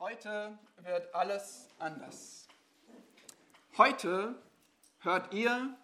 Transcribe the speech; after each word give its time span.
Heute 0.00 0.58
wird 0.78 1.14
alles 1.14 1.68
anders. 1.78 2.46
Heute 3.76 4.34
hört 5.00 5.34
ihr 5.34 5.76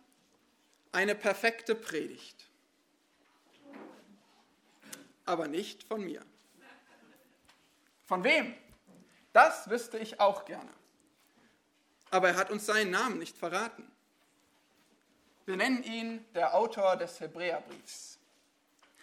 eine 0.90 1.14
perfekte 1.14 1.74
Predigt. 1.74 2.48
Aber 5.26 5.48
nicht 5.48 5.82
von 5.82 6.02
mir. 6.02 6.24
Von 8.06 8.24
wem? 8.24 8.54
Das 9.34 9.68
wüsste 9.68 9.98
ich 9.98 10.18
auch 10.18 10.46
gerne. 10.46 10.72
Aber 12.10 12.28
er 12.28 12.36
hat 12.36 12.50
uns 12.50 12.64
seinen 12.64 12.92
Namen 12.92 13.18
nicht 13.18 13.36
verraten. 13.36 13.86
Wir 15.44 15.58
nennen 15.58 15.82
ihn 15.82 16.24
der 16.32 16.54
Autor 16.54 16.96
des 16.96 17.20
Hebräerbriefs. 17.20 18.18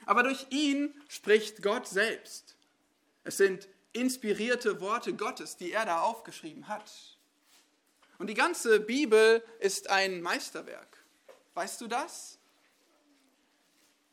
Aber 0.07 0.23
durch 0.23 0.47
ihn 0.49 0.99
spricht 1.07 1.61
Gott 1.61 1.87
selbst. 1.87 2.55
Es 3.23 3.37
sind 3.37 3.67
inspirierte 3.93 4.81
Worte 4.81 5.13
Gottes, 5.13 5.55
die 5.55 5.71
er 5.71 5.85
da 5.85 6.01
aufgeschrieben 6.01 6.67
hat. 6.67 6.91
Und 8.17 8.27
die 8.27 8.33
ganze 8.33 8.79
Bibel 8.79 9.43
ist 9.59 9.89
ein 9.89 10.21
Meisterwerk. 10.21 11.03
Weißt 11.53 11.79
du 11.81 11.87
das? 11.87 12.39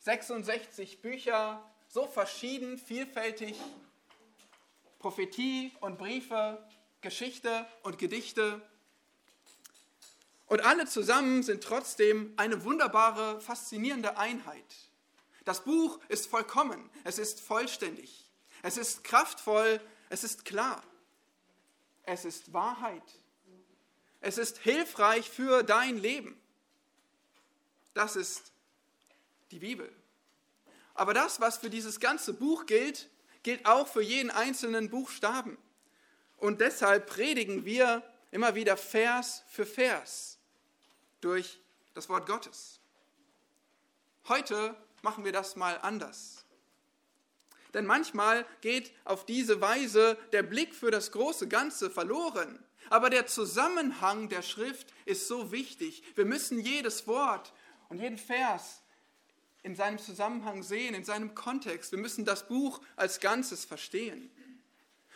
66 0.00 1.00
Bücher, 1.00 1.62
so 1.88 2.06
verschieden, 2.06 2.78
vielfältig, 2.78 3.56
Prophetie 4.98 5.72
und 5.80 5.98
Briefe, 5.98 6.62
Geschichte 7.00 7.66
und 7.82 7.98
Gedichte. 7.98 8.62
Und 10.46 10.60
alle 10.64 10.86
zusammen 10.86 11.42
sind 11.42 11.62
trotzdem 11.62 12.32
eine 12.36 12.64
wunderbare, 12.64 13.40
faszinierende 13.40 14.18
Einheit. 14.18 14.64
Das 15.44 15.64
Buch 15.64 16.00
ist 16.08 16.26
vollkommen, 16.26 16.90
es 17.04 17.18
ist 17.18 17.40
vollständig. 17.40 18.29
Es 18.62 18.76
ist 18.76 19.04
kraftvoll, 19.04 19.80
es 20.08 20.24
ist 20.24 20.44
klar. 20.44 20.82
Es 22.04 22.24
ist 22.24 22.52
Wahrheit. 22.52 23.02
Es 24.20 24.38
ist 24.38 24.58
hilfreich 24.58 25.28
für 25.28 25.62
dein 25.62 25.96
Leben. 25.96 26.38
Das 27.94 28.16
ist 28.16 28.52
die 29.50 29.58
Bibel. 29.58 29.90
Aber 30.94 31.14
das, 31.14 31.40
was 31.40 31.58
für 31.58 31.70
dieses 31.70 32.00
ganze 32.00 32.34
Buch 32.34 32.66
gilt, 32.66 33.08
gilt 33.42 33.64
auch 33.66 33.88
für 33.88 34.02
jeden 34.02 34.30
einzelnen 34.30 34.90
Buchstaben. 34.90 35.56
Und 36.36 36.60
deshalb 36.60 37.06
predigen 37.06 37.64
wir 37.64 38.02
immer 38.30 38.54
wieder 38.54 38.76
Vers 38.76 39.44
für 39.48 39.66
Vers 39.66 40.38
durch 41.20 41.58
das 41.94 42.08
Wort 42.08 42.26
Gottes. 42.26 42.80
Heute 44.28 44.76
machen 45.02 45.24
wir 45.24 45.32
das 45.32 45.56
mal 45.56 45.78
anders. 45.78 46.39
Denn 47.74 47.86
manchmal 47.86 48.44
geht 48.60 48.92
auf 49.04 49.24
diese 49.26 49.60
Weise 49.60 50.16
der 50.32 50.42
Blick 50.42 50.74
für 50.74 50.90
das 50.90 51.12
große 51.12 51.48
Ganze 51.48 51.90
verloren. 51.90 52.58
Aber 52.88 53.10
der 53.10 53.26
Zusammenhang 53.26 54.28
der 54.28 54.42
Schrift 54.42 54.88
ist 55.04 55.28
so 55.28 55.52
wichtig. 55.52 56.02
Wir 56.16 56.24
müssen 56.24 56.58
jedes 56.58 57.06
Wort 57.06 57.52
und 57.88 57.98
jeden 57.98 58.18
Vers 58.18 58.82
in 59.62 59.76
seinem 59.76 59.98
Zusammenhang 59.98 60.62
sehen, 60.62 60.94
in 60.94 61.04
seinem 61.04 61.34
Kontext. 61.34 61.92
Wir 61.92 61.98
müssen 61.98 62.24
das 62.24 62.48
Buch 62.48 62.80
als 62.96 63.20
Ganzes 63.20 63.64
verstehen. 63.64 64.30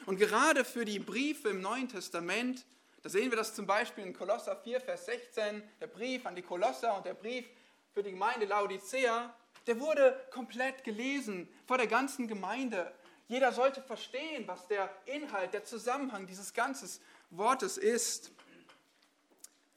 Und 0.06 0.18
gerade 0.18 0.64
für 0.64 0.84
die 0.84 0.98
Briefe 0.98 1.48
im 1.48 1.62
Neuen 1.62 1.88
Testament, 1.88 2.64
da 3.02 3.08
sehen 3.08 3.30
wir 3.30 3.36
das 3.36 3.54
zum 3.54 3.66
Beispiel 3.66 4.04
in 4.04 4.12
Kolosser 4.12 4.56
4, 4.56 4.80
Vers 4.80 5.06
16, 5.06 5.62
der 5.80 5.86
Brief 5.86 6.26
an 6.26 6.34
die 6.34 6.42
Kolosser 6.42 6.96
und 6.96 7.06
der 7.06 7.14
Brief 7.14 7.46
für 7.92 8.02
die 8.02 8.10
Gemeinde 8.10 8.46
Laodicea, 8.46 9.34
der 9.66 9.80
wurde 9.80 10.20
komplett 10.30 10.84
gelesen 10.84 11.48
vor 11.66 11.78
der 11.78 11.86
ganzen 11.86 12.28
Gemeinde. 12.28 12.92
Jeder 13.28 13.52
sollte 13.52 13.80
verstehen, 13.82 14.46
was 14.46 14.66
der 14.68 14.90
Inhalt, 15.06 15.54
der 15.54 15.64
Zusammenhang 15.64 16.26
dieses 16.26 16.52
ganzen 16.52 16.88
Wortes 17.30 17.78
ist. 17.78 18.30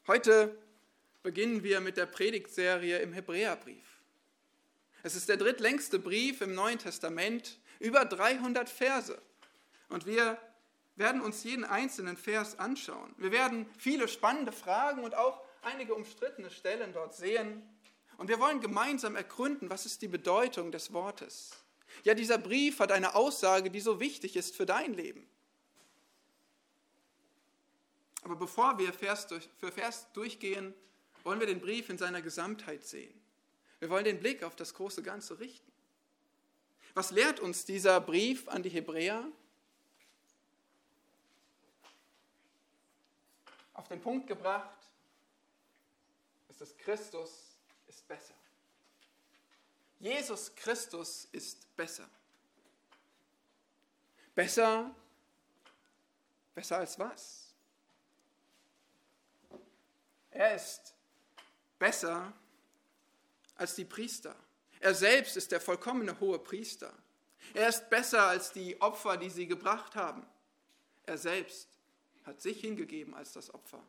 Heute 0.05 0.57
beginnen 1.23 1.63
wir 1.63 1.79
mit 1.79 1.97
der 1.97 2.05
Predigtserie 2.05 2.99
im 2.99 3.13
Hebräerbrief. 3.13 4.01
Es 5.03 5.15
ist 5.15 5.29
der 5.29 5.37
drittlängste 5.37 5.99
Brief 5.99 6.41
im 6.41 6.53
Neuen 6.53 6.79
Testament, 6.79 7.59
über 7.79 8.03
300 8.05 8.69
Verse. 8.69 9.21
Und 9.89 10.05
wir 10.05 10.37
werden 10.97 11.21
uns 11.21 11.43
jeden 11.43 11.63
einzelnen 11.63 12.17
Vers 12.17 12.59
anschauen. 12.59 13.13
Wir 13.17 13.31
werden 13.31 13.69
viele 13.77 14.07
spannende 14.07 14.51
Fragen 14.51 15.03
und 15.03 15.15
auch 15.15 15.41
einige 15.61 15.93
umstrittene 15.95 16.49
Stellen 16.49 16.91
dort 16.93 17.15
sehen. 17.15 17.61
Und 18.17 18.29
wir 18.29 18.39
wollen 18.39 18.59
gemeinsam 18.59 19.15
ergründen, 19.15 19.69
was 19.69 19.85
ist 19.85 20.01
die 20.01 20.07
Bedeutung 20.07 20.71
des 20.71 20.91
Wortes. 20.91 21.51
Ja, 22.03 22.13
dieser 22.13 22.37
Brief 22.37 22.79
hat 22.79 22.91
eine 22.91 23.15
Aussage, 23.15 23.69
die 23.69 23.79
so 23.79 23.99
wichtig 23.99 24.35
ist 24.35 24.55
für 24.55 24.65
dein 24.65 24.93
Leben. 24.93 25.27
Aber 28.23 28.35
bevor 28.35 28.77
wir 28.77 28.91
Vers 28.91 29.27
durch, 29.27 29.47
für 29.57 29.71
Vers 29.71 30.07
durchgehen, 30.13 30.73
wollen 31.23 31.39
wir 31.39 31.47
den 31.47 31.61
Brief 31.61 31.89
in 31.89 31.97
seiner 31.97 32.21
Gesamtheit 32.21 32.83
sehen. 32.83 33.13
Wir 33.79 33.89
wollen 33.89 34.05
den 34.05 34.19
Blick 34.19 34.43
auf 34.43 34.55
das 34.55 34.73
große 34.73 35.03
Ganze 35.03 35.39
richten. 35.39 35.71
Was 36.93 37.11
lehrt 37.11 37.39
uns 37.39 37.63
dieser 37.63 38.01
Brief 38.01 38.47
an 38.47 38.63
die 38.63 38.69
Hebräer? 38.69 39.23
Auf 43.73 43.87
den 43.87 44.01
Punkt 44.01 44.25
gebracht 44.27 44.89
ist 46.49 46.61
es 46.61 46.75
Christus, 46.77 47.46
ist 47.87 48.07
besser. 48.07 48.33
Jesus 49.99 50.53
Christus 50.55 51.27
ist 51.31 51.75
besser. 51.75 52.07
Besser, 54.35 54.93
besser 56.53 56.77
als 56.77 56.99
was? 56.99 57.53
Er 60.31 60.55
ist 60.55 60.93
besser 61.79 62.31
als 63.55 63.73
die 63.75 63.85
Priester. 63.85 64.35
Er 64.79 64.93
selbst 64.93 65.35
ist 65.37 65.51
der 65.51 65.59
vollkommene 65.59 66.19
hohe 66.19 66.37
Priester. 66.37 66.93
Er 67.53 67.69
ist 67.69 67.89
besser 67.89 68.27
als 68.27 68.51
die 68.51 68.79
Opfer, 68.81 69.17
die 69.17 69.29
sie 69.29 69.47
gebracht 69.47 69.95
haben. 69.95 70.25
Er 71.05 71.17
selbst 71.17 71.67
hat 72.25 72.41
sich 72.41 72.59
hingegeben 72.59 73.15
als 73.15 73.33
das 73.33 73.51
Opfer. 73.53 73.81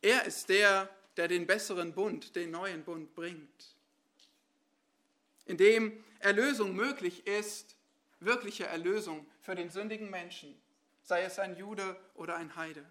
Er 0.00 0.24
ist 0.24 0.48
der, 0.48 0.88
der 1.18 1.28
den 1.28 1.46
besseren 1.46 1.92
Bund, 1.92 2.36
den 2.36 2.52
neuen 2.52 2.84
Bund 2.84 3.14
bringt. 3.14 3.76
In 5.46 5.56
dem 5.56 6.04
Erlösung 6.20 6.74
möglich 6.74 7.26
ist, 7.26 7.76
wirkliche 8.20 8.66
Erlösung 8.66 9.26
für 9.40 9.56
den 9.56 9.68
sündigen 9.68 10.10
Menschen, 10.10 10.60
sei 11.02 11.22
es 11.22 11.38
ein 11.40 11.56
Jude 11.56 11.96
oder 12.14 12.36
ein 12.36 12.54
Heide. 12.54 12.84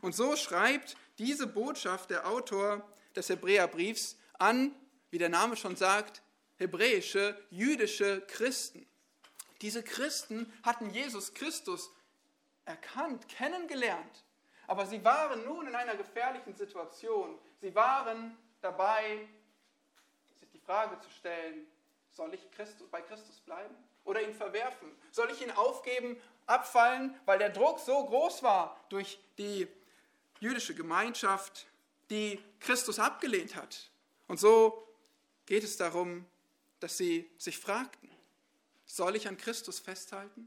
Und 0.00 0.14
so 0.14 0.34
schreibt 0.34 0.96
diese 1.18 1.46
Botschaft 1.46 2.10
der 2.10 2.28
Autor 2.28 2.86
des 3.14 3.28
Hebräerbriefs 3.28 4.18
an, 4.34 4.74
wie 5.10 5.18
der 5.18 5.28
Name 5.28 5.56
schon 5.56 5.76
sagt, 5.76 6.22
hebräische, 6.56 7.40
jüdische 7.50 8.20
Christen. 8.22 8.84
Diese 9.60 9.82
Christen 9.82 10.52
hatten 10.64 10.90
Jesus 10.90 11.34
Christus 11.34 11.90
erkannt, 12.64 13.28
kennengelernt 13.28 14.24
aber 14.68 14.86
sie 14.86 15.02
waren 15.02 15.44
nun 15.44 15.66
in 15.66 15.74
einer 15.74 15.96
gefährlichen 15.96 16.54
Situation. 16.54 17.38
Sie 17.60 17.74
waren 17.74 18.36
dabei, 18.60 19.26
sich 20.38 20.50
die 20.50 20.60
Frage 20.60 21.00
zu 21.00 21.10
stellen, 21.10 21.66
soll 22.10 22.34
ich 22.34 22.50
Christus, 22.52 22.86
bei 22.88 23.00
Christus 23.00 23.40
bleiben 23.40 23.74
oder 24.04 24.20
ihn 24.22 24.34
verwerfen? 24.34 24.94
Soll 25.10 25.30
ich 25.30 25.40
ihn 25.40 25.50
aufgeben, 25.50 26.20
abfallen, 26.46 27.18
weil 27.24 27.38
der 27.38 27.48
Druck 27.48 27.80
so 27.80 28.04
groß 28.04 28.42
war 28.42 28.78
durch 28.90 29.18
die 29.38 29.66
jüdische 30.38 30.74
Gemeinschaft, 30.74 31.66
die 32.10 32.38
Christus 32.60 32.98
abgelehnt 32.98 33.56
hat? 33.56 33.90
Und 34.26 34.38
so 34.38 34.86
geht 35.46 35.64
es 35.64 35.78
darum, 35.78 36.26
dass 36.80 36.98
sie 36.98 37.30
sich 37.38 37.58
fragten, 37.58 38.10
soll 38.84 39.16
ich 39.16 39.28
an 39.28 39.38
Christus 39.38 39.78
festhalten? 39.78 40.46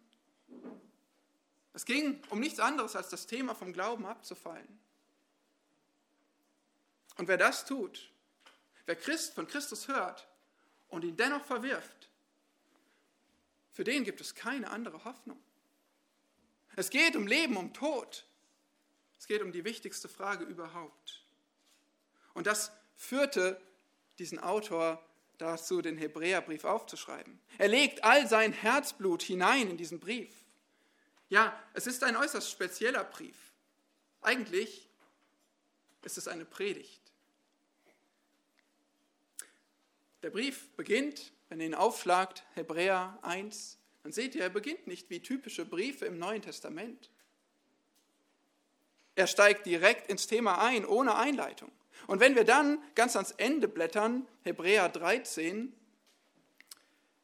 Es 1.81 1.85
ging 1.85 2.21
um 2.29 2.39
nichts 2.39 2.59
anderes, 2.59 2.95
als 2.95 3.09
das 3.09 3.25
Thema 3.25 3.55
vom 3.55 3.73
Glauben 3.73 4.05
abzufallen. 4.05 4.79
Und 7.17 7.27
wer 7.27 7.37
das 7.37 7.65
tut, 7.65 8.11
wer 8.85 8.95
Christ 8.95 9.33
von 9.33 9.47
Christus 9.47 9.87
hört 9.87 10.27
und 10.89 11.03
ihn 11.03 11.17
dennoch 11.17 11.43
verwirft, 11.43 12.07
für 13.71 13.83
den 13.83 14.03
gibt 14.03 14.21
es 14.21 14.35
keine 14.35 14.69
andere 14.69 15.03
Hoffnung. 15.05 15.41
Es 16.75 16.91
geht 16.91 17.15
um 17.15 17.25
Leben, 17.25 17.57
um 17.57 17.73
Tod. 17.73 18.27
Es 19.17 19.25
geht 19.25 19.41
um 19.41 19.51
die 19.51 19.65
wichtigste 19.65 20.07
Frage 20.07 20.43
überhaupt. 20.43 21.25
Und 22.35 22.45
das 22.45 22.71
führte 22.95 23.59
diesen 24.19 24.37
Autor 24.37 25.03
dazu, 25.39 25.81
den 25.81 25.97
Hebräerbrief 25.97 26.63
aufzuschreiben. 26.63 27.39
Er 27.57 27.69
legt 27.69 28.03
all 28.03 28.27
sein 28.27 28.53
Herzblut 28.53 29.23
hinein 29.23 29.67
in 29.67 29.77
diesen 29.77 29.99
Brief. 29.99 30.41
Ja, 31.31 31.57
es 31.73 31.87
ist 31.87 32.03
ein 32.03 32.17
äußerst 32.17 32.51
spezieller 32.51 33.05
Brief. 33.05 33.53
Eigentlich 34.21 34.89
ist 36.03 36.17
es 36.17 36.27
eine 36.27 36.43
Predigt. 36.43 37.01
Der 40.23 40.29
Brief 40.29 40.67
beginnt, 40.75 41.31
wenn 41.47 41.61
ihr 41.61 41.67
ihn 41.67 41.73
aufschlagt, 41.73 42.43
Hebräer 42.55 43.17
1, 43.21 43.77
dann 44.03 44.11
seht 44.11 44.35
ihr, 44.35 44.41
er 44.41 44.49
beginnt 44.49 44.87
nicht 44.87 45.09
wie 45.09 45.21
typische 45.21 45.63
Briefe 45.63 46.05
im 46.05 46.19
Neuen 46.19 46.41
Testament. 46.41 47.09
Er 49.15 49.27
steigt 49.27 49.65
direkt 49.65 50.09
ins 50.09 50.27
Thema 50.27 50.61
ein, 50.61 50.85
ohne 50.85 51.15
Einleitung. 51.15 51.71
Und 52.07 52.19
wenn 52.19 52.35
wir 52.35 52.43
dann 52.43 52.83
ganz 52.93 53.15
ans 53.15 53.31
Ende 53.31 53.69
blättern, 53.69 54.27
Hebräer 54.43 54.89
13, 54.89 55.71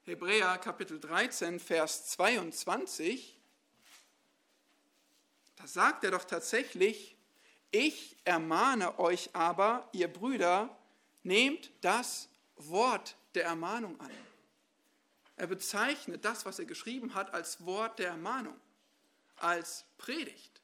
Hebräer 0.05 0.57
Kapitel 0.59 0.97
13, 0.97 1.59
Vers 1.59 2.07
22, 2.11 3.36
da 5.57 5.67
sagt 5.67 6.03
er 6.03 6.11
doch 6.11 6.23
tatsächlich, 6.23 7.17
ich 7.71 8.15
ermahne 8.23 8.97
euch 8.99 9.29
aber, 9.33 9.89
ihr 9.91 10.07
Brüder, 10.07 10.75
nehmt 11.23 11.71
das 11.81 12.29
Wort 12.55 13.17
der 13.35 13.45
Ermahnung 13.45 13.99
an. 13.99 14.11
Er 15.35 15.47
bezeichnet 15.47 16.25
das, 16.25 16.45
was 16.45 16.57
er 16.59 16.65
geschrieben 16.65 17.13
hat, 17.13 17.33
als 17.33 17.63
Wort 17.65 17.99
der 17.99 18.07
Ermahnung, 18.09 18.55
als 19.35 19.85
Predigt. 19.97 20.61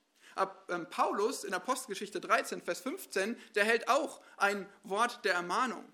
Ähm, 0.69 0.89
Paulus 0.89 1.43
in 1.43 1.53
Apostelgeschichte 1.53 2.19
13, 2.19 2.61
Vers 2.61 2.81
15, 2.81 3.37
der 3.53 3.65
hält 3.65 3.87
auch 3.87 4.21
ein 4.37 4.67
Wort 4.83 5.23
der 5.25 5.35
Ermahnung, 5.35 5.85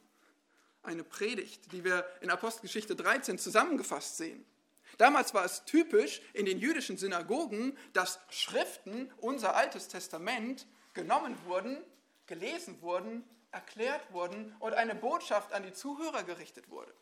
eine 0.83 1.03
Predigt, 1.03 1.71
die 1.73 1.83
wir 1.83 2.05
in 2.21 2.29
Apostelgeschichte 2.29 2.95
13 2.95 3.37
zusammengefasst 3.37 4.17
sehen. 4.17 4.45
Damals 4.99 5.33
war 5.33 5.45
es 5.45 5.63
typisch 5.63 6.21
in 6.33 6.45
den 6.45 6.59
jüdischen 6.59 6.97
Synagogen, 6.97 7.77
dass 7.93 8.19
Schriften, 8.29 9.09
unser 9.17 9.55
Altes 9.55 9.87
Testament, 9.87 10.67
genommen 10.93 11.37
wurden, 11.45 11.81
gelesen 12.27 12.81
wurden, 12.81 13.23
erklärt 13.51 14.11
wurden 14.11 14.53
und 14.59 14.73
eine 14.73 14.95
Botschaft 14.95 15.53
an 15.53 15.63
die 15.63 15.71
Zuhörer 15.71 16.23
gerichtet 16.23 16.69
wurde. 16.69 16.93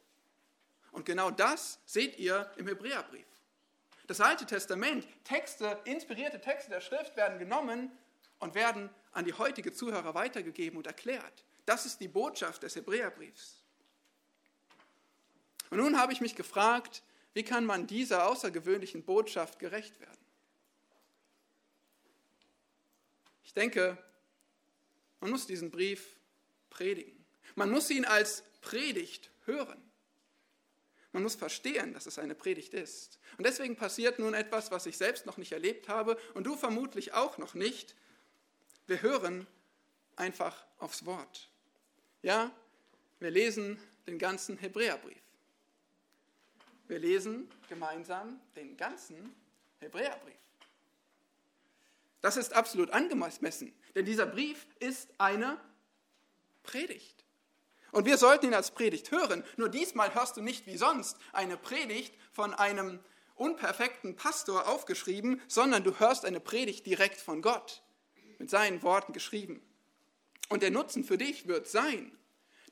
Und 0.92 1.08
genau 1.08 1.32
das 1.32 1.80
seht 1.88 2.20
ihr 2.20 2.52
im 2.58 2.68
Hebräerbrief. 2.68 3.26
Das 4.06 4.22
Alte 4.22 4.46
Testament, 4.46 5.08
Texte, 5.24 5.80
inspirierte 5.86 6.40
Texte 6.40 6.70
der 6.70 6.82
Schrift 6.82 7.18
werden 7.18 7.40
genommen 7.40 7.92
und 8.38 8.54
werden 8.54 8.92
an 9.12 9.26
die 9.26 9.34
heutige 9.34 9.74
Zuhörer 9.74 10.14
weitergegeben 10.14 10.78
und 10.78 10.86
erklärt. 10.86 11.44
Das 11.66 11.88
ist 11.88 12.00
die 12.00 12.08
Botschaft 12.08 12.62
des 12.62 12.76
Hebräerbriefs. 12.76 13.64
Und 15.72 15.80
nun 15.80 16.00
habe 16.00 16.14
ich 16.14 16.22
mich 16.22 16.36
gefragt, 16.36 17.02
wie 17.38 17.44
kann 17.44 17.66
man 17.66 17.86
dieser 17.86 18.28
außergewöhnlichen 18.28 19.04
Botschaft 19.04 19.60
gerecht 19.60 20.00
werden? 20.00 20.18
Ich 23.44 23.54
denke, 23.54 23.96
man 25.20 25.30
muss 25.30 25.46
diesen 25.46 25.70
Brief 25.70 26.16
predigen. 26.72 27.24
Man 27.54 27.70
muss 27.70 27.92
ihn 27.92 28.06
als 28.06 28.44
Predigt 28.62 29.30
hören. 29.46 29.80
Man 31.12 31.22
muss 31.22 31.36
verstehen, 31.36 31.94
dass 31.94 32.08
es 32.08 32.18
eine 32.18 32.34
Predigt 32.34 32.74
ist. 32.74 33.20
Und 33.38 33.46
deswegen 33.46 33.76
passiert 33.76 34.18
nun 34.18 34.34
etwas, 34.34 34.72
was 34.72 34.88
ich 34.88 34.98
selbst 34.98 35.28
noch 35.28 35.38
nicht 35.38 35.52
erlebt 35.52 35.90
habe 35.90 36.18
und 36.34 36.46
du 36.46 36.56
vermutlich 36.56 37.14
auch 37.14 37.38
noch 37.38 37.54
nicht. 37.54 37.96
Wir 38.88 39.04
hören 39.04 39.46
einfach 40.16 40.66
aufs 40.80 41.06
Wort. 41.06 41.52
Ja, 42.24 42.52
wir 43.20 43.30
lesen 43.30 43.80
den 44.08 44.18
ganzen 44.18 44.58
Hebräerbrief. 44.58 45.27
Wir 46.88 47.00
lesen 47.00 47.50
gemeinsam 47.68 48.40
den 48.56 48.78
ganzen 48.78 49.36
Hebräerbrief. 49.80 50.34
Das 52.22 52.38
ist 52.38 52.54
absolut 52.54 52.92
angemessen, 52.92 53.74
denn 53.94 54.06
dieser 54.06 54.26
Brief 54.26 54.66
ist 54.80 55.10
eine 55.18 55.60
Predigt. 56.64 57.24
Und 57.92 58.06
wir 58.06 58.18
sollten 58.18 58.48
ihn 58.48 58.54
als 58.54 58.72
Predigt 58.72 59.12
hören. 59.12 59.44
Nur 59.56 59.70
diesmal 59.70 60.14
hörst 60.14 60.38
du 60.38 60.42
nicht 60.42 60.66
wie 60.68 60.78
sonst 60.78 61.18
eine 61.32 61.58
Predigt 61.58 62.14
von 62.32 62.54
einem 62.54 63.00
unperfekten 63.36 64.16
Pastor 64.16 64.68
aufgeschrieben, 64.68 65.42
sondern 65.48 65.84
du 65.84 66.00
hörst 66.00 66.26
eine 66.26 66.40
Predigt 66.40 66.86
direkt 66.86 67.22
von 67.22 67.42
Gott, 67.42 67.84
mit 68.40 68.50
seinen 68.50 68.82
Worten 68.82 69.14
geschrieben. 69.14 69.62
Und 70.50 70.64
der 70.64 70.72
Nutzen 70.72 71.04
für 71.04 71.18
dich 71.18 71.48
wird 71.48 71.68
sein, 71.68 72.18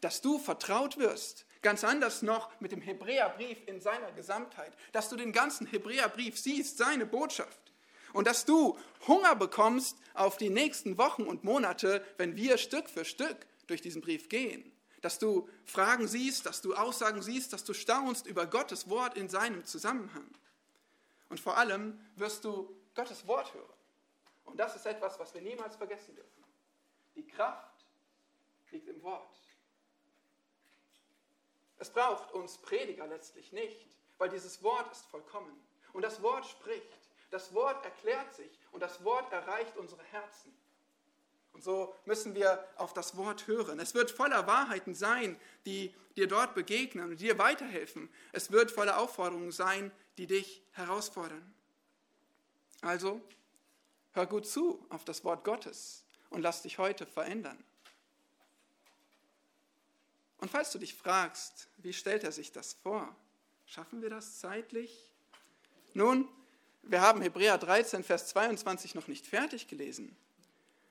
dass 0.02 0.22
du 0.22 0.38
vertraut 0.38 0.98
wirst, 0.98 1.46
ganz 1.66 1.84
anders 1.84 2.22
noch 2.22 2.50
mit 2.62 2.72
dem 2.72 2.80
Hebräerbrief 2.80 3.58
in 3.66 3.82
seiner 3.82 4.12
Gesamtheit, 4.12 4.72
dass 4.92 5.10
du 5.10 5.16
den 5.16 5.34
ganzen 5.34 5.66
Hebräerbrief 5.66 6.38
siehst, 6.38 6.78
seine 6.78 7.08
Botschaft. 7.08 7.60
Und 8.14 8.28
dass 8.28 8.46
du 8.46 8.78
Hunger 9.08 9.36
bekommst 9.36 9.98
auf 10.14 10.38
die 10.38 10.52
nächsten 10.52 11.00
Wochen 11.00 11.24
und 11.24 11.44
Monate, 11.44 12.06
wenn 12.18 12.36
wir 12.36 12.60
Stück 12.60 12.88
für 12.88 13.04
Stück 13.04 13.48
durch 13.66 13.82
diesen 13.82 14.02
Brief 14.02 14.30
gehen 14.30 14.72
dass 15.02 15.20
du 15.20 15.48
Fragen 15.66 16.08
siehst, 16.08 16.48
dass 16.48 16.62
du 16.62 16.74
Aussagen 16.74 17.22
siehst, 17.22 17.54
dass 17.54 17.64
du 17.64 17.76
staunst 17.76 18.26
über 18.26 18.48
Gottes 18.48 18.90
Wort 18.90 19.16
in 19.16 19.30
seinem 19.30 19.64
Zusammenhang. 19.64 20.28
Und 21.30 21.40
vor 21.40 21.58
allem 21.58 22.00
wirst 22.16 22.44
du 22.44 22.76
Gottes 22.96 23.28
Wort 23.28 23.54
hören. 23.54 23.78
Und 24.46 24.60
das 24.60 24.76
ist 24.76 24.88
etwas, 24.88 25.20
was 25.20 25.32
wir 25.36 25.42
niemals 25.42 25.76
vergessen 25.76 26.16
dürfen. 26.16 26.44
Die 27.16 27.28
Kraft 27.28 27.86
liegt 28.72 28.88
im 28.88 29.00
Wort. 29.04 29.45
Es 31.77 31.89
braucht 31.89 32.31
uns 32.33 32.57
Prediger 32.57 33.07
letztlich 33.07 33.51
nicht, 33.51 33.88
weil 34.18 34.30
dieses 34.30 34.63
Wort 34.63 34.92
ist 34.92 35.06
vollkommen. 35.07 35.54
Und 35.94 36.01
das 36.01 36.22
Wort 36.22 36.45
spricht, 36.45 37.10
das 37.31 37.54
Wort 37.54 37.83
erklärt 37.83 38.33
sich 38.33 38.60
und 38.72 38.81
das 38.81 39.04
Wort 39.04 39.31
erreicht 39.31 39.77
unsere 39.77 40.04
Herzen. 40.04 40.56
Und 41.54 41.63
so 41.63 41.95
müssen 42.06 42.36
wir 42.36 42.68
auf 42.75 42.94
das 42.94 43.16
Wort 43.16 43.48
hören. 43.48 43.80
Es 43.80 43.94
wird 43.94 44.12
voller 44.12 44.45
Wahrheiten 44.45 44.94
sein, 44.94 45.39
die 45.66 45.95
dir 46.18 46.27
dort 46.27 46.54
begegnen 46.54 47.12
und 47.12 47.19
dir 47.19 47.38
weiterhelfen. 47.38 48.10
Es 48.33 48.51
wird 48.51 48.72
voller 48.72 49.00
Aufforderungen 49.00 49.51
sein, 49.51 49.92
die 50.18 50.27
dich 50.27 50.62
herausfordern. 50.72 51.54
Also, 52.81 53.22
hör 54.12 54.25
gut 54.25 54.45
zu 54.48 54.86
auf 54.89 55.06
das 55.06 55.24
Wort 55.24 55.45
Gottes 55.45 56.04
und 56.30 56.42
lass 56.42 56.62
dich 56.62 56.77
heute 56.77 57.06
verändern. 57.06 57.63
Und 60.46 60.52
falls 60.52 60.72
du 60.72 60.78
dich 60.78 60.94
fragst, 60.94 61.70
wie 61.78 61.92
stellt 61.92 62.24
er 62.24 62.32
sich 62.32 62.52
das 62.52 62.74
vor? 62.84 63.16
Schaffen 63.66 64.04
wir 64.04 64.12
das 64.12 64.38
zeitlich? 64.38 65.10
Nun, 65.96 66.30
wir 66.84 67.02
haben 67.02 67.24
Hebräer 67.24 67.58
13, 67.58 68.04
Vers 68.04 68.28
22 68.28 68.94
noch 68.94 69.08
nicht 69.08 69.26
fertig 69.26 69.68
gelesen. 69.68 70.16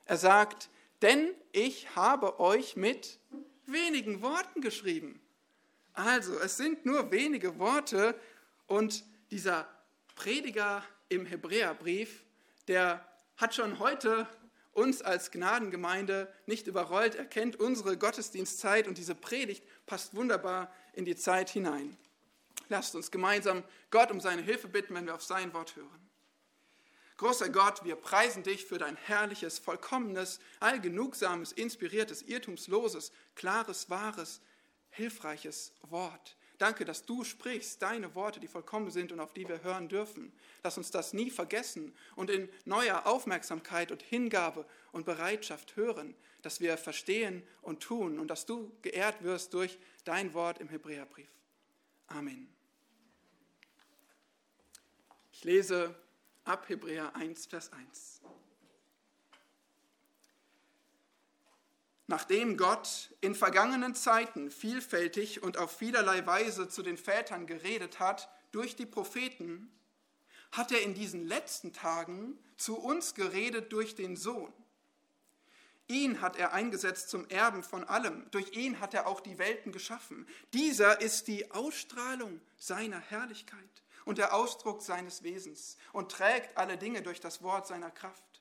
Er 0.03 0.17
sagt, 0.17 0.69
denn 1.01 1.33
ich 1.53 1.95
habe 1.95 2.41
euch 2.41 2.75
mit 2.75 3.17
wenigen 3.65 4.21
Worten 4.21 4.59
geschrieben. 4.59 5.21
Also, 5.93 6.37
es 6.39 6.57
sind 6.57 6.85
nur 6.85 7.09
wenige 7.11 7.57
Worte 7.57 8.19
und 8.67 9.05
dieser 9.31 9.69
Prediger 10.15 10.83
im 11.07 11.25
Hebräerbrief, 11.25 12.25
der 12.67 13.07
hat 13.37 13.55
schon 13.55 13.79
heute 13.79 14.27
uns 14.75 15.01
als 15.01 15.31
Gnadengemeinde 15.31 16.31
nicht 16.45 16.67
überrollt. 16.67 17.15
Er 17.15 17.25
kennt 17.25 17.59
unsere 17.59 17.97
Gottesdienstzeit 17.97 18.87
und 18.87 18.97
diese 18.97 19.15
Predigt 19.15 19.63
passt 19.85 20.15
wunderbar 20.15 20.71
in 20.93 21.05
die 21.05 21.15
Zeit 21.15 21.49
hinein. 21.49 21.97
Lasst 22.67 22.95
uns 22.95 23.09
gemeinsam 23.09 23.63
Gott 23.89 24.11
um 24.11 24.19
seine 24.19 24.41
Hilfe 24.41 24.67
bitten, 24.67 24.93
wenn 24.93 25.05
wir 25.05 25.15
auf 25.15 25.23
sein 25.23 25.53
Wort 25.53 25.75
hören. 25.75 26.09
Großer 27.17 27.47
Gott, 27.49 27.85
wir 27.85 27.95
preisen 27.95 28.43
dich 28.43 28.65
für 28.65 28.77
dein 28.77 28.97
herrliches, 28.97 29.57
vollkommenes, 29.57 30.41
allgenugsames, 30.59 31.53
inspiriertes, 31.53 32.23
irrtumsloses, 32.23 33.13
klares, 33.35 33.89
wahres, 33.89 34.41
hilfreiches 34.89 35.73
Wort. 35.83 36.35
Danke, 36.57 36.85
dass 36.85 37.05
du 37.05 37.23
sprichst, 37.23 37.81
deine 37.81 38.15
Worte, 38.15 38.39
die 38.39 38.47
vollkommen 38.47 38.89
sind 38.89 39.11
und 39.11 39.19
auf 39.19 39.33
die 39.33 39.47
wir 39.47 39.63
hören 39.63 39.89
dürfen. 39.89 40.31
Lass 40.63 40.77
uns 40.77 40.89
das 40.89 41.13
nie 41.13 41.29
vergessen 41.29 41.93
und 42.15 42.29
in 42.29 42.49
neuer 42.63 43.05
Aufmerksamkeit 43.05 43.91
und 43.91 44.01
Hingabe 44.01 44.65
und 44.91 45.05
Bereitschaft 45.05 45.75
hören, 45.75 46.15
dass 46.41 46.61
wir 46.61 46.77
verstehen 46.77 47.43
und 47.61 47.81
tun 47.81 48.19
und 48.19 48.29
dass 48.29 48.45
du 48.45 48.71
geehrt 48.81 49.23
wirst 49.23 49.53
durch 49.53 49.77
dein 50.05 50.33
Wort 50.33 50.59
im 50.59 50.69
Hebräerbrief. 50.69 51.29
Amen. 52.07 52.47
Ich 55.31 55.43
lese 55.43 55.93
ab 56.45 56.69
Hebräer 56.69 57.15
1, 57.15 57.47
Vers 57.47 57.73
1. 57.73 58.21
Nachdem 62.07 62.55
Gott 62.57 63.13
in 63.21 63.33
vergangenen 63.33 63.95
Zeiten 63.95 64.51
vielfältig 64.51 65.41
und 65.41 65.57
auf 65.57 65.75
vielerlei 65.75 66.25
Weise 66.25 66.69
zu 66.69 66.83
den 66.83 66.97
Vätern 66.97 67.47
geredet 67.47 67.99
hat 67.99 68.29
durch 68.51 68.75
die 68.75 68.85
Propheten, 68.85 69.71
hat 70.51 70.71
er 70.71 70.81
in 70.81 70.93
diesen 70.93 71.27
letzten 71.27 71.73
Tagen 71.73 72.37
zu 72.57 72.77
uns 72.77 73.15
geredet 73.15 73.73
durch 73.73 73.95
den 73.95 74.15
Sohn. 74.15 74.53
Ihn 75.87 76.21
hat 76.21 76.37
er 76.37 76.53
eingesetzt 76.53 77.09
zum 77.09 77.27
Erben 77.29 77.63
von 77.63 77.83
allem. 77.83 78.29
Durch 78.31 78.53
ihn 78.53 78.79
hat 78.79 78.93
er 78.93 79.05
auch 79.07 79.21
die 79.21 79.37
Welten 79.37 79.71
geschaffen. 79.71 80.27
Dieser 80.53 80.99
ist 81.01 81.27
die 81.27 81.51
Ausstrahlung 81.51 82.41
seiner 82.57 82.99
Herrlichkeit 82.99 83.83
und 84.03 84.17
der 84.17 84.33
Ausdruck 84.33 84.81
seines 84.81 85.21
Wesens 85.23 85.77
und 85.93 86.11
trägt 86.11 86.57
alle 86.57 86.77
Dinge 86.77 87.01
durch 87.01 87.19
das 87.19 87.43
Wort 87.43 87.67
seiner 87.67 87.91
Kraft. 87.91 88.34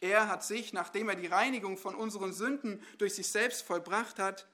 Er 0.00 0.28
hat 0.28 0.44
sich, 0.44 0.72
nachdem 0.72 1.08
er 1.08 1.16
die 1.16 1.26
Reinigung 1.26 1.76
von 1.76 1.94
unseren 1.94 2.32
Sünden 2.32 2.82
durch 2.98 3.14
sich 3.14 3.28
selbst 3.28 3.62
vollbracht 3.62 4.18
hat, 4.18 4.46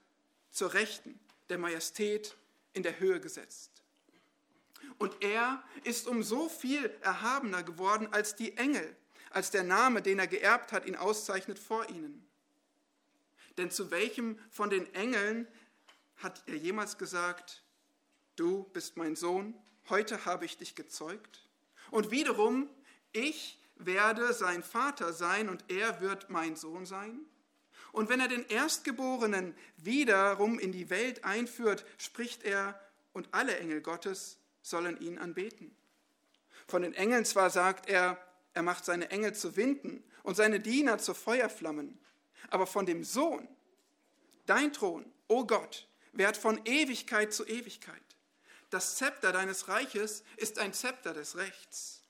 zur 0.49 0.73
Rechten 0.73 1.19
der 1.49 1.57
Majestät 1.57 2.35
in 2.73 2.83
der 2.83 2.99
Höhe 2.99 3.19
gesetzt. 3.19 3.71
Und 4.97 5.23
er 5.23 5.63
ist 5.83 6.07
um 6.07 6.23
so 6.23 6.49
viel 6.49 6.89
erhabener 7.01 7.63
geworden 7.63 8.07
als 8.11 8.35
die 8.35 8.57
Engel, 8.57 8.95
als 9.29 9.51
der 9.51 9.63
Name, 9.63 10.01
den 10.01 10.19
er 10.19 10.27
geerbt 10.27 10.71
hat, 10.71 10.85
ihn 10.85 10.95
auszeichnet 10.95 11.59
vor 11.59 11.89
ihnen. 11.89 12.25
Denn 13.57 13.71
zu 13.71 13.91
welchem 13.91 14.39
von 14.49 14.69
den 14.69 14.93
Engeln 14.93 15.47
hat 16.17 16.43
er 16.47 16.55
jemals 16.55 16.97
gesagt, 16.97 17.63
du 18.35 18.63
bist 18.73 18.97
mein 18.97 19.15
Sohn, 19.15 19.53
heute 19.89 20.25
habe 20.25 20.45
ich 20.45 20.57
dich 20.57 20.75
gezeugt? 20.75 21.47
Und 21.91 22.11
wiederum, 22.11 22.69
ich 23.11 23.59
werde 23.75 24.33
sein 24.33 24.63
Vater 24.63 25.13
sein 25.13 25.49
und 25.49 25.65
er 25.69 26.01
wird 26.01 26.29
mein 26.29 26.55
Sohn 26.55 26.85
sein? 26.85 27.19
Und 27.91 28.09
wenn 28.09 28.19
er 28.19 28.27
den 28.27 28.45
Erstgeborenen 28.47 29.55
wiederum 29.77 30.59
in 30.59 30.71
die 30.71 30.89
Welt 30.89 31.23
einführt, 31.23 31.85
spricht 31.97 32.43
er, 32.43 32.79
und 33.13 33.29
alle 33.31 33.57
Engel 33.57 33.81
Gottes 33.81 34.37
sollen 34.61 34.99
ihn 34.99 35.17
anbeten. 35.17 35.73
Von 36.67 36.81
den 36.81 36.93
Engeln 36.93 37.23
zwar 37.23 37.49
sagt 37.49 37.87
er, 37.87 38.17
er 38.53 38.61
macht 38.61 38.83
seine 38.83 39.09
Engel 39.09 39.33
zu 39.33 39.55
Winden 39.55 40.03
und 40.23 40.35
seine 40.35 40.59
Diener 40.59 40.97
zu 40.97 41.13
Feuerflammen, 41.13 41.97
aber 42.49 42.67
von 42.67 42.85
dem 42.85 43.03
Sohn, 43.03 43.47
dein 44.45 44.73
Thron, 44.73 45.05
o 45.27 45.39
oh 45.39 45.45
Gott, 45.45 45.87
währt 46.11 46.35
von 46.35 46.59
Ewigkeit 46.65 47.33
zu 47.33 47.45
Ewigkeit. 47.45 48.01
Das 48.69 48.97
Zepter 48.97 49.31
deines 49.31 49.67
Reiches 49.67 50.23
ist 50.37 50.59
ein 50.59 50.73
Zepter 50.73 51.13
des 51.13 51.37
Rechts. 51.37 52.03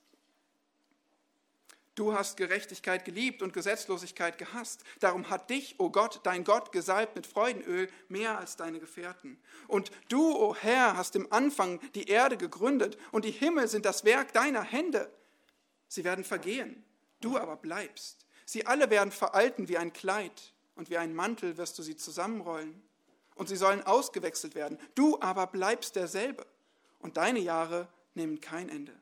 Du 1.96 2.12
hast 2.12 2.36
Gerechtigkeit 2.36 3.06
geliebt 3.06 3.40
und 3.40 3.54
Gesetzlosigkeit 3.54 4.36
gehasst. 4.36 4.84
Darum 5.00 5.30
hat 5.30 5.48
dich, 5.48 5.80
o 5.80 5.84
oh 5.84 5.90
Gott, 5.90 6.20
dein 6.24 6.44
Gott, 6.44 6.70
gesalbt 6.70 7.16
mit 7.16 7.26
Freudenöl 7.26 7.88
mehr 8.08 8.38
als 8.38 8.56
deine 8.56 8.80
Gefährten. 8.80 9.40
Und 9.66 9.90
du, 10.10 10.30
o 10.30 10.50
oh 10.50 10.54
Herr, 10.54 10.98
hast 10.98 11.16
im 11.16 11.32
Anfang 11.32 11.80
die 11.94 12.08
Erde 12.08 12.36
gegründet 12.36 12.98
und 13.12 13.24
die 13.24 13.30
Himmel 13.30 13.66
sind 13.66 13.86
das 13.86 14.04
Werk 14.04 14.34
deiner 14.34 14.62
Hände. 14.62 15.10
Sie 15.88 16.04
werden 16.04 16.22
vergehen, 16.22 16.84
du 17.22 17.38
aber 17.38 17.56
bleibst. 17.56 18.26
Sie 18.44 18.66
alle 18.66 18.90
werden 18.90 19.10
veralten 19.10 19.68
wie 19.68 19.78
ein 19.78 19.94
Kleid 19.94 20.52
und 20.74 20.90
wie 20.90 20.98
ein 20.98 21.14
Mantel 21.14 21.56
wirst 21.56 21.78
du 21.78 21.82
sie 21.82 21.96
zusammenrollen. 21.96 22.82
Und 23.36 23.48
sie 23.48 23.56
sollen 23.56 23.82
ausgewechselt 23.82 24.54
werden. 24.54 24.78
Du 24.94 25.18
aber 25.22 25.46
bleibst 25.46 25.96
derselbe 25.96 26.46
und 26.98 27.16
deine 27.16 27.38
Jahre 27.38 27.88
nehmen 28.14 28.42
kein 28.42 28.68
Ende. 28.68 28.92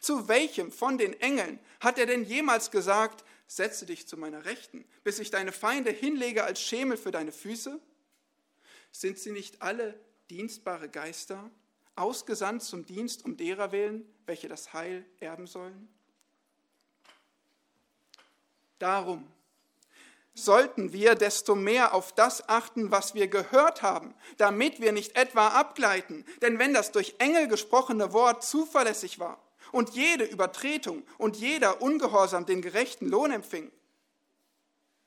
Zu 0.00 0.28
welchem 0.28 0.72
von 0.72 0.98
den 0.98 1.18
Engeln 1.20 1.58
hat 1.80 1.98
er 1.98 2.06
denn 2.06 2.24
jemals 2.24 2.70
gesagt, 2.70 3.24
setze 3.46 3.86
dich 3.86 4.06
zu 4.06 4.16
meiner 4.16 4.44
Rechten, 4.44 4.84
bis 5.02 5.18
ich 5.18 5.30
deine 5.30 5.52
Feinde 5.52 5.90
hinlege 5.90 6.44
als 6.44 6.60
Schemel 6.60 6.96
für 6.96 7.10
deine 7.10 7.32
Füße? 7.32 7.80
Sind 8.90 9.18
sie 9.18 9.32
nicht 9.32 9.62
alle 9.62 9.98
dienstbare 10.30 10.88
Geister, 10.88 11.50
ausgesandt 11.96 12.62
zum 12.62 12.86
Dienst 12.86 13.24
um 13.24 13.36
derer 13.36 13.72
willen, 13.72 14.06
welche 14.26 14.48
das 14.48 14.72
Heil 14.72 15.04
erben 15.20 15.46
sollen? 15.46 15.88
Darum 18.78 19.26
sollten 20.34 20.92
wir 20.92 21.14
desto 21.14 21.54
mehr 21.54 21.94
auf 21.94 22.12
das 22.12 22.48
achten, 22.48 22.90
was 22.90 23.14
wir 23.14 23.28
gehört 23.28 23.82
haben, 23.82 24.14
damit 24.36 24.80
wir 24.80 24.92
nicht 24.92 25.16
etwa 25.16 25.48
abgleiten. 25.48 26.24
Denn 26.42 26.58
wenn 26.58 26.74
das 26.74 26.90
durch 26.90 27.14
Engel 27.18 27.46
gesprochene 27.46 28.12
Wort 28.12 28.44
zuverlässig 28.44 29.20
war, 29.20 29.40
und 29.74 29.90
jede 29.90 30.22
Übertretung 30.22 31.02
und 31.18 31.36
jeder 31.36 31.82
Ungehorsam 31.82 32.46
den 32.46 32.62
gerechten 32.62 33.08
Lohn 33.08 33.32
empfing. 33.32 33.72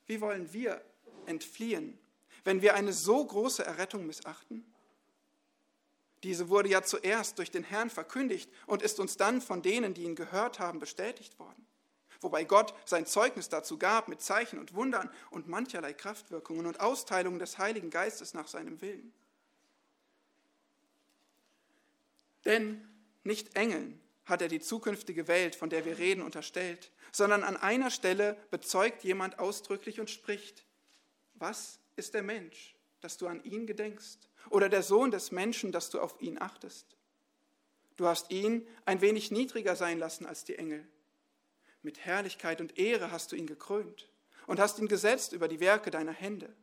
Wie 0.04 0.20
wollen 0.20 0.52
wir 0.52 0.84
entfliehen, 1.24 1.98
wenn 2.44 2.60
wir 2.60 2.74
eine 2.74 2.92
so 2.92 3.24
große 3.24 3.64
Errettung 3.64 4.06
missachten? 4.06 4.70
Diese 6.22 6.50
wurde 6.50 6.68
ja 6.68 6.82
zuerst 6.82 7.38
durch 7.38 7.50
den 7.50 7.64
Herrn 7.64 7.88
verkündigt 7.88 8.50
und 8.66 8.82
ist 8.82 9.00
uns 9.00 9.16
dann 9.16 9.40
von 9.40 9.62
denen, 9.62 9.94
die 9.94 10.02
ihn 10.02 10.16
gehört 10.16 10.58
haben, 10.58 10.80
bestätigt 10.80 11.38
worden. 11.38 11.66
Wobei 12.20 12.44
Gott 12.44 12.74
sein 12.84 13.06
Zeugnis 13.06 13.48
dazu 13.48 13.78
gab 13.78 14.08
mit 14.08 14.20
Zeichen 14.20 14.58
und 14.58 14.74
Wundern 14.74 15.08
und 15.30 15.48
mancherlei 15.48 15.94
Kraftwirkungen 15.94 16.66
und 16.66 16.80
Austeilungen 16.80 17.38
des 17.38 17.56
Heiligen 17.56 17.88
Geistes 17.88 18.34
nach 18.34 18.48
seinem 18.48 18.82
Willen. 18.82 19.14
Denn 22.44 22.86
nicht 23.24 23.56
Engeln 23.56 23.98
hat 24.28 24.42
er 24.42 24.48
die 24.48 24.60
zukünftige 24.60 25.26
Welt, 25.26 25.56
von 25.56 25.70
der 25.70 25.84
wir 25.86 25.98
reden, 25.98 26.22
unterstellt, 26.22 26.92
sondern 27.12 27.42
an 27.42 27.56
einer 27.56 27.90
Stelle 27.90 28.36
bezeugt 28.50 29.02
jemand 29.02 29.38
ausdrücklich 29.38 30.00
und 30.00 30.10
spricht, 30.10 30.64
was 31.34 31.80
ist 31.96 32.14
der 32.14 32.22
Mensch, 32.22 32.76
dass 33.00 33.16
du 33.16 33.26
an 33.26 33.42
ihn 33.42 33.66
gedenkst, 33.66 34.28
oder 34.50 34.68
der 34.68 34.82
Sohn 34.82 35.10
des 35.10 35.32
Menschen, 35.32 35.72
dass 35.72 35.88
du 35.90 36.00
auf 36.00 36.20
ihn 36.20 36.40
achtest? 36.40 36.86
Du 37.96 38.06
hast 38.06 38.30
ihn 38.30 38.66
ein 38.84 39.00
wenig 39.00 39.30
niedriger 39.30 39.76
sein 39.76 39.98
lassen 39.98 40.26
als 40.26 40.44
die 40.44 40.56
Engel. 40.56 40.86
Mit 41.82 42.04
Herrlichkeit 42.04 42.60
und 42.60 42.78
Ehre 42.78 43.10
hast 43.10 43.32
du 43.32 43.36
ihn 43.36 43.46
gekrönt 43.46 44.10
und 44.46 44.60
hast 44.60 44.78
ihn 44.78 44.88
gesetzt 44.88 45.32
über 45.32 45.48
die 45.48 45.60
Werke 45.60 45.90
deiner 45.90 46.12
Hände. 46.12 46.54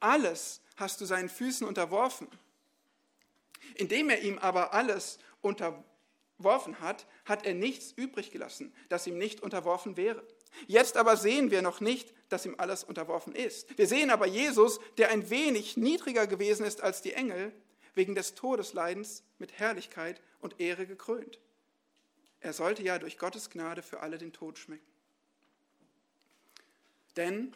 Alles 0.00 0.60
hast 0.76 1.00
du 1.00 1.06
seinen 1.06 1.28
Füßen 1.28 1.66
unterworfen. 1.66 2.28
Indem 3.74 4.10
er 4.10 4.20
ihm 4.20 4.38
aber 4.38 4.72
alles 4.74 5.18
unterworfen 5.40 5.89
unterworfen 6.40 6.80
hat, 6.80 7.06
hat 7.26 7.44
er 7.44 7.54
nichts 7.54 7.92
übrig 7.92 8.30
gelassen, 8.30 8.72
das 8.88 9.06
ihm 9.06 9.18
nicht 9.18 9.42
unterworfen 9.42 9.96
wäre. 9.96 10.26
Jetzt 10.66 10.96
aber 10.96 11.16
sehen 11.16 11.50
wir 11.50 11.62
noch 11.62 11.80
nicht, 11.80 12.12
dass 12.28 12.46
ihm 12.46 12.54
alles 12.58 12.82
unterworfen 12.82 13.34
ist. 13.34 13.76
Wir 13.78 13.86
sehen 13.86 14.10
aber 14.10 14.26
Jesus, 14.26 14.80
der 14.96 15.10
ein 15.10 15.28
wenig 15.30 15.76
niedriger 15.76 16.26
gewesen 16.26 16.64
ist 16.64 16.80
als 16.80 17.02
die 17.02 17.12
Engel, 17.12 17.52
wegen 17.94 18.14
des 18.14 18.34
Todesleidens 18.34 19.22
mit 19.38 19.58
Herrlichkeit 19.58 20.20
und 20.40 20.58
Ehre 20.60 20.86
gekrönt. 20.86 21.38
Er 22.40 22.52
sollte 22.52 22.82
ja 22.82 22.98
durch 22.98 23.18
Gottes 23.18 23.50
Gnade 23.50 23.82
für 23.82 24.00
alle 24.00 24.16
den 24.16 24.32
Tod 24.32 24.58
schmecken. 24.58 24.86
Denn 27.16 27.54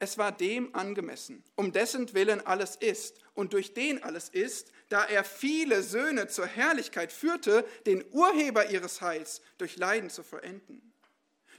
es 0.00 0.16
war 0.16 0.32
dem 0.32 0.74
angemessen, 0.74 1.44
um 1.56 1.72
dessen 1.72 2.12
Willen 2.14 2.44
alles 2.46 2.74
ist 2.74 3.20
und 3.34 3.52
durch 3.52 3.74
den 3.74 4.02
alles 4.02 4.30
ist, 4.30 4.72
da 4.88 5.04
er 5.04 5.24
viele 5.24 5.82
Söhne 5.82 6.26
zur 6.26 6.46
Herrlichkeit 6.46 7.12
führte, 7.12 7.66
den 7.84 8.02
Urheber 8.10 8.70
ihres 8.70 9.02
Heils 9.02 9.42
durch 9.58 9.76
Leiden 9.76 10.08
zu 10.08 10.22
vollenden. 10.22 10.80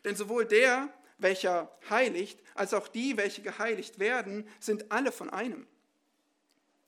Denn 0.04 0.16
sowohl 0.16 0.46
der, 0.46 0.92
welcher 1.20 1.72
heiligt, 1.92 2.40
als 2.56 2.74
auch 2.74 2.88
die, 2.88 3.16
welche 3.16 3.44
geheiligt 3.44 4.00
werden, 4.00 4.48
sind 4.60 4.92
alle 4.92 5.12
von 5.12 5.30
einem. 5.30 5.68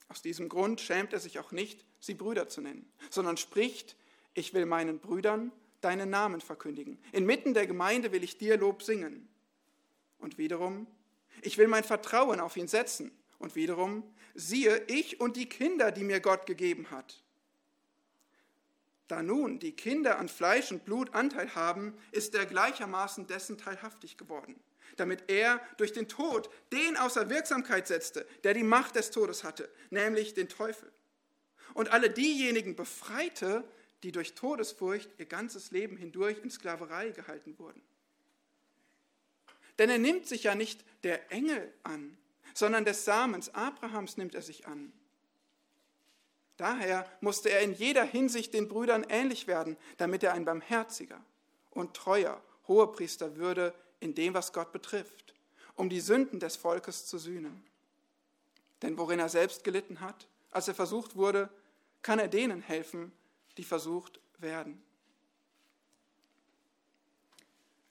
Aus 0.08 0.22
diesem 0.22 0.48
Grund 0.48 0.80
schämt 0.80 1.12
er 1.12 1.20
sich 1.20 1.38
auch 1.38 1.52
nicht, 1.52 1.84
sie 2.00 2.14
Brüder 2.14 2.48
zu 2.48 2.62
nennen, 2.62 2.90
sondern 3.10 3.36
spricht, 3.36 3.94
ich 4.34 4.54
will 4.54 4.66
meinen 4.66 4.98
Brüdern 4.98 5.52
deinen 5.80 6.10
Namen 6.10 6.40
verkündigen. 6.40 6.98
Inmitten 7.12 7.54
der 7.54 7.68
Gemeinde 7.68 8.10
will 8.10 8.24
ich 8.24 8.38
dir 8.38 8.56
Lob 8.56 8.82
singen. 8.82 9.28
Und 10.18 10.36
wiederum, 10.36 10.88
ich 11.42 11.58
will 11.58 11.68
mein 11.68 11.84
Vertrauen 11.84 12.40
auf 12.40 12.56
ihn 12.56 12.68
setzen. 12.68 13.10
Und 13.38 13.56
wiederum, 13.56 14.02
siehe, 14.34 14.82
ich 14.86 15.20
und 15.20 15.36
die 15.36 15.48
Kinder, 15.48 15.92
die 15.92 16.04
mir 16.04 16.20
Gott 16.20 16.46
gegeben 16.46 16.90
hat. 16.90 17.22
Da 19.08 19.22
nun 19.22 19.58
die 19.58 19.72
Kinder 19.72 20.18
an 20.18 20.28
Fleisch 20.28 20.72
und 20.72 20.84
Blut 20.84 21.14
Anteil 21.14 21.54
haben, 21.54 21.94
ist 22.10 22.34
er 22.34 22.46
gleichermaßen 22.46 23.26
dessen 23.26 23.58
teilhaftig 23.58 24.16
geworden, 24.16 24.58
damit 24.96 25.24
er 25.30 25.60
durch 25.76 25.92
den 25.92 26.08
Tod 26.08 26.48
den 26.72 26.96
außer 26.96 27.28
Wirksamkeit 27.28 27.86
setzte, 27.86 28.26
der 28.44 28.54
die 28.54 28.62
Macht 28.62 28.96
des 28.96 29.10
Todes 29.10 29.44
hatte, 29.44 29.68
nämlich 29.90 30.32
den 30.32 30.48
Teufel. 30.48 30.90
Und 31.74 31.92
alle 31.92 32.08
diejenigen 32.08 32.76
befreite, 32.76 33.64
die 34.02 34.12
durch 34.12 34.34
Todesfurcht 34.34 35.10
ihr 35.18 35.26
ganzes 35.26 35.70
Leben 35.70 35.96
hindurch 35.96 36.38
in 36.42 36.50
Sklaverei 36.50 37.10
gehalten 37.10 37.58
wurden. 37.58 37.82
Denn 39.78 39.90
er 39.90 39.98
nimmt 39.98 40.26
sich 40.26 40.44
ja 40.44 40.54
nicht 40.54 40.84
der 41.02 41.32
Engel 41.32 41.72
an, 41.82 42.16
sondern 42.54 42.84
des 42.84 43.04
Samens 43.04 43.52
Abrahams 43.54 44.16
nimmt 44.16 44.34
er 44.34 44.42
sich 44.42 44.66
an. 44.66 44.92
Daher 46.56 47.10
musste 47.20 47.50
er 47.50 47.62
in 47.62 47.74
jeder 47.74 48.04
Hinsicht 48.04 48.54
den 48.54 48.68
Brüdern 48.68 49.04
ähnlich 49.08 49.46
werden, 49.46 49.76
damit 49.96 50.22
er 50.22 50.34
ein 50.34 50.44
barmherziger 50.44 51.20
und 51.70 51.94
treuer 51.94 52.40
Hohepriester 52.68 53.36
würde 53.36 53.74
in 54.00 54.14
dem, 54.14 54.34
was 54.34 54.52
Gott 54.52 54.72
betrifft, 54.72 55.34
um 55.74 55.88
die 55.88 56.00
Sünden 56.00 56.38
des 56.38 56.56
Volkes 56.56 57.06
zu 57.06 57.18
sühnen. 57.18 57.64
Denn 58.82 58.96
worin 58.98 59.18
er 59.18 59.28
selbst 59.28 59.64
gelitten 59.64 60.00
hat, 60.00 60.28
als 60.50 60.68
er 60.68 60.74
versucht 60.74 61.16
wurde, 61.16 61.50
kann 62.02 62.18
er 62.18 62.28
denen 62.28 62.60
helfen, 62.60 63.12
die 63.56 63.64
versucht 63.64 64.20
werden. 64.38 64.82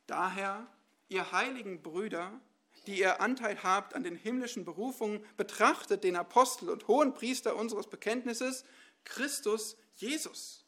Daher 0.08 0.68
ihr 1.14 1.32
heiligen 1.32 1.82
Brüder, 1.82 2.40
die 2.88 3.00
ihr 3.00 3.22
Anteil 3.22 3.62
habt 3.64 3.96
an 3.96 4.04
den 4.04 4.16
himmlischen 4.16 4.66
Berufungen, 4.66 5.26
betrachtet 5.38 6.04
den 6.04 6.16
Apostel 6.16 6.70
und 6.70 6.88
hohen 6.88 7.14
Priester 7.14 7.56
unseres 7.56 7.88
Bekenntnisses, 7.88 8.66
Christus 9.06 9.78
Jesus, 9.96 10.66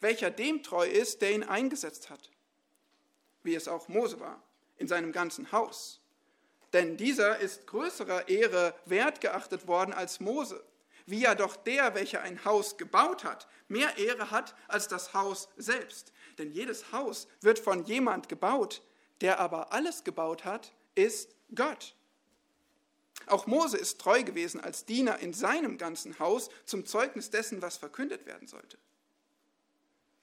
welcher 0.00 0.30
dem 0.30 0.62
treu 0.62 0.86
ist, 0.86 1.22
der 1.22 1.32
ihn 1.32 1.42
eingesetzt 1.42 2.10
hat, 2.10 2.30
wie 3.42 3.54
es 3.54 3.66
auch 3.66 3.88
Mose 3.88 4.20
war, 4.20 4.42
in 4.76 4.88
seinem 4.88 5.12
ganzen 5.12 5.50
Haus. 5.50 6.00
Denn 6.72 6.96
dieser 6.96 7.38
ist 7.38 7.66
größerer 7.66 8.28
Ehre 8.28 8.74
wert 8.84 9.20
geachtet 9.20 9.66
worden 9.66 9.94
als 9.94 10.20
Mose, 10.20 10.62
wie 11.06 11.20
ja 11.20 11.34
doch 11.34 11.56
der, 11.56 11.94
welcher 11.94 12.20
ein 12.20 12.44
Haus 12.44 12.76
gebaut 12.76 13.24
hat, 13.24 13.48
mehr 13.68 13.96
Ehre 13.96 14.30
hat 14.30 14.54
als 14.68 14.86
das 14.88 15.14
Haus 15.14 15.48
selbst. 15.56 16.12
Denn 16.36 16.52
jedes 16.52 16.92
Haus 16.92 17.26
wird 17.40 17.58
von 17.58 17.84
jemand 17.84 18.28
gebaut, 18.28 18.82
der 19.20 19.40
aber 19.40 19.72
alles 19.72 20.04
gebaut 20.04 20.44
hat, 20.44 20.72
ist 20.94 21.34
Gott. 21.54 21.94
Auch 23.26 23.46
Mose 23.46 23.76
ist 23.76 24.00
treu 24.00 24.22
gewesen 24.22 24.60
als 24.60 24.84
Diener 24.84 25.18
in 25.18 25.34
seinem 25.34 25.76
ganzen 25.76 26.18
Haus 26.18 26.50
zum 26.64 26.86
Zeugnis 26.86 27.30
dessen, 27.30 27.62
was 27.62 27.76
verkündet 27.76 28.26
werden 28.26 28.48
sollte. 28.48 28.78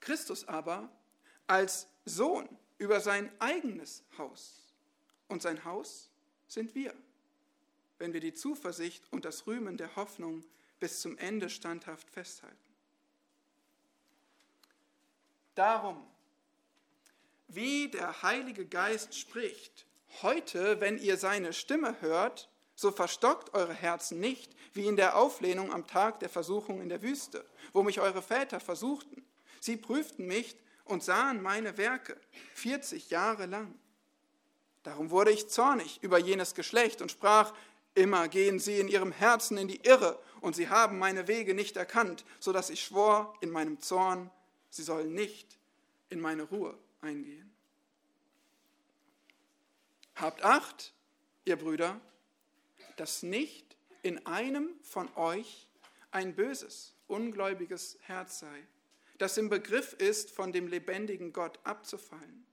Christus 0.00 0.46
aber 0.48 0.90
als 1.46 1.88
Sohn 2.04 2.48
über 2.78 3.00
sein 3.00 3.30
eigenes 3.40 4.02
Haus. 4.18 4.62
Und 5.28 5.42
sein 5.42 5.64
Haus 5.64 6.10
sind 6.46 6.74
wir, 6.74 6.94
wenn 7.98 8.12
wir 8.12 8.20
die 8.20 8.34
Zuversicht 8.34 9.04
und 9.10 9.24
das 9.24 9.46
Rühmen 9.46 9.76
der 9.76 9.94
Hoffnung 9.96 10.44
bis 10.78 11.00
zum 11.00 11.16
Ende 11.18 11.50
standhaft 11.50 12.08
festhalten. 12.10 12.56
Darum, 15.54 16.06
wie 17.48 17.88
der 17.88 18.22
Heilige 18.22 18.66
Geist 18.66 19.14
spricht, 19.14 19.86
heute, 20.22 20.80
wenn 20.80 20.98
ihr 20.98 21.16
seine 21.16 21.52
Stimme 21.52 22.00
hört, 22.00 22.48
so 22.74 22.90
verstockt 22.90 23.54
eure 23.54 23.72
Herzen 23.72 24.20
nicht, 24.20 24.54
wie 24.74 24.86
in 24.86 24.96
der 24.96 25.16
Auflehnung 25.16 25.72
am 25.72 25.86
Tag 25.86 26.20
der 26.20 26.28
Versuchung 26.28 26.82
in 26.82 26.88
der 26.88 27.02
Wüste, 27.02 27.44
wo 27.72 27.82
mich 27.82 28.00
eure 28.00 28.22
Väter 28.22 28.60
versuchten. 28.60 29.24
Sie 29.60 29.76
prüften 29.76 30.26
mich 30.26 30.56
und 30.84 31.02
sahen 31.02 31.42
meine 31.42 31.78
Werke 31.78 32.20
40 32.54 33.10
Jahre 33.10 33.46
lang. 33.46 33.74
Darum 34.82 35.10
wurde 35.10 35.32
ich 35.32 35.48
zornig 35.48 35.98
über 36.02 36.18
jenes 36.18 36.54
Geschlecht 36.54 37.00
und 37.00 37.10
sprach, 37.10 37.52
immer 37.94 38.28
gehen 38.28 38.58
sie 38.58 38.78
in 38.78 38.88
ihrem 38.88 39.12
Herzen 39.12 39.56
in 39.56 39.68
die 39.68 39.80
Irre, 39.84 40.20
und 40.42 40.54
sie 40.54 40.68
haben 40.68 40.98
meine 40.98 41.26
Wege 41.26 41.54
nicht 41.54 41.76
erkannt, 41.76 42.24
so 42.38 42.52
dass 42.52 42.70
ich 42.70 42.84
schwor 42.84 43.34
in 43.40 43.50
meinem 43.50 43.80
Zorn, 43.80 44.30
sie 44.70 44.82
sollen 44.82 45.12
nicht 45.12 45.58
in 46.08 46.20
meine 46.20 46.44
Ruhe 46.44 46.78
eingehen. 47.00 47.52
Habt 50.14 50.42
Acht, 50.42 50.94
ihr 51.44 51.56
Brüder, 51.56 52.00
dass 52.96 53.22
nicht 53.22 53.76
in 54.02 54.24
einem 54.26 54.70
von 54.82 55.14
euch 55.16 55.68
ein 56.10 56.34
böses, 56.34 56.94
ungläubiges 57.06 57.98
Herz 58.02 58.38
sei, 58.38 58.66
das 59.18 59.36
im 59.36 59.48
Begriff 59.48 59.92
ist, 59.94 60.30
von 60.30 60.52
dem 60.52 60.68
lebendigen 60.68 61.32
Gott 61.32 61.58
abzufallen. 61.64 62.46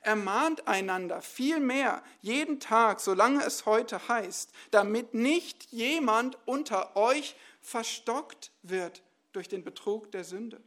Ermahnt 0.00 0.68
einander 0.68 1.22
vielmehr 1.22 2.02
jeden 2.20 2.60
Tag, 2.60 3.00
solange 3.00 3.42
es 3.44 3.64
heute 3.64 4.08
heißt, 4.08 4.52
damit 4.70 5.14
nicht 5.14 5.72
jemand 5.72 6.36
unter 6.44 6.96
euch 6.96 7.36
verstockt 7.62 8.50
wird 8.62 9.02
durch 9.32 9.48
den 9.48 9.64
Betrug 9.64 10.12
der 10.12 10.24
Sünde. 10.24 10.60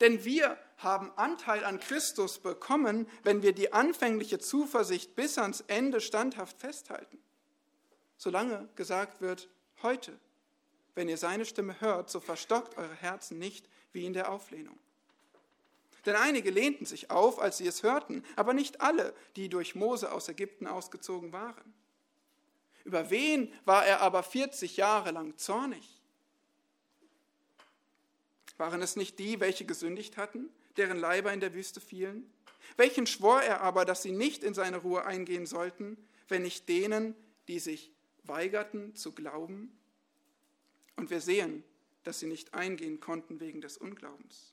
Denn 0.00 0.24
wir 0.24 0.58
haben 0.78 1.10
Anteil 1.16 1.64
an 1.64 1.80
Christus 1.80 2.38
bekommen, 2.38 3.08
wenn 3.24 3.42
wir 3.42 3.52
die 3.52 3.72
anfängliche 3.72 4.38
Zuversicht 4.38 5.14
bis 5.16 5.36
ans 5.38 5.62
Ende 5.66 6.00
standhaft 6.00 6.58
festhalten. 6.58 7.18
Solange 8.16 8.68
gesagt 8.76 9.20
wird, 9.20 9.48
heute, 9.82 10.18
wenn 10.94 11.08
ihr 11.08 11.18
seine 11.18 11.44
Stimme 11.44 11.80
hört, 11.80 12.10
so 12.10 12.20
verstockt 12.20 12.76
eure 12.76 12.94
Herzen 12.94 13.38
nicht 13.38 13.68
wie 13.92 14.06
in 14.06 14.12
der 14.12 14.30
Auflehnung. 14.30 14.78
Denn 16.06 16.16
einige 16.16 16.50
lehnten 16.50 16.86
sich 16.86 17.10
auf, 17.10 17.40
als 17.40 17.58
sie 17.58 17.66
es 17.66 17.82
hörten, 17.82 18.24
aber 18.36 18.54
nicht 18.54 18.80
alle, 18.80 19.14
die 19.36 19.48
durch 19.48 19.74
Mose 19.74 20.12
aus 20.12 20.28
Ägypten 20.28 20.66
ausgezogen 20.66 21.32
waren. 21.32 21.74
Über 22.84 23.10
wen 23.10 23.52
war 23.64 23.84
er 23.84 24.00
aber 24.00 24.22
40 24.22 24.76
Jahre 24.76 25.10
lang 25.10 25.36
zornig? 25.36 26.00
Waren 28.56 28.80
es 28.80 28.96
nicht 28.96 29.18
die, 29.18 29.40
welche 29.40 29.64
gesündigt 29.64 30.16
hatten, 30.16 30.48
deren 30.78 30.98
Leiber 30.98 31.32
in 31.32 31.40
der 31.40 31.54
Wüste 31.54 31.80
fielen? 31.80 32.30
Welchen 32.76 33.06
schwor 33.06 33.42
er 33.42 33.60
aber, 33.60 33.84
dass 33.84 34.02
sie 34.02 34.12
nicht 34.12 34.44
in 34.44 34.54
seine 34.54 34.78
Ruhe 34.78 35.04
eingehen 35.04 35.46
sollten, 35.46 35.96
wenn 36.28 36.42
nicht 36.42 36.68
denen, 36.68 37.14
die 37.48 37.58
sich 37.58 37.90
weigerten 38.24 38.94
zu 38.94 39.12
glauben? 39.12 39.76
Und 40.96 41.10
wir 41.10 41.20
sehen, 41.20 41.64
dass 42.04 42.20
sie 42.20 42.26
nicht 42.26 42.54
eingehen 42.54 43.00
konnten 43.00 43.40
wegen 43.40 43.60
des 43.60 43.76
Unglaubens. 43.76 44.52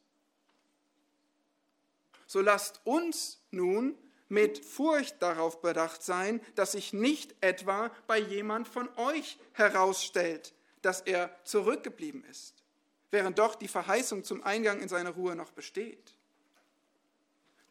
So 2.27 2.41
lasst 2.41 2.81
uns 2.85 3.39
nun 3.51 3.97
mit 4.27 4.65
Furcht 4.65 5.21
darauf 5.21 5.61
bedacht 5.61 6.01
sein, 6.01 6.41
dass 6.55 6.71
sich 6.71 6.93
nicht 6.93 7.35
etwa 7.41 7.91
bei 8.07 8.19
jemand 8.19 8.67
von 8.67 8.89
euch 8.97 9.37
herausstellt, 9.53 10.53
dass 10.81 11.01
er 11.01 11.35
zurückgeblieben 11.43 12.23
ist, 12.25 12.63
während 13.11 13.39
doch 13.39 13.55
die 13.55 13.67
Verheißung 13.67 14.23
zum 14.23 14.43
Eingang 14.43 14.81
in 14.81 14.89
seine 14.89 15.11
Ruhe 15.11 15.35
noch 15.35 15.51
besteht. 15.51 16.14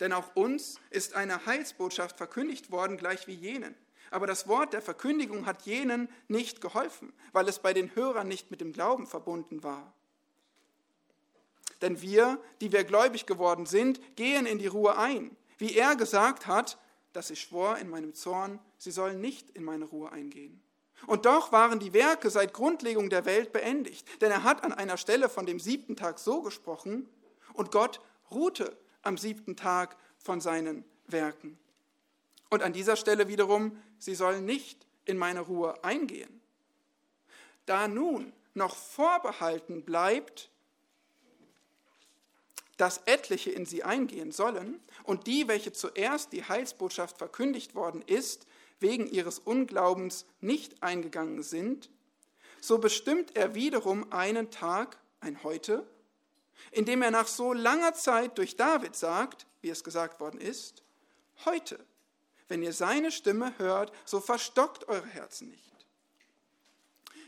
Denn 0.00 0.12
auch 0.12 0.34
uns 0.34 0.80
ist 0.90 1.14
eine 1.14 1.46
Heilsbotschaft 1.46 2.16
verkündigt 2.16 2.70
worden, 2.70 2.96
gleich 2.96 3.26
wie 3.26 3.34
jenen. 3.34 3.74
Aber 4.10 4.26
das 4.26 4.46
Wort 4.48 4.72
der 4.72 4.82
Verkündigung 4.82 5.46
hat 5.46 5.62
jenen 5.62 6.08
nicht 6.28 6.60
geholfen, 6.60 7.12
weil 7.32 7.48
es 7.48 7.58
bei 7.58 7.72
den 7.72 7.94
Hörern 7.94 8.28
nicht 8.28 8.50
mit 8.50 8.60
dem 8.60 8.72
Glauben 8.72 9.06
verbunden 9.06 9.62
war. 9.62 9.92
Denn 11.80 12.00
wir, 12.00 12.40
die 12.60 12.72
wir 12.72 12.84
gläubig 12.84 13.26
geworden 13.26 13.66
sind, 13.66 14.16
gehen 14.16 14.46
in 14.46 14.58
die 14.58 14.66
Ruhe 14.66 14.96
ein, 14.96 15.36
wie 15.58 15.74
er 15.74 15.96
gesagt 15.96 16.46
hat, 16.46 16.78
dass 17.12 17.30
ich 17.30 17.40
schwor 17.40 17.78
in 17.78 17.88
meinem 17.88 18.14
Zorn, 18.14 18.58
sie 18.78 18.90
sollen 18.90 19.20
nicht 19.20 19.50
in 19.50 19.64
meine 19.64 19.84
Ruhe 19.84 20.10
eingehen. 20.10 20.62
Und 21.06 21.26
doch 21.26 21.52
waren 21.52 21.78
die 21.80 21.92
Werke 21.92 22.30
seit 22.30 22.52
Grundlegung 22.52 23.10
der 23.10 23.24
Welt 23.24 23.52
beendigt, 23.52 24.06
denn 24.20 24.30
er 24.30 24.42
hat 24.42 24.64
an 24.64 24.72
einer 24.72 24.96
Stelle 24.96 25.28
von 25.28 25.46
dem 25.46 25.60
siebten 25.60 25.96
Tag 25.96 26.18
so 26.18 26.42
gesprochen, 26.42 27.08
und 27.52 27.70
Gott 27.70 28.00
ruhte 28.30 28.76
am 29.06 29.18
siebten 29.18 29.56
Tag 29.56 29.96
von 30.18 30.40
seinen 30.40 30.84
Werken. 31.06 31.58
Und 32.50 32.62
an 32.62 32.72
dieser 32.72 32.96
Stelle 32.96 33.28
wiederum, 33.28 33.80
sie 33.98 34.14
sollen 34.14 34.44
nicht 34.44 34.86
in 35.04 35.18
meine 35.18 35.40
Ruhe 35.40 35.82
eingehen. 35.84 36.40
Da 37.66 37.88
nun 37.88 38.32
noch 38.54 38.76
vorbehalten 38.76 39.84
bleibt, 39.84 40.50
dass 42.76 43.02
etliche 43.06 43.50
in 43.50 43.66
sie 43.66 43.84
eingehen 43.84 44.32
sollen 44.32 44.80
und 45.04 45.26
die, 45.26 45.48
welche 45.48 45.72
zuerst 45.72 46.32
die 46.32 46.44
Heilsbotschaft 46.44 47.18
verkündigt 47.18 47.74
worden 47.74 48.02
ist, 48.02 48.46
wegen 48.80 49.06
ihres 49.06 49.38
Unglaubens 49.38 50.26
nicht 50.40 50.82
eingegangen 50.82 51.42
sind, 51.42 51.90
so 52.60 52.78
bestimmt 52.78 53.36
er 53.36 53.54
wiederum 53.54 54.12
einen 54.12 54.50
Tag, 54.50 54.98
ein 55.20 55.42
Heute, 55.42 55.86
indem 56.70 57.02
er 57.02 57.10
nach 57.10 57.26
so 57.26 57.52
langer 57.52 57.94
Zeit 57.94 58.38
durch 58.38 58.56
David 58.56 58.96
sagt, 58.96 59.46
wie 59.60 59.70
es 59.70 59.84
gesagt 59.84 60.20
worden 60.20 60.40
ist, 60.40 60.82
heute 61.44 61.78
wenn 62.48 62.62
ihr 62.62 62.72
seine 62.72 63.10
Stimme 63.10 63.58
hört, 63.58 63.92
so 64.04 64.20
verstockt 64.20 64.88
eure 64.88 65.06
Herzen 65.06 65.50
nicht. 65.50 65.86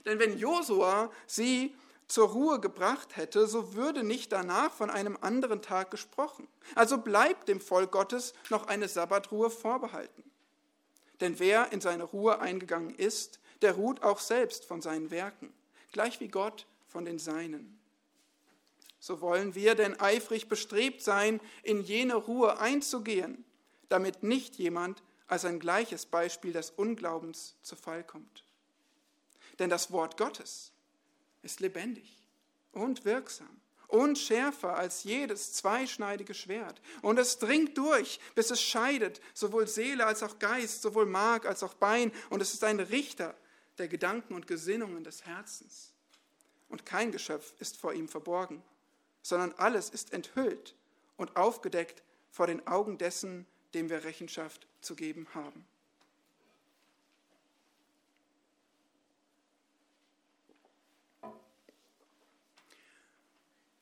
Denn 0.05 0.19
wenn 0.19 0.39
Josua 0.39 1.11
sie 1.27 1.75
zur 2.07 2.29
Ruhe 2.29 2.61
gebracht 2.61 3.17
hätte, 3.17 3.47
so 3.49 3.75
würde 3.75 4.05
nicht 4.05 4.31
danach 4.31 4.73
von 4.73 4.91
einem 4.91 5.19
anderen 5.21 5.62
Tag 5.62 5.91
gesprochen. 5.91 6.47
Also 6.75 6.99
bleibt 6.99 7.49
dem 7.49 7.61
Volk 7.61 7.91
Gottes 7.91 8.35
noch 8.51 8.69
eine 8.69 8.89
Sabbatruhe 8.89 9.51
vorbehalten. 9.51 10.23
Denn 11.21 11.39
wer 11.39 11.73
in 11.73 11.81
seine 11.81 12.05
Ruhe 12.05 12.39
eingegangen 12.39 12.95
ist, 12.95 13.41
der 13.62 13.73
ruht 13.73 14.03
auch 14.03 14.21
selbst 14.21 14.65
von 14.65 14.83
seinen 14.83 15.11
Werken, 15.11 15.53
gleich 15.91 16.21
wie 16.21 16.29
Gott 16.29 16.67
von 16.87 17.05
den 17.05 17.19
Seinen. 17.19 17.76
So 18.99 19.21
wollen 19.21 19.55
wir 19.55 19.75
denn 19.75 19.99
eifrig 20.01 20.49
bestrebt 20.49 21.03
sein, 21.03 21.41
in 21.63 21.83
jene 21.83 22.15
Ruhe 22.15 22.59
einzugehen, 22.59 23.45
damit 23.89 24.23
nicht 24.23 24.57
jemand 24.57 25.03
als 25.27 25.45
ein 25.45 25.61
gleiches 25.61 26.07
Beispiel 26.07 26.53
des 26.53 26.71
Unglaubens 26.71 27.57
zu 27.63 27.77
Fall 27.77 28.05
kommt. 28.05 28.45
Denn 29.59 29.71
das 29.71 29.91
Wort 29.91 30.17
Gottes 30.17 30.73
ist 31.43 31.61
lebendig 31.61 32.23
und 32.73 33.05
wirksam 33.05 33.61
und 33.89 34.19
schärfer 34.19 34.77
als 34.77 35.05
jedes 35.05 35.53
zweischneidige 35.53 36.35
Schwert. 36.35 36.81
Und 37.03 37.19
es 37.19 37.39
dringt 37.39 37.79
durch, 37.79 38.21
bis 38.35 38.51
es 38.51 38.61
scheidet, 38.61 39.21
sowohl 39.33 39.69
Seele 39.69 40.07
als 40.07 40.23
auch 40.23 40.39
Geist, 40.39 40.83
sowohl 40.83 41.07
Mark 41.07 41.47
als 41.47 41.63
auch 41.63 41.75
Bein. 41.75 42.13
Und 42.31 42.43
es 42.43 42.53
ist 42.53 42.65
ein 42.65 42.81
Richter 42.81 43.37
der 43.79 43.89
Gedanken 43.89 44.35
und 44.35 44.47
Gesinnungen 44.47 45.05
des 45.05 45.25
Herzens. 45.25 45.93
Und 46.69 46.85
kein 46.85 47.13
Geschöpf 47.13 47.55
ist 47.61 47.77
vor 47.77 47.93
ihm 47.93 48.09
verborgen, 48.09 48.63
sondern 49.27 49.53
alles 49.55 49.91
ist 49.91 50.12
enthüllt 50.12 50.77
und 51.17 51.37
aufgedeckt 51.37 52.05
vor 52.31 52.47
den 52.47 52.65
Augen 52.69 52.97
dessen, 52.97 53.45
dem 53.75 53.91
wir 53.91 54.05
Rechenschaft 54.05 54.69
zu 54.81 54.95
geben 54.95 55.27
haben. 55.35 55.67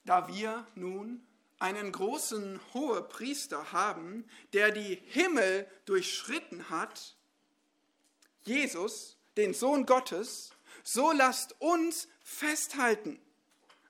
Da 0.06 0.28
wir 0.28 0.66
nun 0.74 1.22
einen 1.58 1.92
großen 1.92 2.58
Hohepriester 2.72 3.70
haben, 3.70 4.26
der 4.54 4.70
die 4.70 4.94
Himmel 4.94 5.66
durchschritten 5.84 6.70
hat, 6.70 7.16
Jesus, 8.44 9.18
den 9.36 9.52
Sohn 9.52 9.84
Gottes, 9.84 10.52
So 10.82 11.12
lasst 11.12 11.58
uns 11.60 12.08
festhalten 12.22 13.18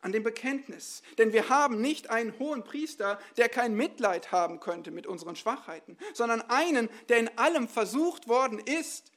an 0.04 0.12
dem 0.12 0.22
Bekenntnis. 0.22 1.02
Denn 1.16 1.32
wir 1.32 1.48
haben 1.48 1.80
nicht 1.80 2.10
einen 2.10 2.38
hohen 2.38 2.62
Priester, 2.62 3.18
der 3.38 3.48
kein 3.48 3.74
Mitleid 3.74 4.32
haben 4.32 4.60
könnte 4.60 4.90
mit 4.90 5.06
unseren 5.06 5.34
Schwachheiten, 5.34 5.96
sondern 6.12 6.42
einen, 6.42 6.90
der 7.08 7.18
in 7.18 7.38
allem 7.38 7.68
versucht 7.68 8.28
worden 8.28 8.58
ist, 8.58 9.10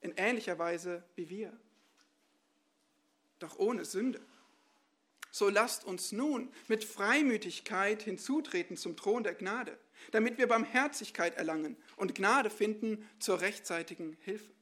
in 0.00 0.14
ähnlicher 0.16 0.56
Weise 0.58 1.02
wie 1.16 1.28
wir. 1.28 1.52
Doch 3.40 3.58
ohne 3.58 3.84
Sünde. 3.84 4.20
So 5.32 5.48
lasst 5.48 5.84
uns 5.84 6.12
nun 6.12 6.52
mit 6.68 6.84
Freimütigkeit 6.84 8.02
hinzutreten 8.02 8.76
zum 8.76 8.96
Thron 8.96 9.24
der 9.24 9.34
Gnade, 9.34 9.78
damit 10.12 10.38
wir 10.38 10.46
Barmherzigkeit 10.46 11.36
erlangen 11.36 11.76
und 11.96 12.14
Gnade 12.14 12.50
finden 12.50 13.08
zur 13.18 13.40
rechtzeitigen 13.40 14.16
Hilfe. 14.20 14.52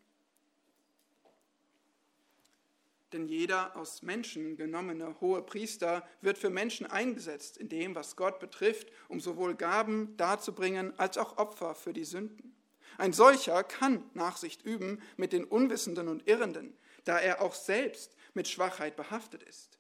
Denn 3.13 3.27
jeder 3.27 3.75
aus 3.77 4.03
Menschen 4.03 4.57
genommene 4.57 5.19
hohe 5.21 5.43
Priester 5.43 6.07
wird 6.21 6.37
für 6.37 6.51
Menschen 6.51 6.87
eingesetzt 6.87 7.57
in 7.57 7.69
dem, 7.69 7.95
was 7.95 8.17
Gott 8.17 8.39
betrifft, 8.39 8.89
um 9.09 9.21
sowohl 9.21 9.55
Gaben 9.55 10.17
darzubringen 10.19 10.99
als 10.99 11.17
auch 11.17 11.39
Opfer 11.39 11.75
für 11.75 11.95
die 11.95 12.05
Sünden. 12.05 12.55
Ein 12.99 13.13
solcher 13.13 13.65
kann 13.65 14.03
Nachsicht 14.15 14.63
üben 14.63 15.01
mit 15.17 15.33
den 15.33 15.45
Unwissenden 15.45 16.09
und 16.09 16.29
Irrenden, 16.29 16.77
da 17.05 17.19
er 17.19 17.41
auch 17.41 17.55
selbst 17.55 18.15
mit 18.35 18.49
Schwachheit 18.49 18.97
behaftet 18.97 19.43
ist. 19.43 19.79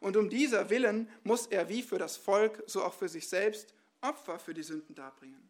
Und 0.00 0.16
um 0.16 0.30
dieser 0.30 0.70
Willen 0.70 1.08
muss 1.24 1.46
er 1.46 1.68
wie 1.68 1.82
für 1.82 1.98
das 1.98 2.16
Volk, 2.16 2.62
so 2.66 2.84
auch 2.84 2.94
für 2.94 3.08
sich 3.08 3.28
selbst 3.28 3.74
Opfer 4.00 4.38
für 4.38 4.54
die 4.54 4.62
Sünden 4.62 4.94
darbringen. 4.94 5.48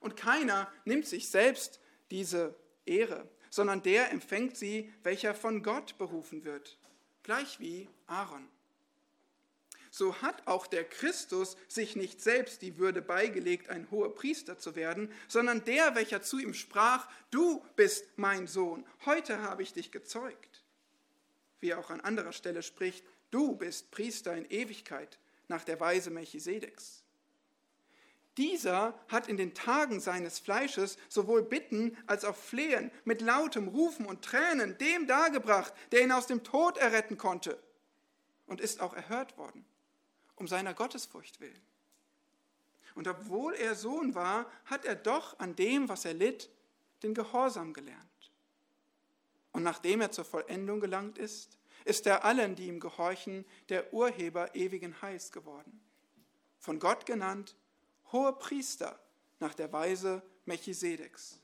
Und 0.00 0.16
keiner 0.16 0.70
nimmt 0.84 1.06
sich 1.06 1.28
selbst 1.28 1.80
diese 2.10 2.54
Ehre, 2.84 3.28
sondern 3.52 3.82
der 3.82 4.10
empfängt 4.10 4.56
sie, 4.56 4.90
welcher 5.02 5.34
von 5.34 5.62
Gott 5.62 5.98
berufen 5.98 6.42
wird, 6.44 6.78
gleich 7.22 7.60
wie 7.60 7.86
Aaron. 8.06 8.48
So 9.90 10.22
hat 10.22 10.46
auch 10.46 10.66
der 10.66 10.84
Christus 10.84 11.58
sich 11.68 11.94
nicht 11.94 12.22
selbst 12.22 12.62
die 12.62 12.78
Würde 12.78 13.02
beigelegt, 13.02 13.68
ein 13.68 13.90
hoher 13.90 14.14
Priester 14.14 14.58
zu 14.58 14.74
werden, 14.74 15.12
sondern 15.28 15.64
der, 15.64 15.94
welcher 15.94 16.22
zu 16.22 16.38
ihm 16.38 16.54
sprach, 16.54 17.06
du 17.30 17.62
bist 17.76 18.06
mein 18.16 18.46
Sohn, 18.46 18.86
heute 19.04 19.42
habe 19.42 19.62
ich 19.62 19.74
dich 19.74 19.92
gezeugt. 19.92 20.64
Wie 21.60 21.68
er 21.68 21.78
auch 21.78 21.90
an 21.90 22.00
anderer 22.00 22.32
Stelle 22.32 22.62
spricht, 22.62 23.04
du 23.30 23.54
bist 23.54 23.90
Priester 23.90 24.34
in 24.34 24.46
Ewigkeit 24.46 25.18
nach 25.48 25.62
der 25.62 25.78
Weise 25.78 26.08
Melchisedeks. 26.08 27.01
Dieser 28.38 28.98
hat 29.08 29.28
in 29.28 29.36
den 29.36 29.54
Tagen 29.54 30.00
seines 30.00 30.38
Fleisches 30.38 30.96
sowohl 31.08 31.42
Bitten 31.42 31.96
als 32.06 32.24
auch 32.24 32.36
Flehen 32.36 32.90
mit 33.04 33.20
lautem 33.20 33.68
Rufen 33.68 34.06
und 34.06 34.22
Tränen 34.22 34.78
dem 34.78 35.06
dargebracht, 35.06 35.74
der 35.92 36.02
ihn 36.02 36.12
aus 36.12 36.26
dem 36.26 36.42
Tod 36.42 36.78
erretten 36.78 37.18
konnte, 37.18 37.62
und 38.46 38.60
ist 38.60 38.80
auch 38.80 38.94
erhört 38.94 39.36
worden, 39.36 39.64
um 40.36 40.48
seiner 40.48 40.72
Gottesfurcht 40.72 41.40
willen. 41.40 41.60
Und 42.94 43.08
obwohl 43.08 43.54
er 43.54 43.74
Sohn 43.74 44.14
war, 44.14 44.50
hat 44.66 44.84
er 44.84 44.94
doch 44.94 45.38
an 45.38 45.54
dem, 45.56 45.88
was 45.88 46.04
er 46.04 46.14
litt, 46.14 46.50
den 47.02 47.14
Gehorsam 47.14 47.72
gelernt. 47.72 48.00
Und 49.52 49.62
nachdem 49.62 50.00
er 50.00 50.10
zur 50.10 50.24
Vollendung 50.24 50.80
gelangt 50.80 51.18
ist, 51.18 51.58
ist 51.84 52.06
er 52.06 52.24
allen, 52.24 52.54
die 52.54 52.68
ihm 52.68 52.80
gehorchen, 52.80 53.44
der 53.68 53.92
Urheber 53.92 54.54
ewigen 54.54 55.00
Heils 55.02 55.32
geworden. 55.32 55.80
Von 56.58 56.78
Gott 56.78 57.06
genannt, 57.06 57.56
hoher 58.12 58.38
Priester 58.38 58.98
nach 59.40 59.54
der 59.54 59.72
Weise 59.72 60.22
Melchisedeks. 60.44 61.38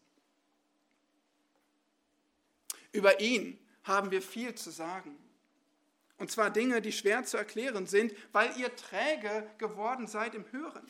Über 2.93 3.21
ihn 3.21 3.59
haben 3.85 4.11
wir 4.11 4.23
viel 4.23 4.55
zu 4.55 4.71
sagen. 4.71 5.17
Und 6.19 6.31
zwar 6.31 6.51
Dinge, 6.51 6.83
die 6.83 6.93
schwer 6.93 7.25
zu 7.25 7.37
erklären 7.37 7.87
sind, 7.87 8.13
weil 8.33 8.57
ihr 8.59 8.75
träge 8.75 9.49
geworden 9.59 10.07
seid 10.07 10.35
im 10.35 10.51
Hören. 10.51 10.87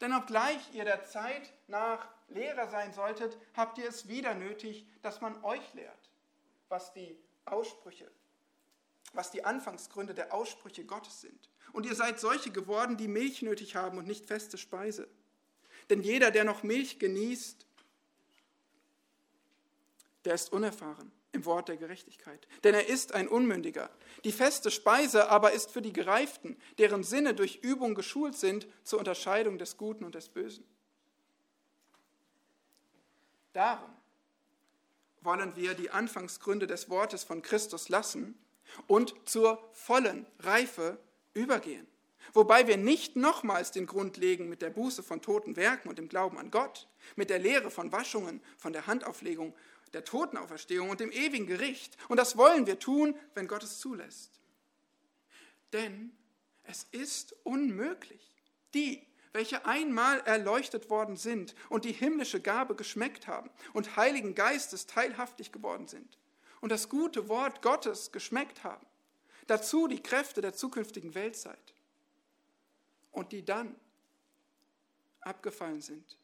Denn 0.00 0.14
obgleich 0.14 0.72
ihr 0.72 0.84
der 0.84 1.04
Zeit 1.04 1.52
nach 1.66 2.08
Lehrer 2.28 2.68
sein 2.68 2.92
solltet, 2.92 3.36
habt 3.54 3.76
ihr 3.78 3.88
es 3.88 4.08
wieder 4.08 4.34
nötig, 4.34 4.86
dass 5.02 5.20
man 5.20 5.42
euch 5.44 5.74
lehrt, 5.74 6.10
was 6.68 6.92
die 6.92 7.18
Aussprüche, 7.44 8.10
was 9.12 9.30
die 9.30 9.44
Anfangsgründe 9.44 10.14
der 10.14 10.32
Aussprüche 10.32 10.84
Gottes 10.84 11.20
sind. 11.20 11.50
Und 11.72 11.86
ihr 11.86 11.94
seid 11.94 12.20
solche 12.20 12.50
geworden, 12.50 12.96
die 12.96 13.08
Milch 13.08 13.42
nötig 13.42 13.76
haben 13.76 13.98
und 13.98 14.06
nicht 14.06 14.26
feste 14.26 14.58
Speise. 14.58 15.08
Denn 15.88 16.02
jeder, 16.02 16.30
der 16.30 16.44
noch 16.44 16.62
Milch 16.62 16.98
genießt, 16.98 17.66
der 20.24 20.34
ist 20.34 20.52
unerfahren 20.52 21.10
im 21.32 21.44
Wort 21.44 21.68
der 21.68 21.76
Gerechtigkeit. 21.76 22.46
Denn 22.64 22.74
er 22.74 22.88
ist 22.88 23.14
ein 23.14 23.28
Unmündiger. 23.28 23.90
Die 24.24 24.32
feste 24.32 24.70
Speise 24.70 25.28
aber 25.28 25.52
ist 25.52 25.70
für 25.70 25.82
die 25.82 25.92
Gereiften, 25.92 26.56
deren 26.78 27.04
Sinne 27.04 27.34
durch 27.34 27.56
Übung 27.56 27.94
geschult 27.94 28.36
sind 28.36 28.66
zur 28.82 28.98
Unterscheidung 28.98 29.58
des 29.58 29.76
Guten 29.76 30.04
und 30.04 30.14
des 30.14 30.28
Bösen. 30.28 30.64
Darum 33.52 33.90
wollen 35.22 35.54
wir 35.56 35.74
die 35.74 35.90
Anfangsgründe 35.90 36.66
des 36.66 36.88
Wortes 36.88 37.24
von 37.24 37.42
Christus 37.42 37.88
lassen 37.88 38.38
und 38.86 39.14
zur 39.24 39.62
vollen 39.72 40.26
Reife 40.38 40.98
übergehen. 41.34 41.86
Wobei 42.32 42.66
wir 42.66 42.76
nicht 42.76 43.16
nochmals 43.16 43.72
den 43.72 43.86
Grund 43.86 44.16
legen 44.16 44.48
mit 44.48 44.62
der 44.62 44.70
Buße 44.70 45.02
von 45.02 45.22
toten 45.22 45.56
Werken 45.56 45.88
und 45.88 45.98
dem 45.98 46.08
Glauben 46.08 46.38
an 46.38 46.50
Gott, 46.50 46.88
mit 47.16 47.30
der 47.30 47.38
Lehre 47.38 47.70
von 47.70 47.92
Waschungen, 47.92 48.42
von 48.56 48.72
der 48.72 48.86
Handauflegung, 48.86 49.54
der 49.92 50.04
Totenauferstehung 50.04 50.90
und 50.90 51.00
dem 51.00 51.10
ewigen 51.10 51.46
Gericht. 51.46 51.96
Und 52.08 52.18
das 52.18 52.36
wollen 52.36 52.66
wir 52.66 52.78
tun, 52.78 53.16
wenn 53.34 53.48
Gott 53.48 53.64
es 53.64 53.78
zulässt. 53.78 54.40
Denn 55.72 56.12
es 56.62 56.86
ist 56.92 57.34
unmöglich, 57.42 58.34
die, 58.74 59.06
welche 59.32 59.66
einmal 59.66 60.20
erleuchtet 60.20 60.90
worden 60.90 61.16
sind 61.16 61.54
und 61.68 61.84
die 61.84 61.92
himmlische 61.92 62.40
Gabe 62.40 62.74
geschmeckt 62.74 63.26
haben 63.26 63.50
und 63.72 63.96
Heiligen 63.96 64.34
Geistes 64.34 64.86
teilhaftig 64.86 65.52
geworden 65.52 65.88
sind 65.88 66.18
und 66.60 66.70
das 66.70 66.88
gute 66.88 67.28
Wort 67.28 67.62
Gottes 67.62 68.12
geschmeckt 68.12 68.64
haben, 68.64 68.86
dazu 69.46 69.88
die 69.88 70.02
Kräfte 70.02 70.40
der 70.40 70.54
zukünftigen 70.54 71.14
Weltzeit 71.14 71.74
und 73.12 73.32
die 73.32 73.44
dann 73.44 73.74
abgefallen 75.20 75.80
sind, 75.80 76.16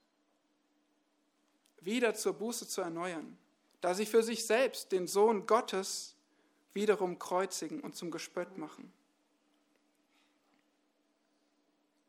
wieder 1.80 2.14
zur 2.14 2.34
Buße 2.34 2.68
zu 2.68 2.80
erneuern, 2.80 3.36
da 3.80 3.94
sie 3.94 4.06
für 4.06 4.22
sich 4.22 4.46
selbst 4.46 4.92
den 4.92 5.06
Sohn 5.06 5.46
Gottes 5.46 6.14
wiederum 6.72 7.18
kreuzigen 7.18 7.80
und 7.80 7.96
zum 7.96 8.10
Gespött 8.10 8.58
machen. 8.58 8.92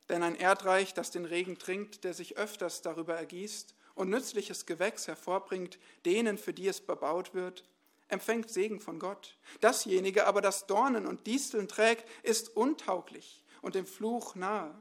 Denn 0.09 0.23
ein 0.23 0.35
Erdreich, 0.35 0.93
das 0.93 1.11
den 1.11 1.25
Regen 1.25 1.57
trinkt, 1.57 2.03
der 2.03 2.13
sich 2.13 2.37
öfters 2.37 2.81
darüber 2.81 3.15
ergießt 3.15 3.75
und 3.95 4.09
nützliches 4.09 4.65
Gewächs 4.65 5.07
hervorbringt, 5.07 5.79
denen, 6.05 6.37
für 6.37 6.53
die 6.53 6.67
es 6.67 6.79
bebaut 6.79 7.33
wird, 7.33 7.65
empfängt 8.09 8.49
Segen 8.49 8.79
von 8.79 8.99
Gott. 8.99 9.37
Dasjenige 9.61 10.27
aber, 10.27 10.41
das 10.41 10.67
Dornen 10.67 11.05
und 11.05 11.27
Disteln 11.27 11.67
trägt, 11.67 12.05
ist 12.23 12.55
untauglich 12.55 13.43
und 13.61 13.75
dem 13.75 13.85
Fluch 13.85 14.35
nahe. 14.35 14.73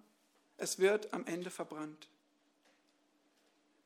Es 0.57 0.79
wird 0.79 1.13
am 1.13 1.27
Ende 1.27 1.51
verbrannt. 1.51 2.09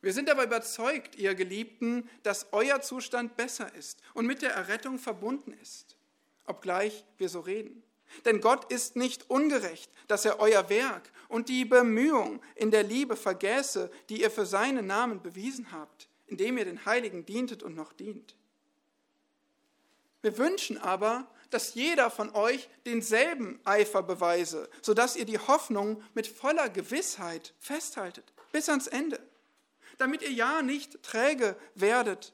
Wir 0.03 0.12
sind 0.14 0.31
aber 0.31 0.44
überzeugt, 0.44 1.16
ihr 1.16 1.35
Geliebten, 1.35 2.09
dass 2.22 2.48
euer 2.53 2.81
Zustand 2.81 3.37
besser 3.37 3.74
ist 3.74 4.00
und 4.14 4.26
mit 4.26 4.40
der 4.40 4.53
Errettung 4.53 4.98
verbunden 4.98 5.53
ist, 5.61 5.96
obgleich 6.46 7.05
wir 7.18 7.29
so 7.29 7.40
reden. 7.40 7.83
Denn 8.24 8.40
Gott 8.40 8.72
ist 8.72 8.96
nicht 8.96 9.29
ungerecht, 9.31 9.90
dass 10.09 10.24
er 10.24 10.40
euer 10.40 10.68
Werk 10.68 11.12
und 11.29 11.48
die 11.48 11.64
Bemühung 11.64 12.40
in 12.57 12.70
der 12.70 12.83
Liebe 12.83 13.14
vergäße, 13.14 13.90
die 14.09 14.22
ihr 14.22 14.31
für 14.31 14.46
seinen 14.46 14.87
Namen 14.87 15.22
bewiesen 15.22 15.70
habt, 15.70 16.09
indem 16.26 16.59
ihr 16.59 16.64
den 16.64 16.85
Heiligen 16.87 17.24
dientet 17.24 17.62
und 17.62 17.76
noch 17.76 17.92
dient. 17.92 18.35
Wir 20.22 20.37
wünschen 20.38 20.78
aber, 20.78 21.26
dass 21.50 21.74
jeder 21.74 22.11
von 22.11 22.35
euch 22.35 22.68
denselben 22.87 23.61
Eifer 23.64 24.02
beweise, 24.02 24.68
sodass 24.83 25.16
ihr 25.16 25.24
die 25.24 25.38
Hoffnung 25.38 26.02
mit 26.14 26.26
voller 26.26 26.68
Gewissheit 26.68 27.54
festhaltet, 27.59 28.33
bis 28.52 28.68
ans 28.68 28.87
Ende, 28.87 29.20
damit 29.98 30.22
ihr 30.22 30.33
ja 30.33 30.62
nicht 30.62 31.02
träge 31.02 31.56
werdet, 31.74 32.33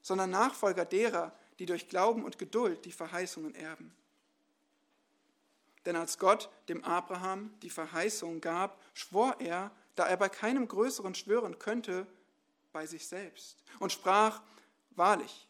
sondern 0.00 0.30
Nachfolger 0.30 0.84
derer, 0.84 1.32
die 1.58 1.66
durch 1.66 1.88
Glauben 1.88 2.24
und 2.24 2.38
Geduld 2.38 2.84
die 2.84 2.92
Verheißungen 2.92 3.54
erben. 3.54 3.94
Denn 5.86 5.96
als 5.96 6.18
Gott 6.18 6.48
dem 6.68 6.82
Abraham 6.84 7.52
die 7.62 7.70
Verheißung 7.70 8.40
gab, 8.40 8.80
schwor 8.94 9.36
er, 9.38 9.70
da 9.96 10.06
er 10.06 10.16
bei 10.16 10.28
keinem 10.28 10.66
Größeren 10.66 11.14
schwören 11.14 11.58
könnte, 11.58 12.06
bei 12.72 12.86
sich 12.86 13.06
selbst 13.06 13.62
und 13.78 13.92
sprach, 13.92 14.40
wahrlich, 14.90 15.46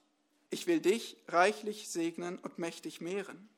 ich 0.55 0.69
will 0.69 0.81
dich 0.81 1.17
reichlich 1.29 1.89
segnen 1.89 2.39
und 2.39 2.59
mächtig 2.59 3.01
mehren. 3.01 3.49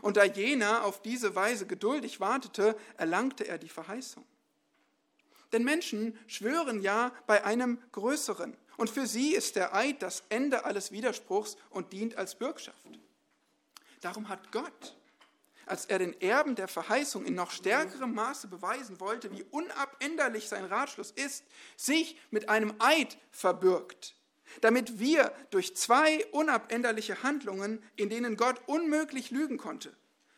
Und 0.00 0.16
da 0.16 0.24
jener 0.24 0.84
auf 0.84 1.02
diese 1.02 1.34
Weise 1.34 1.66
geduldig 1.66 2.20
wartete, 2.20 2.76
erlangte 2.96 3.46
er 3.46 3.58
die 3.58 3.68
Verheißung. 3.68 4.24
Denn 5.52 5.64
Menschen 5.64 6.16
schwören 6.26 6.80
ja 6.80 7.12
bei 7.26 7.44
einem 7.44 7.78
Größeren 7.92 8.56
Und 8.76 8.90
für 8.90 9.06
sie 9.06 9.34
ist 9.34 9.56
der 9.56 9.74
Eid 9.74 10.02
das 10.02 10.24
Ende 10.28 10.64
alles 10.64 10.90
Widerspruchs 10.90 11.56
und 11.70 11.92
dient 11.92 12.16
als 12.16 12.36
Bürgschaft. 12.36 12.78
Darum 14.00 14.28
hat 14.28 14.52
Gott, 14.52 14.96
als 15.66 15.86
er 15.86 15.98
den 15.98 16.20
Erben 16.20 16.54
der 16.54 16.68
Verheißung 16.68 17.24
in 17.24 17.34
noch 17.34 17.50
stärkerem 17.50 18.14
Maße 18.14 18.48
beweisen 18.48 19.00
wollte, 19.00 19.32
wie 19.32 19.44
unabänderlich 19.50 20.48
sein 20.48 20.64
Ratschluss 20.64 21.10
ist, 21.10 21.44
sich 21.76 22.18
mit 22.30 22.48
einem 22.48 22.74
Eid 22.80 23.16
verbürgt, 23.30 24.14
damit 24.60 24.98
wir 24.98 25.32
durch 25.50 25.76
zwei 25.76 26.24
unabänderliche 26.26 27.22
Handlungen, 27.22 27.82
in 27.96 28.08
denen 28.08 28.36
Gott 28.36 28.60
unmöglich 28.66 29.30
lügen 29.30 29.58
konnte, 29.58 29.94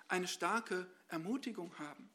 eine 0.09 0.29
starke 0.29 0.87
Ermutigung 1.09 1.79
haben. 1.79 2.11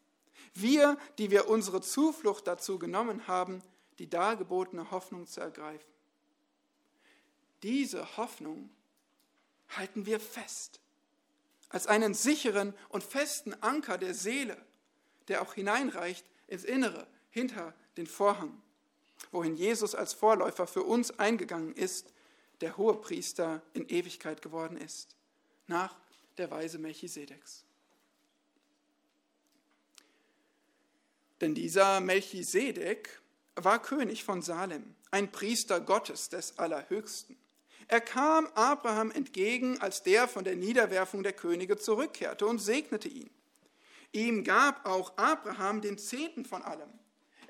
Wir, 0.54 0.98
die 1.18 1.32
wir 1.32 1.48
unsere 1.48 1.82
Zuflucht 1.82 2.48
dazu 2.48 2.80
genommen 2.80 3.28
haben, 3.28 3.62
die 4.00 4.10
dargebotene 4.10 4.92
Hoffnung 4.92 5.28
zu 5.28 5.42
ergreifen. 5.42 5.92
Diese 7.64 8.18
Hoffnung 8.18 8.70
halten 9.70 10.06
wir 10.06 10.20
fest 10.20 10.82
als 11.72 11.88
einen 11.88 12.14
sicheren 12.14 12.74
und 12.90 13.04
festen 13.04 13.54
Anker 13.62 13.98
der 13.98 14.14
Seele, 14.14 14.58
der 15.28 15.42
auch 15.42 15.54
hineinreicht 15.54 16.26
ins 16.48 16.66
Innere, 16.66 17.08
hinter 17.30 17.74
den 17.96 18.08
Vorhang, 18.08 18.62
wohin 19.31 19.55
Jesus 19.55 19.95
als 19.95 20.13
Vorläufer 20.13 20.67
für 20.67 20.84
uns 20.84 21.17
eingegangen 21.19 21.73
ist, 21.73 22.13
der 22.62 22.77
hohe 22.77 22.95
Priester 22.95 23.62
in 23.73 23.88
Ewigkeit 23.88 24.41
geworden 24.41 24.77
ist, 24.77 25.15
nach 25.67 25.95
der 26.38 26.51
Weise 26.51 26.77
Melchisedeks. 26.79 27.63
Denn 31.41 31.55
dieser 31.55 31.99
Melchisedek 32.01 33.19
war 33.55 33.81
König 33.81 34.23
von 34.23 34.41
Salem, 34.41 34.95
ein 35.10 35.31
Priester 35.31 35.79
Gottes 35.79 36.29
des 36.29 36.57
Allerhöchsten. 36.60 37.36
Er 37.88 37.99
kam 37.99 38.47
Abraham 38.53 39.12
entgegen, 39.12 39.81
als 39.81 40.03
der 40.03 40.27
von 40.27 40.43
der 40.43 40.55
Niederwerfung 40.55 41.23
der 41.23 41.34
Könige 41.34 41.77
zurückkehrte 41.77 42.45
und 42.45 42.60
segnete 42.60 43.10
ihn. 43.10 43.29
Ihm 44.13 44.43
gab 44.43 44.86
auch 44.86 45.17
Abraham 45.17 45.81
den 45.81 45.97
Zehnten 45.97 46.45
von 46.45 46.62
allem. 46.62 46.89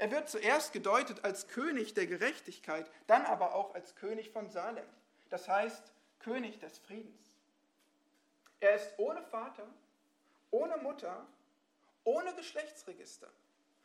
Er 0.01 0.09
wird 0.09 0.29
zuerst 0.29 0.73
gedeutet 0.73 1.23
als 1.23 1.47
König 1.47 1.93
der 1.93 2.07
Gerechtigkeit, 2.07 2.89
dann 3.05 3.23
aber 3.27 3.53
auch 3.53 3.75
als 3.75 3.95
König 3.95 4.31
von 4.31 4.49
Salem, 4.49 4.87
das 5.29 5.47
heißt 5.47 5.93
König 6.17 6.57
des 6.57 6.79
Friedens. 6.79 7.37
Er 8.61 8.77
ist 8.77 8.95
ohne 8.97 9.21
Vater, 9.21 9.67
ohne 10.49 10.77
Mutter, 10.77 11.23
ohne 12.03 12.33
Geschlechtsregister 12.33 13.29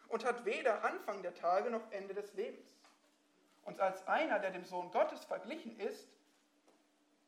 und 0.09 0.25
hat 0.25 0.47
weder 0.47 0.83
Anfang 0.85 1.21
der 1.21 1.35
Tage 1.35 1.69
noch 1.69 1.93
Ende 1.93 2.15
des 2.15 2.33
Lebens. 2.33 2.71
Und 3.67 3.79
als 3.81 4.09
einer, 4.09 4.39
der 4.39 4.53
dem 4.53 4.65
Sohn 4.65 4.91
Gottes 4.93 5.23
verglichen 5.27 5.79
ist, 5.79 6.09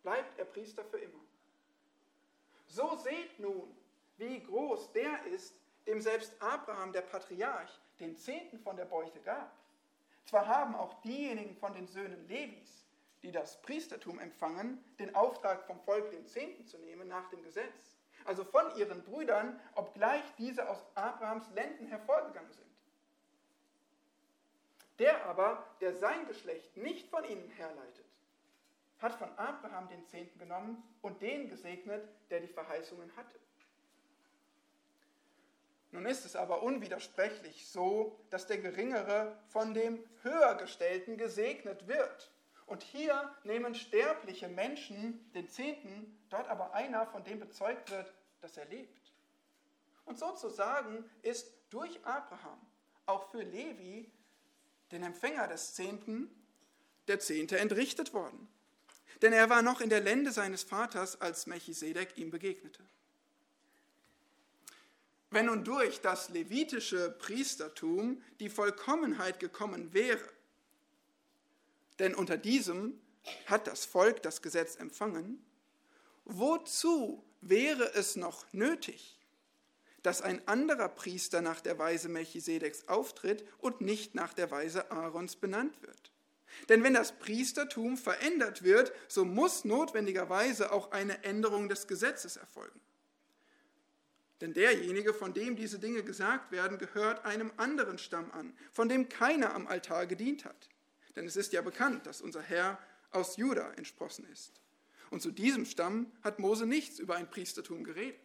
bleibt 0.03 0.39
er 0.39 0.47
Priester 0.47 0.83
für 0.87 0.99
immer. 0.99 1.21
So 2.69 2.97
seht 2.97 3.39
nun, 3.39 3.77
wie 4.17 4.43
groß 4.43 4.93
der 4.93 5.27
ist, 5.27 5.53
dem 5.87 6.01
selbst 6.01 6.33
Abraham, 6.41 6.91
der 6.95 7.03
Patriarch, 7.03 7.79
den 8.01 8.17
Zehnten 8.17 8.59
von 8.59 8.77
der 8.77 8.85
Beute 8.85 9.21
gab. 9.21 9.53
Zwar 10.25 10.47
haben 10.47 10.75
auch 10.75 11.01
diejenigen 11.03 11.57
von 11.57 11.75
den 11.75 11.87
Söhnen 11.87 12.27
Levis, 12.29 12.85
die 13.23 13.33
das 13.33 13.61
Priestertum 13.63 14.19
empfangen, 14.19 14.83
den 14.99 15.15
Auftrag 15.15 15.65
vom 15.67 15.81
Volk 15.81 16.11
den 16.11 16.27
Zehnten 16.27 16.67
zu 16.67 16.79
nehmen 16.79 17.09
nach 17.09 17.29
dem 17.31 17.43
Gesetz, 17.43 17.97
also 18.25 18.45
von 18.45 18.77
ihren 18.77 19.03
Brüdern, 19.03 19.59
obgleich 19.75 20.25
diese 20.37 20.69
aus 20.69 20.85
Abrahams 20.95 21.49
Lenden 21.55 21.87
hervorgegangen 21.87 22.53
sind. 22.53 22.67
Der 24.99 25.25
aber, 25.27 25.65
der 25.81 25.95
sein 25.95 26.27
Geschlecht 26.27 26.77
nicht 26.77 27.09
von 27.09 27.25
ihnen 27.25 27.49
herleitet, 27.51 28.05
hat 28.99 29.15
von 29.15 29.31
Abraham 29.39 29.89
den 29.89 30.05
Zehnten 30.07 30.39
genommen 30.39 30.83
und 31.03 31.23
den 31.23 31.49
gesegnet, 31.49 32.09
der 32.31 32.41
die 32.41 32.49
Verheißungen 32.49 33.15
hatte. 33.17 33.39
Nun 35.91 36.05
ist 36.07 36.27
es 36.27 36.37
aber 36.37 36.63
unwidersprechlich 36.63 37.69
so, 37.69 38.19
dass 38.31 38.47
der 38.47 38.59
Geringere 38.59 39.39
von 39.49 39.73
dem 39.73 39.99
Höhergestellten 40.23 41.17
gesegnet 41.17 41.89
wird. 41.89 42.31
Und 42.67 42.83
hier 42.83 43.35
nehmen 43.45 43.75
sterbliche 43.75 44.49
Menschen 44.49 45.31
den 45.33 45.49
Zehnten, 45.49 46.19
dort 46.29 46.49
aber 46.49 46.75
einer, 46.75 47.07
von 47.07 47.25
dem 47.25 47.41
bezeugt 47.41 47.91
wird, 47.91 48.13
dass 48.43 48.59
er 48.59 48.67
lebt. 48.67 49.13
Und 50.05 50.19
sozusagen 50.19 51.09
ist 51.23 51.51
durch 51.71 52.05
Abraham 52.05 52.61
auch 53.07 53.31
für 53.31 53.43
Levi, 53.43 54.11
den 54.93 55.03
Empfänger 55.03 55.49
des 55.49 55.75
Zehnten, 55.75 56.31
der 57.09 57.21
Zehnte 57.21 57.59
entrichtet 57.59 58.13
worden 58.13 58.49
denn 59.23 59.33
er 59.33 59.51
war 59.51 59.63
noch 59.63 59.81
in 59.81 59.91
der 59.91 60.01
Lände 60.01 60.33
seines 60.33 60.63
Vaters, 60.63 61.21
als 61.21 61.47
Melchisedek 61.47 62.17
ihm 62.17 62.31
begegnete. 62.31 62.83
Wenn 65.31 65.47
nun 65.47 65.65
durch 65.65 66.01
das 66.01 66.31
levitische 66.31 67.11
Priestertum 67.11 68.23
die 68.41 68.49
Vollkommenheit 68.49 69.41
gekommen 69.41 69.93
wäre, 69.93 70.29
denn 71.99 72.15
unter 72.15 72.39
diesem 72.39 72.99
hat 73.47 73.67
das 73.67 73.85
Volk 73.85 74.23
das 74.23 74.41
Gesetz 74.41 74.77
empfangen, 74.77 75.45
wozu 76.25 77.23
wäre 77.41 77.93
es 77.95 78.17
noch 78.17 78.51
nötig, 78.53 79.19
dass 80.03 80.23
ein 80.23 80.47
anderer 80.49 80.89
Priester 80.89 81.43
nach 81.43 81.61
der 81.61 81.79
Weise 81.79 82.09
Melchisedeks 82.09 82.89
auftritt 82.89 83.45
und 83.59 83.81
nicht 83.83 84.15
nach 84.15 84.33
der 84.33 84.51
Weise 84.51 84.91
Aarons 84.91 85.37
benannt 85.37 85.83
wird? 85.83 86.13
Denn 86.71 86.83
wenn 86.83 86.95
das 86.95 87.13
Priestertum 87.19 87.99
verändert 87.99 88.63
wird, 88.63 88.93
so 89.07 89.25
muss 89.25 89.65
notwendigerweise 89.65 90.73
auch 90.73 90.91
eine 90.93 91.23
Änderung 91.25 91.69
des 91.69 91.87
Gesetzes 91.87 92.37
erfolgen. 92.37 92.81
Denn 94.41 94.55
derjenige, 94.55 95.13
von 95.13 95.35
dem 95.35 95.57
diese 95.57 95.79
Dinge 95.79 96.05
gesagt 96.05 96.53
werden, 96.53 96.79
gehört 96.79 97.25
einem 97.25 97.53
anderen 97.57 97.99
Stamm 97.99 98.31
an, 98.31 98.57
von 98.73 98.89
dem 98.89 99.09
keiner 99.09 99.55
am 99.55 99.67
Altar 99.67 100.07
gedient 100.07 100.45
hat. 100.45 100.69
Denn 101.17 101.27
es 101.27 101.37
ist 101.37 101.53
ja 101.53 101.63
bekannt, 101.63 102.07
dass 102.07 102.21
unser 102.21 102.43
Herr 102.43 102.79
aus 103.11 103.37
Juda 103.37 103.73
entsprossen 103.73 104.27
ist. 104.33 104.61
Und 105.11 105.23
zu 105.23 105.33
diesem 105.33 105.65
Stamm 105.65 106.13
hat 106.23 106.39
Mose 106.39 106.67
nichts 106.67 106.99
über 106.99 107.17
ein 107.17 107.31
Priestertum 107.31 107.83
geredet. 107.83 108.21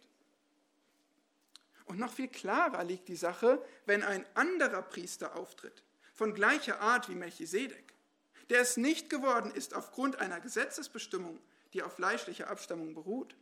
Und 1.85 1.97
noch 1.97 2.13
viel 2.13 2.27
klarer 2.27 2.83
liegt 2.83 3.07
die 3.07 3.15
Sache, 3.15 3.63
wenn 3.85 4.03
ein 4.03 4.25
anderer 4.35 4.81
Priester 4.83 5.35
auftritt, 5.35 5.83
von 6.13 6.33
gleicher 6.33 6.79
Art 6.81 7.09
wie 7.09 7.15
Melchisedek 7.15 7.93
der 8.49 8.61
es 8.61 8.77
nicht 8.77 9.09
geworden 9.09 9.51
ist 9.51 9.73
aufgrund 9.73 10.19
einer 10.19 10.39
Gesetzesbestimmung, 10.39 11.39
die 11.73 11.83
auf 11.83 11.93
fleischlicher 11.93 12.49
Abstammung 12.49 12.93
beruht, 12.93 13.35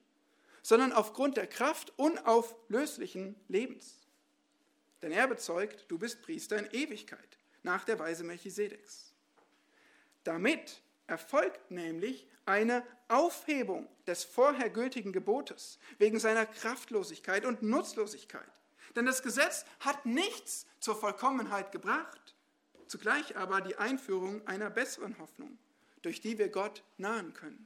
sondern 0.62 0.93
aufgrund 0.93 1.38
der 1.38 1.47
Kraft 1.47 1.93
unauflöslichen 1.97 3.36
Lebens. 3.47 4.00
Denn 5.02 5.12
er 5.12 5.28
bezeugt, 5.28 5.86
du 5.88 5.97
bist 5.97 6.21
Priester 6.21 6.58
in 6.58 6.69
Ewigkeit, 6.71 7.38
nach 7.63 7.84
der 7.84 7.97
Weise 8.00 8.24
Melchisedeks. 8.24 9.13
Damit 10.24 10.82
erfolgt 11.08 11.71
nämlich 11.71 12.28
eine 12.45 12.86
Aufhebung 13.08 13.88
des 14.06 14.24
vorher 14.24 14.69
gültigen 14.69 15.12
Gebotes 15.12 15.80
wegen 15.97 16.19
seiner 16.19 16.45
Kraftlosigkeit 16.45 17.45
und 17.45 17.63
Nutzlosigkeit. 17.63 18.47
Denn 18.95 19.06
das 19.06 19.24
Gesetz 19.24 19.65
hat 19.80 20.06
nichts 20.06 20.65
zur 20.80 20.95
Vollkommenheit 20.95 21.71
gebracht 21.71 22.36
zugleich 22.91 23.38
aber 23.38 23.62
die 23.62 23.78
Einführung 23.78 24.45
einer 24.45 24.69
besseren 24.69 25.17
Hoffnung, 25.17 25.58
durch 26.02 26.19
die 26.19 26.38
wir 26.38 26.50
Gott 26.50 26.84
nahen 26.97 27.34
können. 27.34 27.65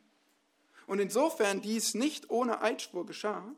Und 0.88 1.00
insofern 1.00 1.62
dies 1.62 1.93
nicht 1.93 2.30
ohne 2.30 2.62
Eidschwur 2.62 3.06
geschah, 3.06 3.54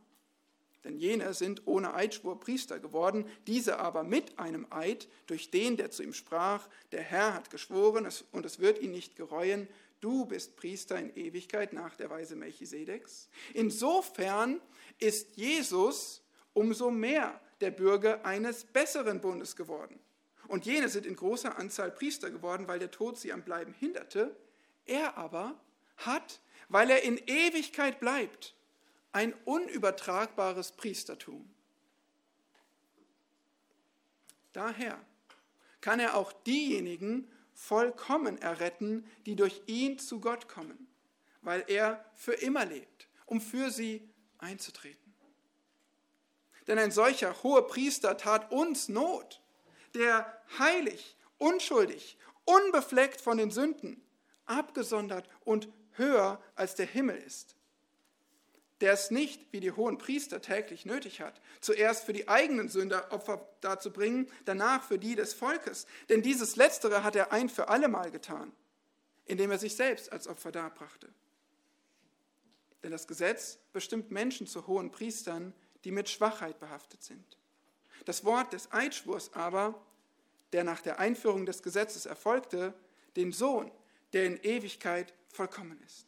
denn 0.84 0.98
jene 0.98 1.34
sind 1.34 1.68
ohne 1.68 1.94
Eidschwur 1.94 2.40
Priester 2.40 2.80
geworden, 2.80 3.26
diese 3.46 3.80
aber 3.80 4.04
mit 4.04 4.40
einem 4.40 4.68
Eid, 4.70 5.10
durch 5.26 5.52
den, 5.52 5.76
der 5.76 5.92
zu 5.92 6.02
ihm 6.02 6.14
sprach, 6.14 6.70
der 6.92 7.02
Herr 7.02 7.34
hat 7.34 7.50
geschworen 7.50 8.08
und 8.32 8.46
es 8.46 8.60
wird 8.60 8.80
ihn 8.80 8.92
nicht 8.92 9.18
gereuen, 9.18 9.68
du 10.00 10.26
bist 10.26 10.56
Priester 10.56 10.98
in 10.98 11.14
Ewigkeit 11.16 11.74
nach 11.74 11.96
der 11.96 12.10
Weise 12.10 12.36
Melchisedeks. 12.36 13.28
Insofern 13.54 14.62
ist 15.00 15.36
Jesus 15.36 16.22
umso 16.54 16.90
mehr 16.90 17.40
der 17.60 17.72
Bürger 17.72 18.26
eines 18.26 18.64
besseren 18.64 19.20
Bundes 19.20 19.56
geworden. 19.56 20.00
Und 20.48 20.66
jene 20.66 20.88
sind 20.88 21.06
in 21.06 21.16
großer 21.16 21.58
Anzahl 21.58 21.92
Priester 21.92 22.30
geworden, 22.30 22.68
weil 22.68 22.80
der 22.80 22.92
Tod 22.92 23.18
sie 23.18 23.34
am 23.34 23.44
Bleiben 23.44 23.74
hinderte. 23.74 24.36
Er 24.86 25.18
aber 25.18 25.60
hat, 25.98 26.40
weil 26.70 26.90
er 26.90 27.04
in 27.04 27.18
Ewigkeit 27.18 28.00
bleibt, 28.00 28.56
ein 29.12 29.34
unübertragbares 29.46 30.74
Priestertum. 30.74 31.50
Daher 34.54 35.00
kann 35.82 36.00
er 36.00 36.16
auch 36.16 36.34
diejenigen 36.34 37.30
vollkommen 37.54 38.38
erretten, 38.40 39.10
die 39.26 39.36
durch 39.36 39.62
ihn 39.66 39.98
zu 40.00 40.20
Gott 40.20 40.48
kommen, 40.48 40.88
weil 41.42 41.64
er 41.68 42.04
für 42.16 42.34
immer 42.34 42.66
lebt, 42.66 43.08
um 43.26 43.42
für 43.42 43.72
sie 43.72 44.08
einzutreten. 44.38 45.14
Denn 46.68 46.78
ein 46.78 46.92
solcher 46.92 47.42
hoher 47.44 47.66
Priester 47.68 48.18
tat 48.18 48.52
uns 48.52 48.90
Not, 48.90 49.42
der 49.94 50.42
heilig, 50.60 51.16
unschuldig, 51.38 52.18
unbefleckt 52.46 53.22
von 53.22 53.38
den 53.38 53.52
Sünden, 53.52 54.02
abgesondert 54.46 55.30
und 55.46 55.70
höher 55.98 56.42
als 56.56 56.76
der 56.76 56.86
Himmel 56.86 57.18
ist. 57.18 57.56
Der 58.82 58.94
es 58.94 59.10
nicht, 59.10 59.52
wie 59.52 59.60
die 59.60 59.72
hohen 59.72 59.98
Priester 59.98 60.40
täglich 60.40 60.86
nötig 60.86 61.20
hat, 61.22 61.42
zuerst 61.62 62.06
für 62.06 62.14
die 62.14 62.28
eigenen 62.28 62.70
Sünder 62.70 63.12
Opfer 63.12 63.48
darzubringen, 63.62 64.30
danach 64.46 64.84
für 64.84 65.00
die 65.00 65.16
des 65.16 65.34
Volkes. 65.34 65.88
Denn 66.10 66.22
dieses 66.22 66.56
Letztere 66.56 67.04
hat 67.04 67.16
er 67.16 67.32
ein 67.32 67.50
für 67.50 67.70
allemal 67.70 68.12
getan, 68.12 68.52
indem 69.26 69.50
er 69.50 69.58
sich 69.58 69.76
selbst 69.76 70.12
als 70.12 70.28
Opfer 70.28 70.52
darbrachte. 70.52 71.10
Denn 72.84 72.92
das 72.92 73.08
Gesetz 73.08 73.58
bestimmt 73.74 74.12
Menschen 74.12 74.46
zu 74.46 74.68
hohen 74.68 74.92
Priestern, 74.92 75.54
die 75.84 75.92
mit 75.92 76.10
Schwachheit 76.10 76.60
behaftet 76.60 77.04
sind. 77.04 77.38
Das 78.06 78.24
Wort 78.24 78.54
des 78.54 78.72
Eidschwurs 78.72 79.34
aber, 79.34 79.82
der 80.54 80.64
nach 80.64 80.82
der 80.82 81.00
Einführung 81.00 81.46
des 81.46 81.64
Gesetzes 81.64 82.06
erfolgte, 82.06 82.74
den 83.16 83.32
Sohn, 83.32 83.72
der 84.14 84.26
in 84.26 84.38
Ewigkeit 84.44 85.14
vollkommen 85.30 85.82
ist. 85.84 86.08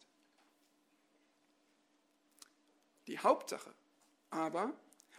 Die 3.07 3.19
Hauptsache 3.19 3.73
aber 4.29 4.73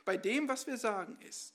bei 0.05 0.17
dem, 0.17 0.49
was 0.49 0.67
wir 0.67 0.77
sagen, 0.77 1.19
ist, 1.21 1.55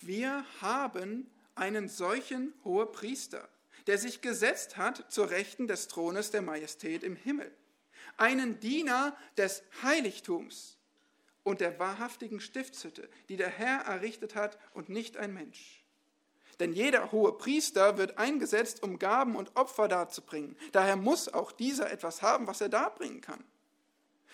wir 0.00 0.44
haben 0.60 1.30
einen 1.54 1.88
solchen 1.88 2.54
Hohepriester, 2.64 3.48
der 3.86 3.98
sich 3.98 4.20
gesetzt 4.20 4.76
hat 4.76 5.12
zur 5.12 5.30
Rechten 5.30 5.66
des 5.66 5.88
Thrones 5.88 6.30
der 6.30 6.42
Majestät 6.42 7.02
im 7.02 7.16
Himmel, 7.16 7.52
einen 8.16 8.60
Diener 8.60 9.16
des 9.36 9.62
Heiligtums 9.82 10.76
und 11.44 11.60
der 11.60 11.78
wahrhaftigen 11.78 12.40
Stiftshütte, 12.40 13.08
die 13.28 13.36
der 13.36 13.50
Herr 13.50 13.82
errichtet 13.82 14.34
hat 14.34 14.58
und 14.74 14.88
nicht 14.88 15.16
ein 15.16 15.32
Mensch. 15.32 15.81
Denn 16.60 16.72
jeder 16.72 17.12
hohe 17.12 17.32
Priester 17.32 17.98
wird 17.98 18.18
eingesetzt, 18.18 18.82
um 18.82 18.98
Gaben 18.98 19.36
und 19.36 19.56
Opfer 19.56 19.88
darzubringen. 19.88 20.56
Daher 20.72 20.96
muss 20.96 21.28
auch 21.28 21.52
dieser 21.52 21.90
etwas 21.90 22.22
haben, 22.22 22.46
was 22.46 22.60
er 22.60 22.68
darbringen 22.68 23.20
kann. 23.20 23.42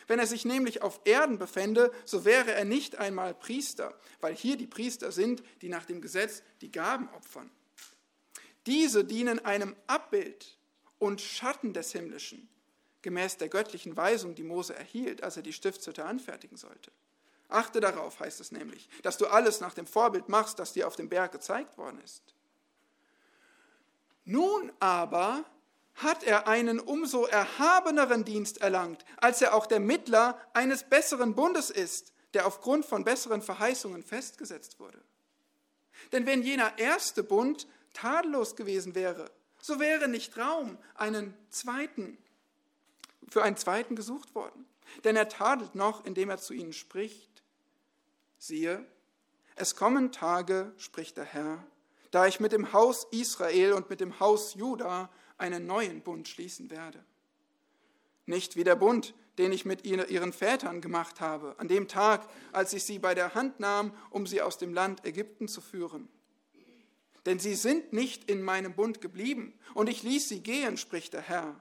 Wenn 0.09 0.19
er 0.19 0.27
sich 0.27 0.45
nämlich 0.45 0.83
auf 0.83 1.01
Erden 1.05 1.39
befände, 1.39 1.93
so 2.05 2.25
wäre 2.25 2.53
er 2.53 2.65
nicht 2.65 2.97
einmal 2.97 3.35
Priester, 3.35 3.95
weil 4.21 4.35
hier 4.35 4.57
die 4.57 4.67
Priester 4.67 5.13
sind, 5.13 5.43
die 5.61 5.69
nach 5.69 5.85
dem 5.85 6.01
Gesetz 6.01 6.43
die 6.63 6.73
Gaben 6.73 7.09
opfern. 7.15 7.51
Diese 8.67 9.05
dienen 9.05 9.39
einem 9.45 9.77
Abbild 9.87 10.57
und 10.99 11.21
Schatten 11.21 11.75
des 11.75 11.93
Himmlischen, 11.93 12.49
gemäß 13.03 13.37
der 13.37 13.49
göttlichen 13.49 13.97
Weisung, 13.97 14.35
die 14.35 14.43
Mose 14.43 14.75
erhielt, 14.75 15.23
als 15.23 15.37
er 15.37 15.43
die 15.43 15.53
Stiftshütte 15.53 16.05
anfertigen 16.05 16.57
sollte. 16.57 16.91
Achte 17.49 17.81
darauf, 17.81 18.21
heißt 18.21 18.41
es 18.41 18.53
nämlich, 18.53 18.89
dass 19.03 19.17
du 19.17 19.27
alles 19.27 19.61
nach 19.61 19.75
dem 19.75 19.87
Vorbild 19.87 20.29
machst, 20.29 20.59
das 20.59 20.75
dir 20.75 20.87
auf 20.87 20.97
dem 20.97 21.09
Berg 21.09 21.33
gezeigt 21.33 21.79
worden 21.79 22.01
ist. 22.05 22.23
Nun 24.25 24.71
aber 24.79 25.45
hat 25.95 26.23
er 26.23 26.47
einen 26.47 26.79
umso 26.79 27.25
erhabeneren 27.25 28.25
Dienst 28.25 28.59
erlangt, 28.59 29.05
als 29.17 29.41
er 29.41 29.55
auch 29.55 29.67
der 29.67 29.81
Mittler 29.81 30.39
eines 30.53 30.85
besseren 30.85 31.35
Bundes 31.35 31.71
ist, 31.71 32.13
der 32.35 32.47
aufgrund 32.47 32.85
von 32.85 33.05
besseren 33.05 33.41
Verheißungen 33.41 34.03
festgesetzt 34.03 34.79
wurde. 34.79 35.01
Denn 36.13 36.27
wenn 36.27 36.43
jener 36.43 36.79
erste 36.79 37.25
Bund 37.25 37.67
tadellos 37.95 38.55
gewesen 38.55 38.95
wäre, 38.95 39.31
so 39.61 39.81
wäre 39.81 40.09
nicht 40.09 40.37
Raum 40.37 40.79
einen 40.95 41.35
zweiten, 41.51 42.19
für 43.29 43.43
einen 43.43 43.57
zweiten 43.57 43.97
gesucht 43.97 44.35
worden. 44.35 44.67
Denn 45.05 45.17
er 45.17 45.29
tadelt 45.29 45.75
noch, 45.75 46.05
indem 46.05 46.31
er 46.31 46.39
zu 46.39 46.55
ihnen 46.55 46.73
spricht, 46.73 47.28
Siehe, 48.39 48.87
es 49.57 49.75
kommen 49.75 50.13
Tage, 50.13 50.73
spricht 50.77 51.17
der 51.17 51.25
Herr, 51.25 51.65
da 52.13 52.27
ich 52.27 52.39
mit 52.39 52.53
dem 52.53 52.73
Haus 52.73 53.07
Israel 53.11 53.73
und 53.73 53.91
mit 53.91 54.01
dem 54.01 54.21
Haus 54.21 54.55
Juda 54.55 55.11
einen 55.37 55.67
neuen 55.67 56.01
Bund 56.01 56.29
schließen 56.29 56.71
werde. 56.71 57.05
Nicht 58.27 58.57
wie 58.57 58.65
der 58.65 58.77
Bund, 58.77 59.15
den 59.39 59.53
ich 59.53 59.65
mit 59.65 59.85
ihren 59.85 60.33
Vätern 60.33 60.81
gemacht 60.81 61.21
habe, 61.21 61.55
an 61.59 61.69
dem 61.69 61.89
Tag, 61.89 62.29
als 62.53 62.73
ich 62.73 62.85
sie 62.85 62.99
bei 62.99 63.15
der 63.15 63.35
Hand 63.35 63.61
nahm, 63.61 63.93
um 64.11 64.27
sie 64.27 64.43
aus 64.43 64.59
dem 64.59 64.75
Land 64.75 65.05
Ägypten 65.05 65.49
zu 65.49 65.61
führen. 65.61 66.09
Denn 67.27 67.39
sie 67.39 67.55
sind 67.55 67.93
nicht 67.93 68.31
in 68.31 68.43
meinem 68.43 68.75
Bund 68.75 69.01
geblieben, 69.01 69.59
und 69.75 69.89
ich 69.89 70.03
ließ 70.03 70.29
sie 70.29 70.41
gehen, 70.41 70.77
spricht 70.77 71.13
der 71.13 71.23
Herr. 71.23 71.61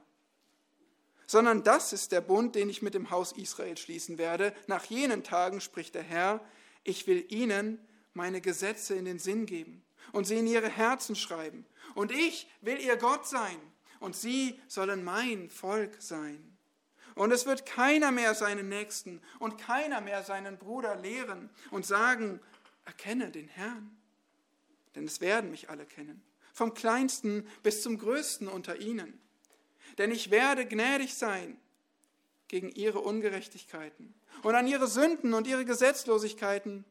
Sondern 1.26 1.62
das 1.62 1.92
ist 1.92 2.12
der 2.12 2.20
Bund, 2.20 2.54
den 2.54 2.70
ich 2.70 2.82
mit 2.82 2.94
dem 2.94 3.10
Haus 3.10 3.32
Israel 3.32 3.76
schließen 3.76 4.18
werde. 4.18 4.54
Nach 4.66 4.84
jenen 4.84 5.24
Tagen, 5.24 5.60
spricht 5.60 5.94
der 5.94 6.02
Herr, 6.02 6.40
ich 6.84 7.06
will 7.06 7.24
ihnen 7.28 7.78
meine 8.14 8.40
Gesetze 8.40 8.94
in 8.94 9.04
den 9.04 9.18
Sinn 9.18 9.46
geben 9.46 9.84
und 10.12 10.26
sie 10.26 10.38
in 10.38 10.46
ihre 10.46 10.68
Herzen 10.68 11.16
schreiben. 11.16 11.66
Und 11.94 12.12
ich 12.12 12.48
will 12.60 12.78
ihr 12.80 12.96
Gott 12.96 13.26
sein 13.26 13.58
und 14.00 14.16
sie 14.16 14.60
sollen 14.66 15.04
mein 15.04 15.50
Volk 15.50 16.00
sein. 16.00 16.56
Und 17.14 17.32
es 17.32 17.46
wird 17.46 17.66
keiner 17.66 18.12
mehr 18.12 18.34
seinen 18.34 18.68
Nächsten 18.68 19.20
und 19.40 19.58
keiner 19.58 20.00
mehr 20.00 20.22
seinen 20.22 20.56
Bruder 20.56 20.94
lehren 20.96 21.50
und 21.70 21.84
sagen, 21.84 22.40
erkenne 22.84 23.30
den 23.30 23.48
Herrn. 23.48 23.96
Denn 24.94 25.04
es 25.04 25.20
werden 25.20 25.50
mich 25.50 25.68
alle 25.68 25.84
kennen, 25.84 26.22
vom 26.52 26.74
kleinsten 26.74 27.46
bis 27.62 27.82
zum 27.82 27.98
größten 27.98 28.46
unter 28.48 28.80
ihnen. 28.80 29.20
Denn 29.98 30.12
ich 30.12 30.30
werde 30.30 30.66
gnädig 30.66 31.14
sein 31.14 31.58
gegen 32.48 32.70
ihre 32.70 33.00
Ungerechtigkeiten 33.00 34.14
und 34.42 34.54
an 34.54 34.66
ihre 34.66 34.88
Sünden 34.88 35.34
und 35.34 35.46
ihre 35.46 35.64
Gesetzlosigkeiten 35.64 36.84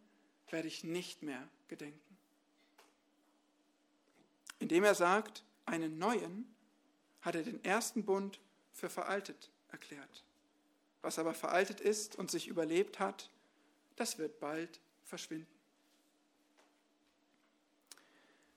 werde 0.49 0.67
ich 0.67 0.83
nicht 0.83 1.23
mehr 1.23 1.47
gedenken. 1.67 1.99
Indem 4.59 4.83
er 4.83 4.95
sagt, 4.95 5.43
einen 5.65 5.97
neuen, 5.97 6.53
hat 7.21 7.35
er 7.35 7.43
den 7.43 7.63
ersten 7.63 8.05
Bund 8.05 8.39
für 8.71 8.89
veraltet 8.89 9.51
erklärt. 9.71 10.23
Was 11.01 11.19
aber 11.19 11.33
veraltet 11.33 11.81
ist 11.81 12.15
und 12.15 12.31
sich 12.31 12.47
überlebt 12.47 12.99
hat, 12.99 13.29
das 13.95 14.17
wird 14.17 14.39
bald 14.39 14.79
verschwinden. 15.03 15.47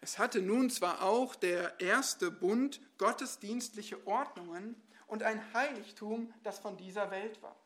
Es 0.01 0.19
hatte 0.19 0.41
nun 0.41 0.71
zwar 0.71 1.03
auch 1.03 1.35
der 1.35 1.79
erste 1.81 2.31
Bund 2.31 2.81
gottesdienstliche 2.97 4.07
Ordnungen 4.07 4.81
und 5.11 5.25
ein 5.25 5.43
Heiligtum, 5.53 6.33
das 6.45 6.59
von 6.59 6.77
dieser 6.77 7.11
Welt 7.11 7.43
war. 7.43 7.57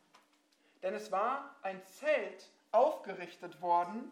Denn 0.83 0.94
es 0.94 1.12
war 1.12 1.54
ein 1.62 1.80
Zelt 1.85 2.50
aufgerichtet 2.72 3.61
worden, 3.62 4.11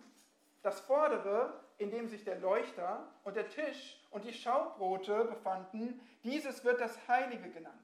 das 0.62 0.80
vordere, 0.80 1.52
in 1.78 1.90
dem 1.90 2.08
sich 2.08 2.24
der 2.24 2.38
Leuchter 2.38 3.08
und 3.24 3.34
der 3.34 3.48
Tisch 3.48 3.98
und 4.10 4.24
die 4.24 4.34
Schaubrote 4.34 5.24
befanden, 5.24 6.00
dieses 6.22 6.62
wird 6.64 6.80
das 6.80 6.96
Heilige 7.08 7.50
genannt. 7.50 7.74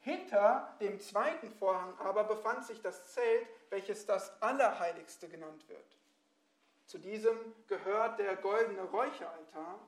Hinter 0.00 0.74
dem 0.80 0.98
zweiten 0.98 1.50
Vorhang 1.50 1.96
aber 1.98 2.24
befand 2.24 2.64
sich 2.64 2.80
das 2.80 3.12
Zelt, 3.12 3.46
welches 3.68 4.06
das 4.06 4.42
Allerheiligste 4.42 5.28
genannt 5.28 5.68
wird. 5.68 5.96
Zu 6.86 6.98
diesem 6.98 7.36
gehört 7.68 8.18
der 8.18 8.34
goldene 8.36 8.82
Räucheraltar 8.82 9.78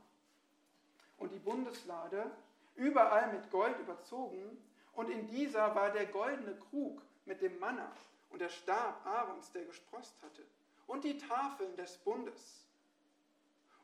und 1.17 1.33
die 1.33 1.39
Bundeslade, 1.39 2.31
überall 2.77 3.33
mit 3.33 3.51
Gold 3.51 3.79
überzogen, 3.79 4.63
und 4.95 5.11
in 5.11 5.29
dieser 5.29 5.75
war 5.75 5.91
der 5.91 6.07
goldene 6.07 6.55
Krug 6.57 7.03
mit 7.25 7.41
dem 7.41 7.59
Manna 7.59 7.91
und 8.31 8.41
der 8.41 8.49
Stab 8.49 9.05
Aarons, 9.07 9.53
der 9.53 9.65
gesprost 9.65 10.15
hatte, 10.23 10.45
und 10.87 11.05
die 11.05 11.19
Tafeln 11.19 11.77
des 11.77 11.97
Bundes. 11.99 12.67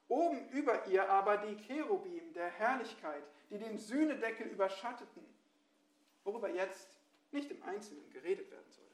Oben 0.09 0.49
über 0.51 0.87
ihr 0.87 1.09
aber 1.09 1.37
die 1.39 1.57
Cherubim 1.65 2.33
der 2.33 2.51
Herrlichkeit, 2.51 3.23
die 3.51 3.59
den 3.59 3.79
Sühnedeckel 3.79 4.47
überschatteten, 4.49 5.23
worüber 6.25 6.49
jetzt 6.49 6.89
nicht 7.31 7.51
im 7.51 7.63
Einzelnen 7.63 8.11
geredet 8.11 8.51
werden 8.51 8.71
soll. 8.71 8.85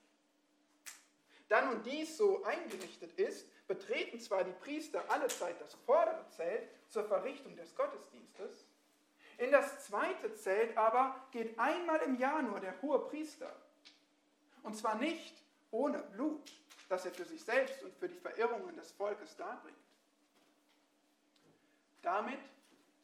Da 1.48 1.64
nun 1.66 1.82
dies 1.82 2.16
so 2.16 2.42
eingerichtet 2.44 3.12
ist, 3.18 3.46
betreten 3.66 4.18
zwar 4.18 4.44
die 4.44 4.52
Priester 4.52 5.08
allezeit 5.10 5.60
das 5.60 5.74
vordere 5.86 6.26
Zelt 6.30 6.68
zur 6.88 7.04
Verrichtung 7.04 7.54
des 7.56 7.74
Gottesdienstes, 7.74 8.66
in 9.38 9.50
das 9.50 9.86
zweite 9.86 10.34
Zelt 10.34 10.76
aber 10.76 11.14
geht 11.30 11.58
einmal 11.58 12.00
im 12.02 12.18
Jahr 12.18 12.42
nur 12.42 12.60
der 12.60 12.80
hohe 12.82 12.98
Priester. 13.08 13.54
Und 14.62 14.76
zwar 14.76 14.96
nicht 14.96 15.34
ohne 15.70 15.98
Blut, 15.98 16.52
das 16.88 17.04
er 17.04 17.12
für 17.12 17.24
sich 17.24 17.42
selbst 17.42 17.82
und 17.82 17.94
für 17.94 18.08
die 18.08 18.18
Verirrungen 18.18 18.76
des 18.76 18.92
Volkes 18.92 19.36
darbringt. 19.36 19.76
Damit 22.02 22.40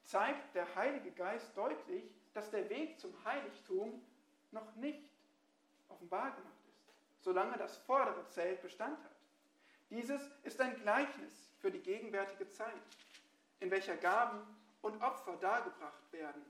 zeigt 0.05 0.55
der 0.55 0.75
Heilige 0.75 1.11
Geist 1.13 1.57
deutlich, 1.57 2.05
dass 2.35 2.51
der 2.51 2.69
Weg 2.69 2.99
zum 3.01 3.13
Heiligtum 3.25 4.03
noch 4.53 4.75
nicht 4.77 5.03
offenbar 5.89 6.31
gemacht 6.31 6.65
ist, 6.69 7.25
solange 7.25 7.57
das 7.57 7.77
vordere 7.79 8.27
Zelt 8.29 8.63
Bestand 8.63 8.99
hat. 8.99 9.17
Dieses 9.91 10.23
ist 10.45 10.61
ein 10.61 10.77
Gleichnis 10.77 11.51
für 11.61 11.71
die 11.71 11.81
gegenwärtige 11.81 12.49
Zeit, 12.51 12.83
in 13.59 13.71
welcher 13.71 13.97
Gaben 13.97 14.41
und 14.83 15.03
Opfer 15.03 15.37
dargebracht 15.37 16.13
werden, 16.13 16.45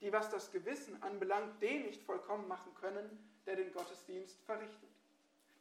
die, 0.00 0.12
was 0.12 0.30
das 0.30 0.52
Gewissen 0.52 1.02
anbelangt, 1.02 1.60
den 1.62 1.82
nicht 1.82 2.02
vollkommen 2.02 2.48
machen 2.48 2.74
können, 2.80 3.18
der 3.46 3.56
den 3.56 3.72
Gottesdienst 3.72 4.40
verrichtet 4.44 4.90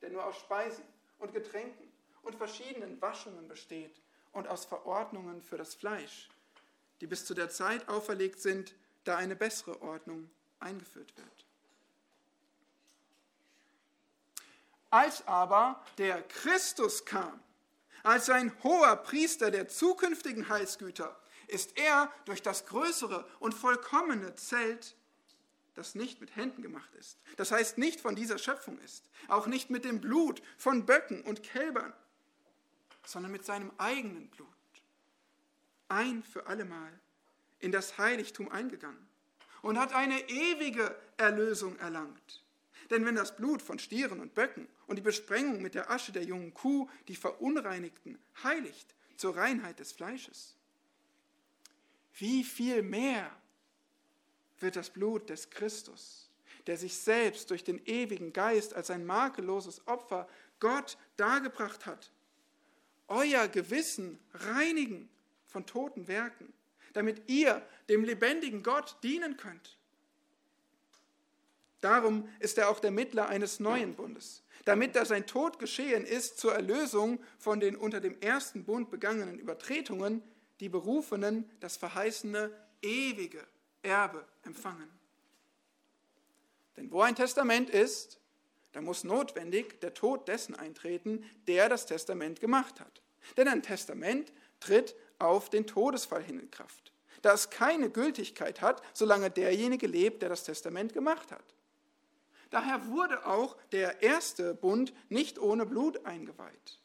der 0.03 0.11
nur 0.11 0.25
aus 0.25 0.37
Speisen 0.37 0.83
und 1.17 1.33
Getränken 1.33 1.91
und 2.23 2.35
verschiedenen 2.35 3.01
Waschungen 3.01 3.47
besteht 3.47 3.95
und 4.33 4.47
aus 4.47 4.65
Verordnungen 4.65 5.41
für 5.41 5.57
das 5.57 5.73
Fleisch, 5.73 6.29
die 6.99 7.07
bis 7.07 7.25
zu 7.25 7.33
der 7.33 7.49
Zeit 7.49 7.87
auferlegt 7.87 8.39
sind, 8.41 8.75
da 9.05 9.15
eine 9.15 9.35
bessere 9.35 9.81
Ordnung 9.81 10.29
eingeführt 10.59 11.15
wird. 11.15 11.45
Als 14.89 15.25
aber 15.25 15.83
der 15.97 16.21
Christus 16.21 17.05
kam, 17.05 17.41
als 18.03 18.29
ein 18.29 18.53
hoher 18.61 18.97
Priester 18.97 19.51
der 19.51 19.69
zukünftigen 19.69 20.49
Heilsgüter, 20.49 21.17
ist 21.47 21.77
er 21.77 22.11
durch 22.25 22.41
das 22.41 22.65
größere 22.65 23.27
und 23.39 23.53
vollkommene 23.53 24.35
Zelt, 24.35 24.95
das 25.75 25.95
nicht 25.95 26.21
mit 26.21 26.35
Händen 26.35 26.61
gemacht 26.61 26.93
ist, 26.95 27.17
das 27.37 27.51
heißt 27.51 27.77
nicht 27.77 27.99
von 27.99 28.15
dieser 28.15 28.37
Schöpfung 28.37 28.77
ist, 28.79 29.09
auch 29.27 29.47
nicht 29.47 29.69
mit 29.69 29.85
dem 29.85 30.01
Blut 30.01 30.41
von 30.57 30.85
Böcken 30.85 31.21
und 31.23 31.43
Kälbern, 31.43 31.93
sondern 33.05 33.31
mit 33.31 33.45
seinem 33.45 33.71
eigenen 33.77 34.27
Blut, 34.29 34.47
ein 35.89 36.23
für 36.23 36.47
allemal 36.47 36.99
in 37.59 37.71
das 37.71 37.97
Heiligtum 37.97 38.49
eingegangen 38.49 39.07
und 39.61 39.79
hat 39.79 39.93
eine 39.93 40.29
ewige 40.29 40.95
Erlösung 41.17 41.77
erlangt. 41.79 42.43
Denn 42.89 43.05
wenn 43.05 43.15
das 43.15 43.35
Blut 43.35 43.61
von 43.61 43.79
Stieren 43.79 44.19
und 44.19 44.35
Böcken 44.35 44.67
und 44.87 44.97
die 44.97 45.01
Besprengung 45.01 45.61
mit 45.61 45.73
der 45.73 45.89
Asche 45.89 46.11
der 46.11 46.23
jungen 46.23 46.53
Kuh 46.53 46.89
die 47.07 47.15
Verunreinigten 47.15 48.19
heiligt 48.43 48.93
zur 49.15 49.35
Reinheit 49.37 49.79
des 49.79 49.93
Fleisches, 49.93 50.57
wie 52.17 52.43
viel 52.43 52.81
mehr 52.83 53.31
wird 54.59 54.75
das 54.75 54.89
Blut 54.89 55.29
des 55.29 55.49
Christus, 55.49 56.29
der 56.67 56.77
sich 56.77 56.95
selbst 56.95 57.49
durch 57.49 57.63
den 57.63 57.83
ewigen 57.85 58.33
Geist 58.33 58.73
als 58.73 58.89
ein 58.89 59.05
makelloses 59.05 59.85
Opfer 59.87 60.27
Gott 60.59 60.97
dargebracht 61.17 61.85
hat, 61.85 62.11
euer 63.07 63.47
Gewissen 63.47 64.19
reinigen 64.33 65.09
von 65.47 65.65
toten 65.65 66.07
Werken, 66.07 66.53
damit 66.93 67.29
ihr 67.29 67.61
dem 67.89 68.03
lebendigen 68.03 68.63
Gott 68.63 68.97
dienen 69.03 69.37
könnt. 69.37 69.77
Darum 71.81 72.29
ist 72.39 72.57
er 72.57 72.69
auch 72.69 72.79
der 72.79 72.91
Mittler 72.91 73.27
eines 73.27 73.59
neuen 73.59 73.93
Bundes, 73.93 74.41
damit 74.63 74.95
da 74.95 75.03
sein 75.03 75.27
Tod 75.27 75.59
geschehen 75.59 76.05
ist 76.05 76.37
zur 76.37 76.53
Erlösung 76.53 77.19
von 77.37 77.59
den 77.59 77.75
unter 77.75 77.99
dem 77.99 78.19
ersten 78.21 78.63
Bund 78.63 78.89
begangenen 78.89 79.37
Übertretungen, 79.37 80.23
die 80.59 80.69
Berufenen 80.69 81.49
das 81.59 81.77
verheißene 81.77 82.51
ewige 82.81 83.45
Erbe 83.81 84.25
empfangen. 84.43 84.89
Denn 86.77 86.91
wo 86.91 87.01
ein 87.01 87.15
Testament 87.15 87.69
ist, 87.69 88.19
da 88.71 88.81
muss 88.81 89.03
notwendig 89.03 89.79
der 89.81 89.93
Tod 89.93 90.27
dessen 90.27 90.55
eintreten, 90.55 91.23
der 91.47 91.69
das 91.69 91.85
Testament 91.85 92.39
gemacht 92.39 92.79
hat. 92.79 93.01
Denn 93.37 93.47
ein 93.47 93.61
Testament 93.61 94.33
tritt 94.59 94.95
auf 95.19 95.49
den 95.49 95.67
Todesfall 95.67 96.23
hin 96.23 96.39
in 96.39 96.51
Kraft, 96.51 96.91
da 97.21 97.33
es 97.33 97.49
keine 97.49 97.89
Gültigkeit 97.89 98.61
hat, 98.61 98.81
solange 98.93 99.29
derjenige 99.29 99.87
lebt, 99.87 100.21
der 100.21 100.29
das 100.29 100.43
Testament 100.43 100.93
gemacht 100.93 101.31
hat. 101.31 101.43
Daher 102.49 102.87
wurde 102.87 103.25
auch 103.25 103.57
der 103.71 104.01
erste 104.01 104.53
Bund 104.53 104.93
nicht 105.09 105.39
ohne 105.39 105.65
Blut 105.65 106.05
eingeweiht. 106.05 106.79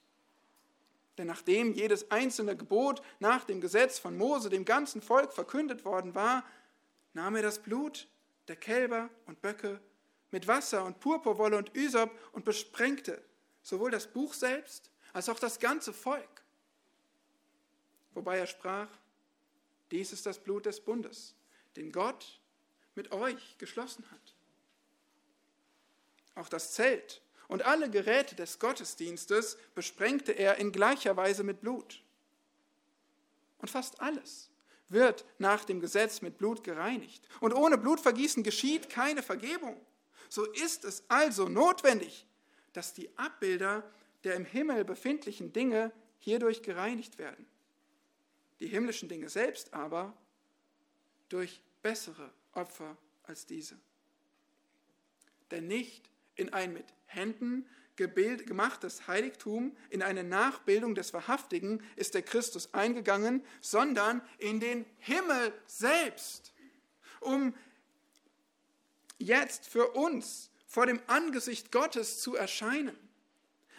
Denn 1.18 1.26
nachdem 1.26 1.72
jedes 1.74 2.10
einzelne 2.12 2.56
Gebot 2.56 3.02
nach 3.18 3.44
dem 3.44 3.60
Gesetz 3.60 3.98
von 3.98 4.16
Mose 4.16 4.48
dem 4.48 4.64
ganzen 4.64 5.02
Volk 5.02 5.32
verkündet 5.32 5.84
worden 5.84 6.14
war, 6.14 6.44
nahm 7.12 7.34
er 7.34 7.42
das 7.42 7.58
Blut 7.58 8.08
der 8.46 8.56
Kälber 8.56 9.10
und 9.26 9.42
Böcke 9.42 9.80
mit 10.30 10.46
Wasser 10.46 10.84
und 10.84 11.00
Purpurwolle 11.00 11.58
und 11.58 11.74
Ysop 11.76 12.10
und 12.32 12.44
besprengte 12.44 13.22
sowohl 13.62 13.90
das 13.90 14.06
Buch 14.06 14.32
selbst 14.32 14.90
als 15.12 15.28
auch 15.28 15.40
das 15.40 15.58
ganze 15.58 15.92
Volk. 15.92 16.44
Wobei 18.14 18.38
er 18.38 18.46
sprach, 18.46 18.88
dies 19.90 20.12
ist 20.12 20.24
das 20.24 20.38
Blut 20.38 20.66
des 20.66 20.80
Bundes, 20.80 21.34
den 21.76 21.90
Gott 21.90 22.40
mit 22.94 23.10
euch 23.10 23.58
geschlossen 23.58 24.04
hat. 24.10 24.34
Auch 26.36 26.48
das 26.48 26.72
Zelt 26.74 27.22
und 27.48 27.62
alle 27.62 27.90
Geräte 27.90 28.36
des 28.36 28.58
Gottesdienstes 28.58 29.58
besprengte 29.74 30.32
er 30.32 30.58
in 30.58 30.70
gleicher 30.70 31.16
Weise 31.16 31.42
mit 31.42 31.60
Blut. 31.60 32.02
Und 33.58 33.70
fast 33.70 34.00
alles 34.00 34.50
wird 34.88 35.24
nach 35.38 35.64
dem 35.64 35.80
Gesetz 35.80 36.22
mit 36.22 36.38
Blut 36.38 36.62
gereinigt. 36.62 37.26
Und 37.40 37.52
ohne 37.52 37.76
Blutvergießen 37.76 38.42
geschieht 38.42 38.88
keine 38.88 39.22
Vergebung. 39.22 39.76
So 40.28 40.44
ist 40.52 40.84
es 40.84 41.02
also 41.08 41.48
notwendig, 41.48 42.26
dass 42.72 42.94
die 42.94 43.10
Abbilder 43.18 43.82
der 44.24 44.34
im 44.34 44.44
Himmel 44.44 44.84
befindlichen 44.84 45.52
Dinge 45.52 45.92
hierdurch 46.18 46.62
gereinigt 46.62 47.18
werden. 47.18 47.46
Die 48.60 48.66
himmlischen 48.66 49.08
Dinge 49.08 49.28
selbst 49.28 49.72
aber 49.72 50.16
durch 51.28 51.60
bessere 51.82 52.30
Opfer 52.52 52.96
als 53.22 53.46
diese. 53.46 53.78
Denn 55.50 55.66
nicht 55.66 56.10
in 56.38 56.52
ein 56.52 56.72
mit 56.72 56.86
Händen 57.06 57.66
gemachtes 57.96 59.08
Heiligtum, 59.08 59.76
in 59.90 60.02
eine 60.02 60.22
Nachbildung 60.22 60.94
des 60.94 61.12
Wahrhaftigen 61.12 61.82
ist 61.96 62.14
der 62.14 62.22
Christus 62.22 62.72
eingegangen, 62.72 63.44
sondern 63.60 64.22
in 64.38 64.60
den 64.60 64.86
Himmel 64.98 65.52
selbst, 65.66 66.54
um 67.20 67.54
jetzt 69.18 69.66
für 69.66 69.90
uns 69.90 70.50
vor 70.66 70.86
dem 70.86 71.00
Angesicht 71.08 71.72
Gottes 71.72 72.20
zu 72.20 72.36
erscheinen. 72.36 72.96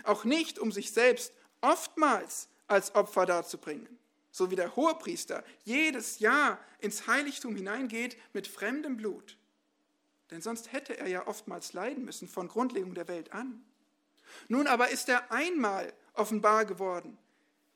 Auch 0.03 0.25
nicht, 0.25 0.59
um 0.59 0.71
sich 0.73 0.91
selbst 0.91 1.31
oftmals 1.61 2.49
als 2.67 2.93
Opfer 2.95 3.25
darzubringen, 3.25 3.87
so 4.31 4.51
wie 4.51 4.57
der 4.57 4.75
Hohepriester 4.75 5.45
jedes 5.63 6.19
Jahr 6.19 6.59
ins 6.79 7.07
Heiligtum 7.07 7.55
hineingeht 7.55 8.17
mit 8.33 8.47
fremdem 8.47 8.97
Blut 8.97 9.38
denn 10.31 10.41
sonst 10.41 10.71
hätte 10.71 10.97
er 10.97 11.07
ja 11.07 11.27
oftmals 11.27 11.73
leiden 11.73 12.05
müssen 12.05 12.27
von 12.27 12.47
Grundlegung 12.47 12.93
der 12.93 13.07
Welt 13.07 13.33
an. 13.33 13.63
Nun 14.47 14.67
aber 14.67 14.89
ist 14.89 15.09
er 15.09 15.31
einmal 15.31 15.93
offenbar 16.13 16.65
geworden 16.65 17.17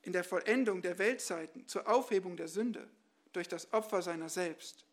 in 0.03 0.13
der 0.13 0.23
Vollendung 0.23 0.81
der 0.81 0.97
Weltzeiten 0.99 1.67
zur 1.67 1.87
Aufhebung 1.87 2.37
der 2.37 2.47
Sünde 2.47 2.87
durch 3.31 3.47
das 3.47 3.73
Opfer 3.73 4.01
seiner 4.01 4.29
selbst. 4.29 4.85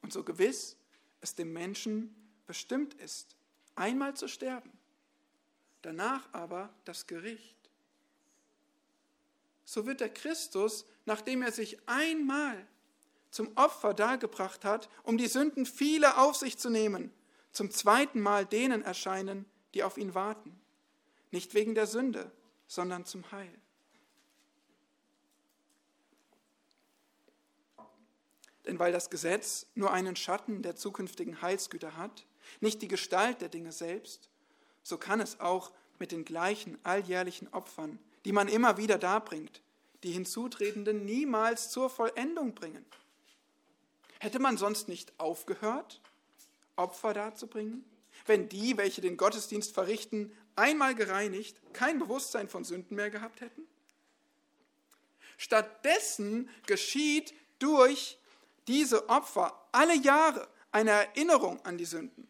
Und 0.00 0.12
so 0.12 0.24
gewiss 0.24 0.76
es 1.20 1.34
dem 1.34 1.52
Menschen 1.52 2.14
bestimmt 2.46 2.94
ist, 2.94 3.36
einmal 3.76 4.14
zu 4.14 4.26
sterben, 4.26 4.72
danach 5.82 6.28
aber 6.32 6.74
das 6.84 7.06
Gericht. 7.06 7.56
So 9.64 9.86
wird 9.86 10.00
der 10.00 10.12
Christus, 10.12 10.84
nachdem 11.04 11.42
er 11.42 11.52
sich 11.52 11.78
einmal 11.88 12.66
zum 13.32 13.50
Opfer 13.56 13.94
dargebracht 13.94 14.64
hat, 14.64 14.88
um 15.02 15.18
die 15.18 15.26
Sünden 15.26 15.66
vieler 15.66 16.22
auf 16.22 16.36
sich 16.36 16.58
zu 16.58 16.70
nehmen, 16.70 17.10
zum 17.50 17.70
zweiten 17.70 18.20
Mal 18.20 18.46
denen 18.46 18.82
erscheinen, 18.82 19.46
die 19.74 19.82
auf 19.82 19.96
ihn 19.96 20.14
warten. 20.14 20.60
Nicht 21.30 21.54
wegen 21.54 21.74
der 21.74 21.86
Sünde, 21.86 22.30
sondern 22.66 23.06
zum 23.06 23.30
Heil. 23.32 23.52
Denn 28.66 28.78
weil 28.78 28.92
das 28.92 29.10
Gesetz 29.10 29.66
nur 29.74 29.92
einen 29.92 30.14
Schatten 30.14 30.62
der 30.62 30.76
zukünftigen 30.76 31.40
Heilsgüter 31.40 31.96
hat, 31.96 32.26
nicht 32.60 32.82
die 32.82 32.88
Gestalt 32.88 33.40
der 33.40 33.48
Dinge 33.48 33.72
selbst, 33.72 34.28
so 34.82 34.98
kann 34.98 35.20
es 35.20 35.40
auch 35.40 35.72
mit 35.98 36.12
den 36.12 36.26
gleichen 36.26 36.78
alljährlichen 36.82 37.48
Opfern, 37.48 37.98
die 38.26 38.32
man 38.32 38.48
immer 38.48 38.76
wieder 38.76 38.98
darbringt, 38.98 39.62
die 40.02 40.12
Hinzutretenden 40.12 41.06
niemals 41.06 41.70
zur 41.70 41.88
Vollendung 41.88 42.54
bringen. 42.54 42.84
Hätte 44.22 44.38
man 44.38 44.56
sonst 44.56 44.86
nicht 44.86 45.12
aufgehört, 45.18 46.00
Opfer 46.76 47.12
darzubringen, 47.12 47.84
wenn 48.24 48.48
die, 48.48 48.76
welche 48.76 49.00
den 49.00 49.16
Gottesdienst 49.16 49.74
verrichten, 49.74 50.30
einmal 50.54 50.94
gereinigt, 50.94 51.60
kein 51.72 51.98
Bewusstsein 51.98 52.48
von 52.48 52.62
Sünden 52.62 52.94
mehr 52.94 53.10
gehabt 53.10 53.40
hätten? 53.40 53.66
Stattdessen 55.36 56.48
geschieht 56.66 57.34
durch 57.58 58.16
diese 58.68 59.08
Opfer 59.08 59.60
alle 59.72 59.96
Jahre 59.96 60.46
eine 60.70 60.92
Erinnerung 60.92 61.60
an 61.64 61.76
die 61.76 61.84
Sünden. 61.84 62.28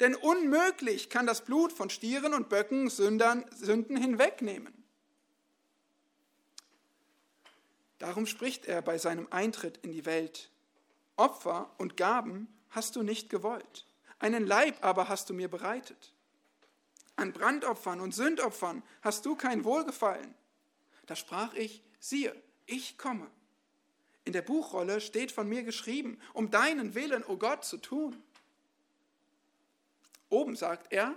Denn 0.00 0.16
unmöglich 0.16 1.08
kann 1.08 1.28
das 1.28 1.44
Blut 1.44 1.72
von 1.72 1.88
Stieren 1.88 2.34
und 2.34 2.48
Böcken 2.48 2.90
Sündern, 2.90 3.48
Sünden 3.54 3.96
hinwegnehmen. 3.96 4.74
Darum 8.00 8.26
spricht 8.26 8.66
er 8.66 8.82
bei 8.82 8.98
seinem 8.98 9.28
Eintritt 9.30 9.76
in 9.84 9.92
die 9.92 10.04
Welt 10.04 10.51
Opfer 11.16 11.70
und 11.78 11.96
Gaben 11.96 12.48
hast 12.70 12.96
du 12.96 13.02
nicht 13.02 13.28
gewollt, 13.28 13.86
einen 14.18 14.46
Leib 14.46 14.82
aber 14.84 15.08
hast 15.08 15.30
du 15.30 15.34
mir 15.34 15.48
bereitet. 15.48 16.12
An 17.16 17.32
Brandopfern 17.32 18.00
und 18.00 18.14
Sündopfern 18.14 18.82
hast 19.02 19.26
du 19.26 19.36
kein 19.36 19.64
Wohlgefallen. 19.64 20.34
Da 21.06 21.14
sprach 21.14 21.54
ich, 21.54 21.82
siehe, 22.00 22.34
ich 22.66 22.96
komme. 22.96 23.30
In 24.24 24.32
der 24.32 24.42
Buchrolle 24.42 25.00
steht 25.00 25.32
von 25.32 25.48
mir 25.48 25.62
geschrieben, 25.62 26.18
um 26.32 26.50
deinen 26.50 26.94
Willen, 26.94 27.24
o 27.24 27.32
oh 27.32 27.36
Gott, 27.36 27.64
zu 27.64 27.76
tun. 27.76 28.22
Oben 30.30 30.56
sagt 30.56 30.92
er, 30.92 31.14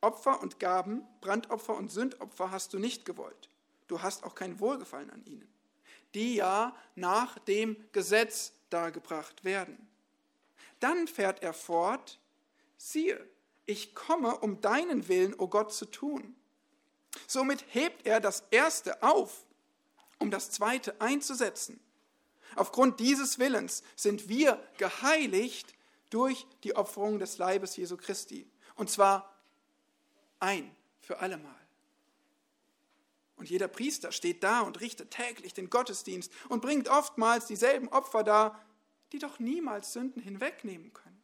Opfer 0.00 0.40
und 0.40 0.58
Gaben, 0.58 1.06
Brandopfer 1.20 1.76
und 1.76 1.90
Sündopfer 1.90 2.50
hast 2.50 2.72
du 2.72 2.78
nicht 2.78 3.04
gewollt. 3.04 3.48
Du 3.86 4.02
hast 4.02 4.24
auch 4.24 4.34
kein 4.34 4.60
Wohlgefallen 4.60 5.10
an 5.10 5.24
ihnen, 5.24 5.48
die 6.14 6.36
ja 6.36 6.74
nach 6.94 7.38
dem 7.40 7.76
Gesetz 7.92 8.52
dargebracht 8.70 9.44
werden. 9.44 9.88
Dann 10.80 11.08
fährt 11.08 11.42
er 11.42 11.52
fort, 11.52 12.18
siehe, 12.76 13.28
ich 13.66 13.94
komme, 13.94 14.38
um 14.38 14.60
deinen 14.60 15.08
Willen, 15.08 15.34
o 15.34 15.44
oh 15.44 15.48
Gott, 15.48 15.74
zu 15.74 15.84
tun. 15.84 16.34
Somit 17.26 17.64
hebt 17.68 18.06
er 18.06 18.20
das 18.20 18.44
Erste 18.50 19.02
auf, 19.02 19.44
um 20.18 20.30
das 20.30 20.50
Zweite 20.50 21.00
einzusetzen. 21.00 21.80
Aufgrund 22.56 23.00
dieses 23.00 23.38
Willens 23.38 23.82
sind 23.94 24.28
wir 24.28 24.62
geheiligt 24.78 25.74
durch 26.10 26.46
die 26.64 26.76
Opferung 26.76 27.18
des 27.18 27.38
Leibes 27.38 27.76
Jesu 27.76 27.96
Christi. 27.96 28.50
Und 28.74 28.90
zwar 28.90 29.36
ein 30.40 30.74
für 31.00 31.18
allemal. 31.18 31.57
Und 33.38 33.48
jeder 33.48 33.68
Priester 33.68 34.12
steht 34.12 34.42
da 34.42 34.60
und 34.60 34.80
richtet 34.80 35.12
täglich 35.12 35.54
den 35.54 35.70
Gottesdienst 35.70 36.32
und 36.48 36.60
bringt 36.60 36.88
oftmals 36.88 37.46
dieselben 37.46 37.88
Opfer 37.88 38.24
dar, 38.24 38.60
die 39.12 39.20
doch 39.20 39.38
niemals 39.38 39.92
Sünden 39.92 40.20
hinwegnehmen 40.20 40.92
können. 40.92 41.22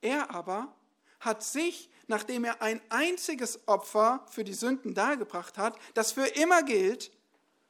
Er 0.00 0.30
aber 0.30 0.74
hat 1.20 1.42
sich, 1.42 1.90
nachdem 2.06 2.44
er 2.44 2.60
ein 2.62 2.80
einziges 2.88 3.68
Opfer 3.68 4.26
für 4.30 4.44
die 4.44 4.54
Sünden 4.54 4.94
dargebracht 4.94 5.58
hat, 5.58 5.78
das 5.94 6.12
für 6.12 6.26
immer 6.26 6.62
gilt, 6.62 7.12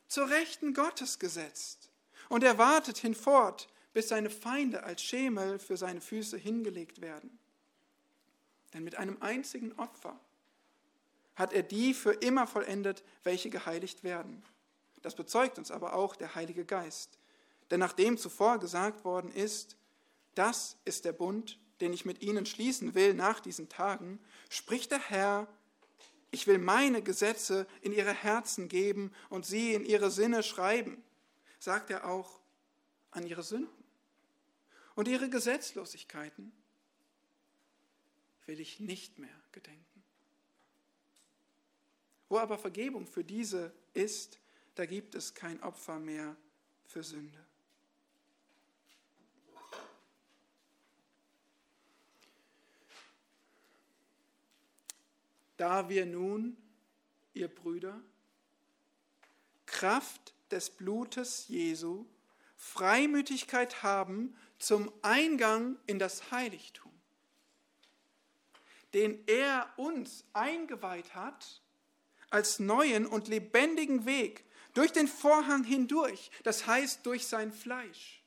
zur 0.08 0.30
Rechten 0.30 0.74
Gottes 0.74 1.18
gesetzt. 1.18 1.90
Und 2.28 2.44
er 2.44 2.58
wartet 2.58 2.98
hinfort, 2.98 3.68
bis 3.92 4.08
seine 4.08 4.30
Feinde 4.30 4.82
als 4.82 5.02
Schemel 5.02 5.58
für 5.58 5.76
seine 5.76 6.00
Füße 6.00 6.36
hingelegt 6.36 7.00
werden. 7.00 7.38
Denn 8.72 8.82
mit 8.82 8.96
einem 8.96 9.20
einzigen 9.20 9.72
Opfer 9.78 10.18
hat 11.36 11.52
er 11.52 11.62
die 11.62 11.94
für 11.94 12.12
immer 12.12 12.46
vollendet, 12.46 13.02
welche 13.22 13.50
geheiligt 13.50 14.04
werden. 14.04 14.42
Das 15.02 15.14
bezeugt 15.14 15.58
uns 15.58 15.70
aber 15.70 15.94
auch 15.94 16.16
der 16.16 16.34
Heilige 16.34 16.64
Geist. 16.64 17.18
Denn 17.70 17.80
nachdem 17.80 18.16
zuvor 18.16 18.58
gesagt 18.58 19.04
worden 19.04 19.30
ist, 19.30 19.76
das 20.34 20.76
ist 20.84 21.04
der 21.04 21.12
Bund, 21.12 21.58
den 21.80 21.92
ich 21.92 22.04
mit 22.04 22.22
ihnen 22.22 22.46
schließen 22.46 22.94
will 22.94 23.14
nach 23.14 23.40
diesen 23.40 23.68
Tagen, 23.68 24.18
spricht 24.48 24.90
der 24.90 25.00
Herr, 25.00 25.48
ich 26.30 26.46
will 26.46 26.58
meine 26.58 27.02
Gesetze 27.02 27.66
in 27.80 27.92
ihre 27.92 28.12
Herzen 28.12 28.68
geben 28.68 29.12
und 29.28 29.46
sie 29.46 29.74
in 29.74 29.84
ihre 29.84 30.10
Sinne 30.10 30.42
schreiben, 30.42 31.02
sagt 31.58 31.90
er 31.90 32.08
auch 32.08 32.40
an 33.10 33.26
ihre 33.26 33.42
Sünden. 33.42 33.84
Und 34.94 35.08
ihre 35.08 35.28
Gesetzlosigkeiten 35.28 36.52
will 38.46 38.60
ich 38.60 38.80
nicht 38.80 39.18
mehr 39.18 39.40
gedenken. 39.52 39.93
Wo 42.34 42.40
aber 42.40 42.58
Vergebung 42.58 43.06
für 43.06 43.22
diese 43.22 43.72
ist, 43.92 44.40
da 44.74 44.86
gibt 44.86 45.14
es 45.14 45.34
kein 45.34 45.62
Opfer 45.62 46.00
mehr 46.00 46.34
für 46.84 47.04
Sünde. 47.04 47.38
Da 55.56 55.88
wir 55.88 56.06
nun, 56.06 56.56
ihr 57.34 57.46
Brüder, 57.46 58.02
Kraft 59.64 60.34
des 60.50 60.70
Blutes 60.70 61.46
Jesu, 61.46 62.04
Freimütigkeit 62.56 63.84
haben 63.84 64.36
zum 64.58 64.92
Eingang 65.02 65.78
in 65.86 66.00
das 66.00 66.32
Heiligtum, 66.32 66.90
den 68.92 69.22
er 69.28 69.72
uns 69.76 70.24
eingeweiht 70.32 71.14
hat 71.14 71.60
als 72.34 72.58
neuen 72.58 73.06
und 73.06 73.28
lebendigen 73.28 74.06
Weg 74.06 74.44
durch 74.74 74.90
den 74.90 75.06
Vorhang 75.06 75.62
hindurch, 75.62 76.32
das 76.42 76.66
heißt 76.66 77.06
durch 77.06 77.28
sein 77.28 77.52
Fleisch. 77.52 78.24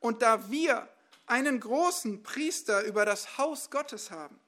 Und 0.00 0.20
da 0.20 0.50
wir 0.50 0.86
einen 1.26 1.58
großen 1.60 2.22
Priester 2.22 2.84
über 2.84 3.06
das 3.06 3.38
Haus 3.38 3.70
Gottes 3.70 4.10
haben, 4.10 4.38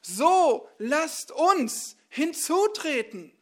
so 0.00 0.68
lasst 0.78 1.32
uns 1.32 1.96
hinzutreten 2.08 3.32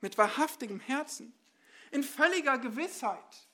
mit 0.00 0.16
wahrhaftigem 0.16 0.78
Herzen, 0.78 1.34
in 1.90 2.04
völliger 2.04 2.58
Gewissheit 2.58 3.48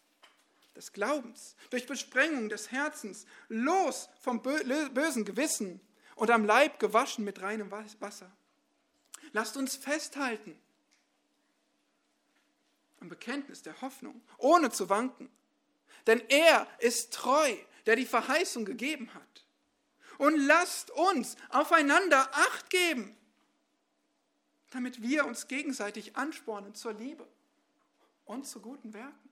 des 0.77 0.93
Glaubens, 0.93 1.57
durch 1.71 1.87
Besprengung 1.87 2.51
des 2.51 2.71
Herzens, 2.71 3.25
los 3.49 4.11
vom 4.21 4.43
bösen 4.43 5.25
Gewissen 5.25 5.81
und 6.21 6.31
am 6.31 6.45
Leib 6.45 6.79
gewaschen 6.79 7.25
mit 7.25 7.41
reinem 7.41 7.71
Wasser. 7.71 8.31
Lasst 9.33 9.57
uns 9.57 9.75
festhalten 9.75 10.55
am 13.01 13.09
Bekenntnis 13.09 13.63
der 13.63 13.81
Hoffnung, 13.81 14.21
ohne 14.37 14.71
zu 14.71 14.91
wanken. 14.91 15.31
Denn 16.07 16.21
er 16.29 16.67
ist 16.79 17.15
treu, 17.15 17.57
der 17.87 17.97
die 17.97 18.05
Verheißung 18.05 18.67
gegeben 18.67 19.15
hat 19.15 19.47
und 20.19 20.37
lasst 20.37 20.91
uns 20.91 21.37
aufeinander 21.49 22.29
acht 22.35 22.69
geben, 22.69 23.17
damit 24.69 25.01
wir 25.01 25.25
uns 25.25 25.49
gegenseitig 25.49 26.17
anspornen 26.17 26.75
zur 26.75 26.93
Liebe 26.93 27.27
und 28.27 28.47
zu 28.47 28.61
guten 28.61 28.93
Werken. 28.93 29.31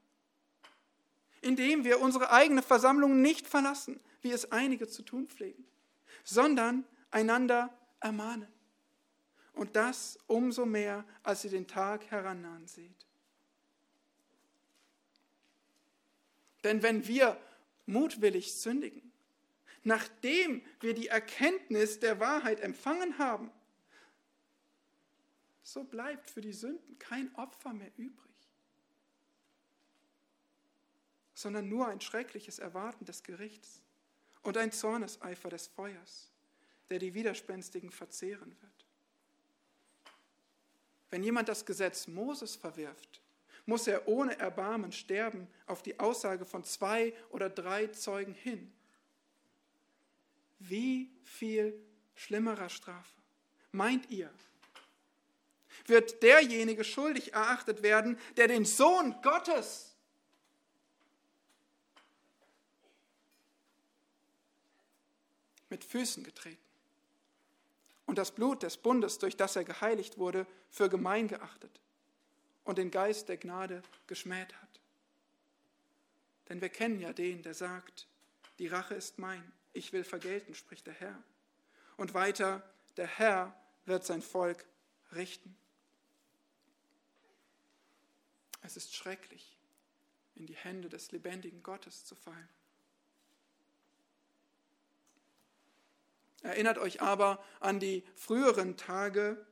Indem 1.42 1.84
wir 1.84 2.00
unsere 2.00 2.30
eigene 2.30 2.62
Versammlung 2.62 3.20
nicht 3.20 3.46
verlassen, 3.46 4.00
wie 4.22 4.32
es 4.32 4.52
einige 4.52 4.88
zu 4.88 5.02
tun 5.02 5.28
pflegen, 5.28 5.68
sondern 6.24 6.84
einander 7.10 7.76
ermahnen. 8.00 8.48
Und 9.52 9.74
das 9.76 10.18
umso 10.26 10.66
mehr, 10.66 11.04
als 11.22 11.44
ihr 11.44 11.50
den 11.50 11.66
Tag 11.66 12.10
herannahen 12.10 12.66
seht. 12.66 13.06
Denn 16.64 16.82
wenn 16.82 17.06
wir 17.06 17.40
mutwillig 17.86 18.54
sündigen, 18.54 19.12
nachdem 19.82 20.62
wir 20.80 20.94
die 20.94 21.08
Erkenntnis 21.08 21.98
der 21.98 22.20
Wahrheit 22.20 22.60
empfangen 22.60 23.18
haben, 23.18 23.50
so 25.62 25.84
bleibt 25.84 26.30
für 26.30 26.40
die 26.40 26.52
Sünden 26.52 26.98
kein 26.98 27.34
Opfer 27.34 27.72
mehr 27.72 27.90
übrig, 27.96 28.32
sondern 31.34 31.68
nur 31.68 31.86
ein 31.88 32.00
schreckliches 32.00 32.58
Erwarten 32.58 33.04
des 33.04 33.22
Gerichts 33.22 33.82
und 34.42 34.56
ein 34.56 34.72
Zorneseifer 34.72 35.48
des 35.48 35.66
Feuers, 35.66 36.30
der 36.90 36.98
die 36.98 37.14
Widerspenstigen 37.14 37.90
verzehren 37.90 38.56
wird. 38.60 38.86
Wenn 41.10 41.22
jemand 41.22 41.48
das 41.48 41.64
Gesetz 41.64 42.06
Moses 42.06 42.56
verwirft, 42.56 43.22
muss 43.66 43.86
er 43.86 44.08
ohne 44.08 44.38
Erbarmen 44.38 44.92
sterben 44.92 45.46
auf 45.66 45.82
die 45.82 45.98
Aussage 46.00 46.44
von 46.44 46.64
zwei 46.64 47.14
oder 47.30 47.50
drei 47.50 47.86
Zeugen 47.88 48.34
hin 48.34 48.72
wie 50.58 51.10
viel 51.22 51.78
schlimmerer 52.14 52.68
Strafe 52.68 53.14
meint 53.72 54.10
ihr? 54.10 54.30
Wird 55.86 56.22
derjenige 56.22 56.84
schuldig 56.84 57.32
erachtet 57.32 57.82
werden, 57.82 58.18
der 58.36 58.48
den 58.48 58.64
Sohn 58.64 59.14
Gottes 59.22 59.87
mit 65.70 65.84
Füßen 65.84 66.24
getreten 66.24 66.68
und 68.08 68.16
das 68.16 68.32
Blut 68.32 68.62
des 68.62 68.78
Bundes, 68.78 69.18
durch 69.18 69.36
das 69.36 69.54
er 69.54 69.64
geheiligt 69.64 70.16
wurde, 70.16 70.46
für 70.70 70.88
gemein 70.88 71.28
geachtet 71.28 71.78
und 72.64 72.78
den 72.78 72.90
Geist 72.90 73.28
der 73.28 73.36
Gnade 73.36 73.82
geschmäht 74.06 74.54
hat. 74.62 74.80
Denn 76.48 76.62
wir 76.62 76.70
kennen 76.70 77.00
ja 77.00 77.12
den, 77.12 77.42
der 77.42 77.52
sagt, 77.52 78.08
die 78.58 78.66
Rache 78.66 78.94
ist 78.94 79.18
mein, 79.18 79.52
ich 79.74 79.92
will 79.92 80.04
vergelten, 80.04 80.54
spricht 80.54 80.86
der 80.86 80.94
Herr. 80.94 81.22
Und 81.98 82.14
weiter, 82.14 82.62
der 82.96 83.06
Herr 83.06 83.54
wird 83.84 84.06
sein 84.06 84.22
Volk 84.22 84.64
richten. 85.12 85.54
Es 88.62 88.78
ist 88.78 88.94
schrecklich, 88.94 89.58
in 90.34 90.46
die 90.46 90.56
Hände 90.56 90.88
des 90.88 91.12
lebendigen 91.12 91.62
Gottes 91.62 92.06
zu 92.06 92.14
fallen. 92.14 92.48
Erinnert 96.42 96.78
euch 96.78 97.02
aber 97.02 97.42
an 97.60 97.80
die 97.80 98.04
früheren 98.14 98.76
Tage, 98.76 99.44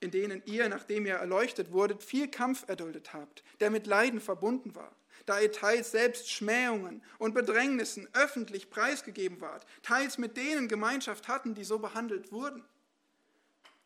in 0.00 0.10
denen 0.10 0.42
ihr, 0.46 0.68
nachdem 0.68 1.06
ihr 1.06 1.14
erleuchtet 1.14 1.72
wurdet, 1.72 2.02
viel 2.02 2.28
Kampf 2.28 2.68
erduldet 2.68 3.12
habt, 3.12 3.42
der 3.60 3.70
mit 3.70 3.86
Leiden 3.86 4.20
verbunden 4.20 4.74
war 4.74 4.94
da 5.26 5.40
ihr 5.40 5.52
teils 5.52 5.92
selbst 5.92 6.30
Schmähungen 6.30 7.02
und 7.18 7.34
Bedrängnissen 7.34 8.08
öffentlich 8.14 8.68
preisgegeben 8.70 9.40
wart, 9.40 9.64
teils 9.82 10.18
mit 10.18 10.36
denen 10.36 10.66
Gemeinschaft 10.66 11.28
hatten, 11.28 11.54
die 11.54 11.62
so 11.62 11.78
behandelt 11.78 12.32
wurden. 12.32 12.64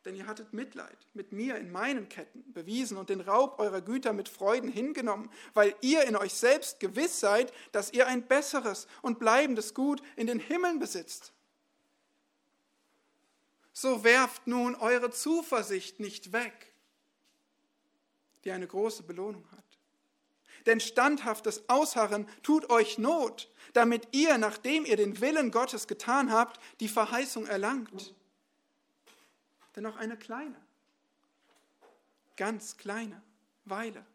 Denn 0.05 0.15
ihr 0.15 0.27
hattet 0.27 0.53
Mitleid 0.53 0.97
mit 1.13 1.31
mir 1.31 1.57
in 1.57 1.71
meinen 1.71 2.09
Ketten 2.09 2.51
bewiesen 2.51 2.97
und 2.97 3.09
den 3.09 3.21
Raub 3.21 3.59
eurer 3.59 3.81
Güter 3.81 4.13
mit 4.13 4.29
Freuden 4.29 4.69
hingenommen, 4.69 5.31
weil 5.53 5.75
ihr 5.81 6.03
in 6.05 6.15
euch 6.15 6.33
selbst 6.33 6.79
gewiss 6.79 7.19
seid, 7.19 7.53
dass 7.71 7.91
ihr 7.91 8.05
ein 8.07 8.27
besseres 8.27 8.87
und 9.01 9.19
bleibendes 9.19 9.73
Gut 9.73 10.01
in 10.15 10.27
den 10.27 10.39
Himmeln 10.39 10.79
besitzt. 10.79 11.31
So 13.75 14.03
werft 14.03 14.47
nun 14.47 14.73
eure 14.73 15.11
Zuversicht 15.11 15.99
nicht 15.99 16.33
weg 16.33 16.73
die 18.45 18.51
eine 18.51 18.67
große 18.67 19.03
Belohnung 19.03 19.45
hat. 19.51 19.63
Denn 20.67 20.79
standhaftes 20.79 21.67
Ausharren 21.67 22.27
tut 22.41 22.69
euch 22.69 22.97
Not, 22.97 23.51
damit 23.73 24.07
ihr, 24.13 24.37
nachdem 24.37 24.85
ihr 24.85 24.97
den 24.97 25.19
Willen 25.19 25.51
Gottes 25.51 25.87
getan 25.87 26.31
habt, 26.31 26.59
die 26.79 26.87
Verheißung 26.87 27.45
erlangt. 27.45 28.13
Denn 29.75 29.83
noch 29.83 29.97
eine 29.97 30.17
kleine, 30.17 30.55
ganz 32.37 32.77
kleine 32.77 33.21
Weile, 33.65 34.05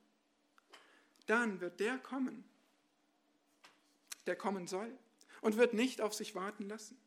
dann 1.26 1.61
wird 1.61 1.78
der 1.78 1.98
kommen, 1.98 2.44
der 4.26 4.36
kommen 4.36 4.66
soll 4.66 4.90
und 5.40 5.56
wird 5.56 5.74
nicht 5.74 6.00
auf 6.00 6.14
sich 6.14 6.34
warten 6.34 6.68
lassen. 6.68 6.98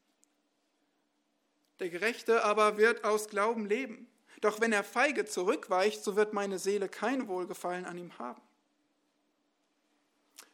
Der 1.79 1.89
Gerechte 1.89 2.43
aber 2.43 2.77
wird 2.77 3.03
aus 3.03 3.27
Glauben 3.27 3.65
leben. 3.65 4.07
Doch 4.41 4.59
wenn 4.59 4.73
er 4.73 4.83
feige 4.83 5.25
zurückweicht, 5.25 6.03
so 6.03 6.15
wird 6.15 6.33
meine 6.33 6.59
Seele 6.59 6.89
kein 6.89 7.27
Wohlgefallen 7.27 7.85
an 7.85 7.97
ihm 7.97 8.17
haben. 8.19 8.41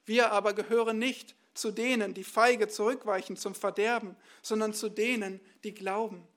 Wir 0.06 0.32
aber 0.32 0.54
gehören 0.54 0.98
nicht 1.00 1.36
zu 1.54 1.72
denen, 1.72 2.14
die 2.14 2.24
feige 2.24 2.68
zurückweichen 2.68 3.36
zum 3.36 3.54
Verderben, 3.54 4.16
sondern 4.42 4.74
zu 4.74 4.90
denen, 4.90 5.40
die 5.64 5.74
glauben 5.74 6.28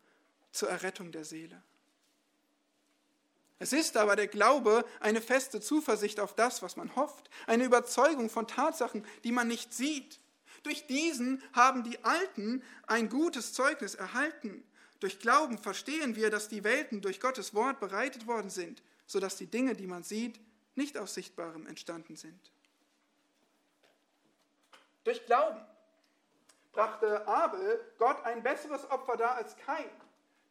zur 0.50 0.68
Errettung 0.68 1.12
der 1.12 1.24
Seele. 1.24 1.62
Es 3.58 3.72
ist 3.72 3.96
aber 3.96 4.16
der 4.16 4.26
Glaube 4.26 4.84
eine 4.98 5.20
feste 5.20 5.60
Zuversicht 5.60 6.18
auf 6.18 6.34
das, 6.34 6.62
was 6.62 6.76
man 6.76 6.96
hofft, 6.96 7.30
eine 7.46 7.64
Überzeugung 7.64 8.28
von 8.28 8.48
Tatsachen, 8.48 9.06
die 9.22 9.30
man 9.30 9.46
nicht 9.46 9.72
sieht. 9.72 10.18
Durch 10.64 10.86
diesen 10.86 11.42
haben 11.52 11.84
die 11.84 12.02
Alten 12.04 12.62
ein 12.86 13.08
gutes 13.08 13.52
Zeugnis 13.52 13.94
erhalten. 13.94 14.64
Durch 15.02 15.18
Glauben 15.18 15.58
verstehen 15.58 16.14
wir, 16.14 16.30
dass 16.30 16.48
die 16.48 16.62
Welten 16.62 17.00
durch 17.00 17.18
Gottes 17.18 17.54
Wort 17.54 17.80
bereitet 17.80 18.28
worden 18.28 18.50
sind, 18.50 18.84
sodass 19.04 19.34
die 19.34 19.48
Dinge, 19.48 19.74
die 19.74 19.88
man 19.88 20.04
sieht, 20.04 20.38
nicht 20.76 20.96
aus 20.96 21.14
Sichtbarem 21.14 21.66
entstanden 21.66 22.14
sind. 22.14 22.52
Durch 25.02 25.26
Glauben 25.26 25.60
brachte 26.70 27.26
Abel 27.26 27.80
Gott 27.98 28.24
ein 28.24 28.44
besseres 28.44 28.88
Opfer 28.92 29.16
dar 29.16 29.34
als 29.34 29.56
Kain. 29.56 29.90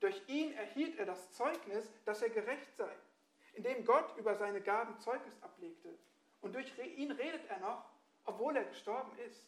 Durch 0.02 0.22
ihn 0.28 0.52
erhielt 0.52 0.99
er 0.99 1.06
das 1.06 1.32
Zeugnis, 1.32 1.86
dass 2.04 2.22
er 2.22 2.30
gerecht 2.30 2.76
sei, 2.76 2.91
indem 3.54 3.86
Gott 3.86 4.18
über 4.18 4.36
seine 4.36 4.60
Gaben 4.60 4.99
Zeugnis 4.99 5.36
ablegte. 5.39 5.97
Und 6.41 6.56
durch 6.56 6.74
ihn 6.97 7.12
redet 7.12 7.49
er 7.49 7.60
noch, 7.62 7.86
obwohl 8.26 8.58
er 8.58 8.66
gestorben 8.66 9.18
ist. 9.30 9.47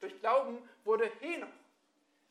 Durch 0.00 0.20
Glauben 0.20 0.58
wurde 0.84 1.10
Henoch 1.20 1.48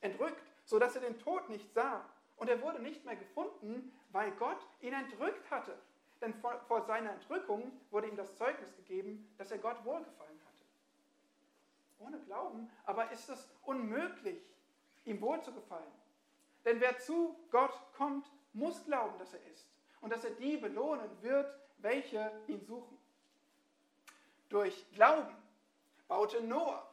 entrückt, 0.01 0.46
sodass 0.67 0.95
er 0.95 1.01
den 1.01 1.17
Tod 1.17 1.49
nicht 1.49 1.73
sah. 1.73 2.05
Und 2.35 2.49
er 2.49 2.61
wurde 2.61 2.79
nicht 2.79 3.03
mehr 3.03 3.15
gefunden, 3.15 3.91
weil 4.11 4.31
Gott 4.33 4.59
ihn 4.81 4.93
entrückt 4.93 5.49
hatte. 5.49 5.75
Denn 6.21 6.33
vor, 6.35 6.59
vor 6.67 6.83
seiner 6.83 7.11
Entrückung 7.13 7.71
wurde 7.89 8.07
ihm 8.07 8.15
das 8.15 8.35
Zeugnis 8.35 8.75
gegeben, 8.75 9.33
dass 9.37 9.49
er 9.49 9.57
Gott 9.57 9.83
wohlgefallen 9.85 10.39
hatte. 10.45 10.63
Ohne 11.99 12.19
Glauben 12.19 12.69
aber 12.85 13.09
ist 13.11 13.29
es 13.29 13.47
unmöglich, 13.63 14.39
ihm 15.05 15.19
wohlzugefallen. 15.21 15.91
Denn 16.65 16.79
wer 16.79 16.99
zu 16.99 17.39
Gott 17.49 17.73
kommt, 17.95 18.29
muss 18.53 18.83
glauben, 18.85 19.17
dass 19.17 19.33
er 19.33 19.43
ist 19.47 19.67
und 20.01 20.11
dass 20.11 20.25
er 20.25 20.31
die 20.31 20.57
belohnen 20.57 21.09
wird, 21.21 21.51
welche 21.77 22.31
ihn 22.47 22.63
suchen. 22.65 22.97
Durch 24.49 24.85
Glauben 24.91 25.35
baute 26.07 26.41
Noah, 26.41 26.86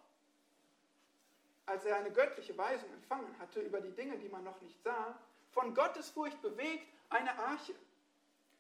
als 1.67 1.85
er 1.85 1.97
eine 1.97 2.11
göttliche 2.11 2.57
Weisung 2.57 2.93
empfangen 2.93 3.39
hatte 3.39 3.61
über 3.61 3.81
die 3.81 3.93
Dinge, 3.93 4.19
die 4.19 4.29
man 4.29 4.45
noch 4.45 4.61
nicht 4.61 4.83
sah, 4.83 5.19
von 5.51 5.75
Gottesfurcht 5.75 6.41
bewegt, 6.43 6.87
eine 7.11 7.37
Arche 7.39 7.75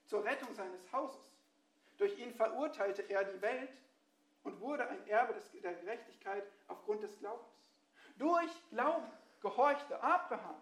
zur 0.07 0.25
Rettung 0.25 0.55
seines 0.55 0.93
Hauses. 0.93 1.33
Durch 1.99 2.19
ihn 2.19 2.35
verurteilte 2.35 3.03
er 3.03 3.25
die 3.25 3.41
Welt 3.41 3.73
und 4.43 4.61
wurde 4.61 4.89
ein 4.89 5.07
Erbe 5.07 5.35
der 5.63 5.75
Gerechtigkeit 5.75 6.45
aufgrund 6.69 7.03
des 7.03 7.19
Glaubens. 7.19 7.71
Durch 8.17 8.51
Glauben 8.71 9.11
gehorchte 9.41 10.01
Abraham 10.03 10.61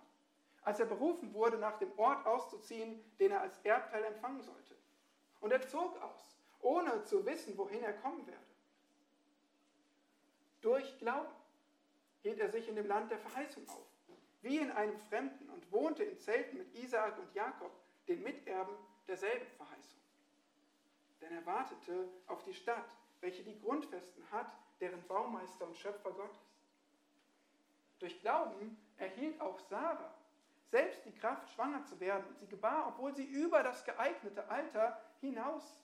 als 0.64 0.78
er 0.78 0.86
berufen 0.86 1.32
wurde, 1.34 1.58
nach 1.58 1.78
dem 1.78 1.90
Ort 1.98 2.24
auszuziehen, 2.24 3.02
den 3.18 3.32
er 3.32 3.40
als 3.40 3.58
Erbteil 3.64 4.04
empfangen 4.04 4.42
sollte. 4.42 4.76
Und 5.40 5.50
er 5.50 5.66
zog 5.66 6.00
aus, 6.00 6.36
ohne 6.60 7.04
zu 7.04 7.24
wissen, 7.26 7.56
wohin 7.58 7.82
er 7.82 7.94
kommen 7.94 8.26
werde. 8.26 8.40
Durch 10.60 10.98
Glauben 10.98 11.34
hielt 12.22 12.40
er 12.40 12.50
sich 12.50 12.68
in 12.68 12.76
dem 12.76 12.86
Land 12.86 13.10
der 13.10 13.18
Verheißung 13.18 13.68
auf, 13.68 13.86
wie 14.42 14.58
in 14.58 14.70
einem 14.70 14.98
Fremden, 14.98 15.48
und 15.50 15.70
wohnte 15.70 16.04
in 16.04 16.18
Zelten 16.18 16.58
mit 16.58 16.74
Isaak 16.74 17.18
und 17.18 17.34
Jakob, 17.34 17.72
den 18.08 18.22
Miterben 18.22 18.74
derselben 19.06 19.46
Verheißung. 19.56 20.00
Denn 21.20 21.32
er 21.32 21.46
wartete 21.46 22.08
auf 22.26 22.42
die 22.42 22.54
Stadt, 22.54 22.96
welche 23.20 23.44
die 23.44 23.58
Grundfesten 23.60 24.28
hat, 24.30 24.52
deren 24.80 25.02
Baumeister 25.06 25.66
und 25.66 25.76
Schöpfer 25.76 26.10
Gott 26.10 26.32
ist. 26.32 28.00
Durch 28.00 28.20
Glauben 28.20 28.76
erhielt 28.98 29.40
auch 29.40 29.60
Sarah 29.60 30.12
selbst 30.72 31.04
die 31.04 31.12
Kraft, 31.12 31.48
schwanger 31.50 31.84
zu 31.84 32.00
werden. 32.00 32.26
Und 32.26 32.38
sie 32.38 32.46
gebar, 32.46 32.88
obwohl 32.88 33.14
sie 33.14 33.26
über 33.26 33.62
das 33.62 33.84
geeignete 33.84 34.48
Alter 34.48 35.00
hinaus 35.20 35.78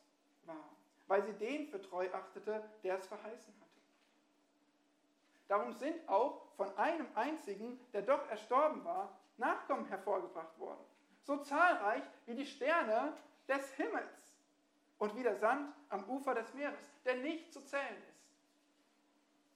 war, 0.46 0.70
weil 1.06 1.22
sie 1.24 1.34
den 1.34 1.68
für 1.68 1.80
treu 1.80 2.08
achtete, 2.12 2.68
der 2.82 2.96
es 2.96 3.06
verheißen 3.06 3.54
hatte. 3.60 3.67
Darum 5.48 5.72
sind 5.72 6.08
auch 6.08 6.42
von 6.56 6.76
einem 6.76 7.06
einzigen, 7.14 7.80
der 7.92 8.02
doch 8.02 8.28
erstorben 8.28 8.84
war, 8.84 9.18
Nachkommen 9.36 9.86
hervorgebracht 9.86 10.58
worden, 10.58 10.84
so 11.22 11.36
zahlreich 11.36 12.02
wie 12.26 12.34
die 12.34 12.46
Sterne 12.46 13.12
des 13.46 13.70
Himmels 13.74 14.34
und 14.98 15.14
wie 15.14 15.22
der 15.22 15.36
Sand 15.36 15.72
am 15.90 16.02
Ufer 16.10 16.34
des 16.34 16.52
Meeres, 16.54 16.90
der 17.04 17.18
nicht 17.18 17.52
zu 17.52 17.64
zählen 17.64 18.02
ist. 18.08 18.26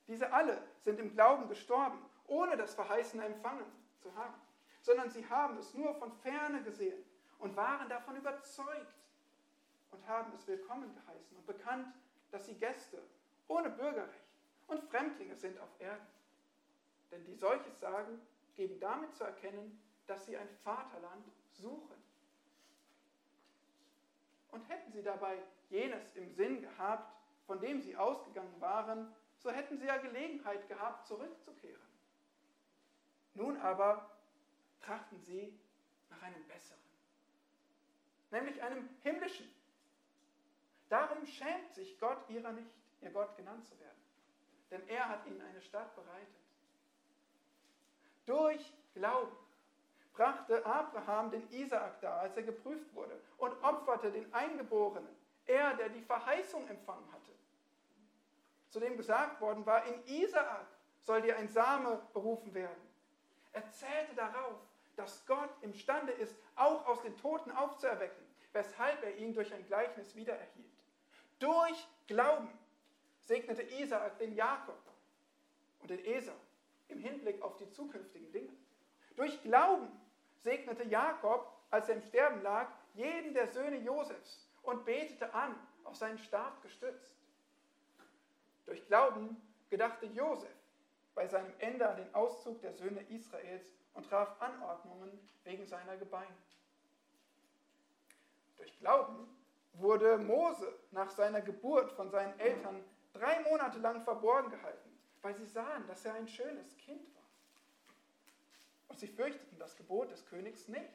Diese 0.07 0.33
alle 0.33 0.63
sind 0.83 1.01
im 1.01 1.13
Glauben 1.13 1.49
gestorben, 1.49 1.99
ohne 2.29 2.57
das 2.57 2.75
Verheißene 2.75 3.25
empfangen 3.25 3.67
zu 4.01 4.15
haben 4.15 4.35
sondern 4.83 5.11
sie 5.11 5.29
haben 5.29 5.57
es 5.59 5.73
nur 5.75 5.95
von 5.95 6.13
ferne 6.13 6.63
gesehen 6.63 7.03
und 7.39 7.57
waren 7.57 7.89
davon 7.89 8.17
überzeugt 8.17 8.95
und 9.93 10.07
haben 10.07 10.33
es 10.35 10.47
willkommen 10.47 10.93
geheißen 10.95 11.37
und 11.37 11.47
bekannt, 11.47 11.95
dass 12.31 12.47
sie 12.47 12.55
Gäste 12.55 13.01
ohne 13.49 13.71
Bürgerrecht 13.71 14.22
und 14.73 14.83
Fremdlinge 14.91 15.37
sind 15.37 15.59
auf 15.61 15.69
Erden. 15.79 16.07
Denn 17.11 17.25
die 17.25 17.35
solches 17.35 17.79
sagen, 17.79 18.21
geben 18.57 18.81
damit 18.81 19.15
zu 19.15 19.25
erkennen, 19.25 19.81
dass 20.07 20.27
sie 20.27 20.37
ein 20.37 20.49
Vaterland 20.65 21.27
suchen. 21.53 21.97
Und 24.51 24.69
hätten 24.69 24.93
sie 24.93 25.03
dabei 25.03 25.39
jenes 25.71 26.15
im 26.17 26.31
Sinn 26.31 26.61
gehabt, 26.61 27.15
von 27.47 27.61
dem 27.61 27.81
sie 27.81 27.97
ausgegangen 27.97 28.61
waren, 28.61 29.15
so 29.39 29.51
hätten 29.51 29.79
sie 29.79 29.87
ja 29.87 29.97
Gelegenheit 29.99 30.69
gehabt, 30.69 31.07
zurückzukehren. 31.07 31.81
Nun 33.35 33.57
aber 33.59 34.11
trachten 34.81 35.21
sie 35.21 35.59
nach 36.11 36.23
einem 36.23 36.47
besseren, 36.47 36.79
nämlich 38.31 38.63
einem 38.63 38.89
himmlischen. 39.03 39.51
Darum 40.89 41.25
schämt 41.25 41.73
sich 41.73 41.99
Gott 41.99 42.29
ihrer 42.29 42.53
nicht, 42.53 42.71
ihr 43.01 43.11
Gott 43.11 43.35
genannt 43.37 43.67
zu 43.67 43.79
werden, 43.81 43.92
denn 44.73 44.89
er 44.89 45.09
hat 45.09 45.25
ihnen 45.27 45.41
eine 45.41 45.61
Stadt 45.61 45.95
bereitet. 45.95 46.29
Durch 48.27 48.73
Glauben 48.95 49.37
brachte 50.15 50.65
Abraham 50.67 51.31
den 51.31 51.49
Isaak 51.51 52.01
dar, 52.01 52.21
als 52.21 52.37
er 52.37 52.43
geprüft 52.43 52.93
wurde, 52.95 53.21
und 53.39 53.53
opferte 53.63 54.11
den 54.11 54.33
Eingeborenen, 54.35 55.09
er, 55.47 55.75
der 55.75 55.89
die 55.91 56.03
Verheißung 56.03 56.67
empfangen 56.69 57.11
hatte. 57.13 57.33
Zu 58.69 58.81
dem 58.81 58.97
gesagt 58.97 59.41
worden 59.41 59.67
war, 59.67 59.85
in 59.87 60.03
Isaak 60.07 60.67
soll 61.03 61.23
dir 61.23 61.37
ein 61.37 61.49
Same 61.49 62.01
berufen 62.13 62.55
werden. 62.55 62.89
Er 63.53 63.69
zählte 63.71 64.15
darauf, 64.15 64.59
dass 64.97 65.27
Gott 65.27 65.51
imstande 65.63 66.13
ist, 66.13 66.35
auch 66.55 66.87
aus 66.87 67.03
den 67.03 67.17
Toten 67.17 67.51
aufzuerwecken, 67.51 68.25
weshalb 68.53 69.03
er 69.03 69.17
ihn 69.17 69.35
durch 69.35 69.53
ein 69.53 69.67
Gleichnis 69.67 70.15
wiedererhielt. 70.15 70.73
Durch 71.39 71.89
Glauben 72.07 72.49
segnete 73.23 73.63
Isaak 73.63 74.19
den 74.19 74.35
Jakob 74.35 74.81
und 75.81 75.91
den 75.91 76.05
Esau 76.05 76.33
im 76.89 76.99
Hinblick 76.99 77.41
auf 77.43 77.57
die 77.57 77.71
zukünftigen 77.71 78.31
Dinge. 78.33 78.53
Durch 79.17 79.41
Glauben 79.43 79.89
segnete 80.39 80.85
Jakob, 80.85 81.47
als 81.71 81.89
er 81.89 81.97
im 81.97 82.03
Sterben 82.03 82.43
lag, 82.43 82.69
jeden 82.95 83.35
der 83.35 83.47
Söhne 83.49 83.79
Josefs 83.79 84.47
und 84.63 84.85
betete 84.85 85.33
an, 85.35 85.55
auf 85.85 85.97
seinen 85.97 86.19
Stab 86.19 86.63
gestützt. 86.63 87.17
Durch 88.67 88.87
Glauben 88.87 89.41
gedachte 89.71 90.07
Josef 90.07 90.55
bei 91.15 91.27
seinem 91.27 91.53
Ende 91.59 91.89
an 91.89 91.97
den 91.97 92.15
Auszug 92.15 92.61
der 92.61 92.73
Söhne 92.73 93.03
Israels 93.09 93.73
und 93.95 94.07
traf 94.09 94.41
Anordnungen 94.41 95.19
wegen 95.45 95.67
seiner 95.67 95.97
Gebeine. 95.97 96.35
Durch 98.57 98.79
Glauben 98.79 99.29
wurde 99.75 100.19
Mose 100.19 100.73
nach 100.91 101.11
seiner 101.11 101.41
Geburt 101.41 101.91
von 101.93 102.11
seinen 102.11 102.39
Eltern 102.39 102.85
drei 103.13 103.41
Monate 103.41 103.79
lang 103.79 104.03
verborgen 104.03 104.51
gehalten, 104.51 104.99
weil 105.21 105.35
sie 105.35 105.47
sahen, 105.47 105.87
dass 105.87 106.05
er 106.05 106.15
ein 106.15 106.29
schönes 106.29 106.77
Kind 106.79 107.15
war. 107.15 107.23
Und 108.89 108.99
sie 108.99 109.09
fürchteten 109.09 109.59
das 109.59 109.77
Gebot 109.77 110.11
des 110.11 110.27
Königs 110.27 110.69
nicht. 110.69 110.93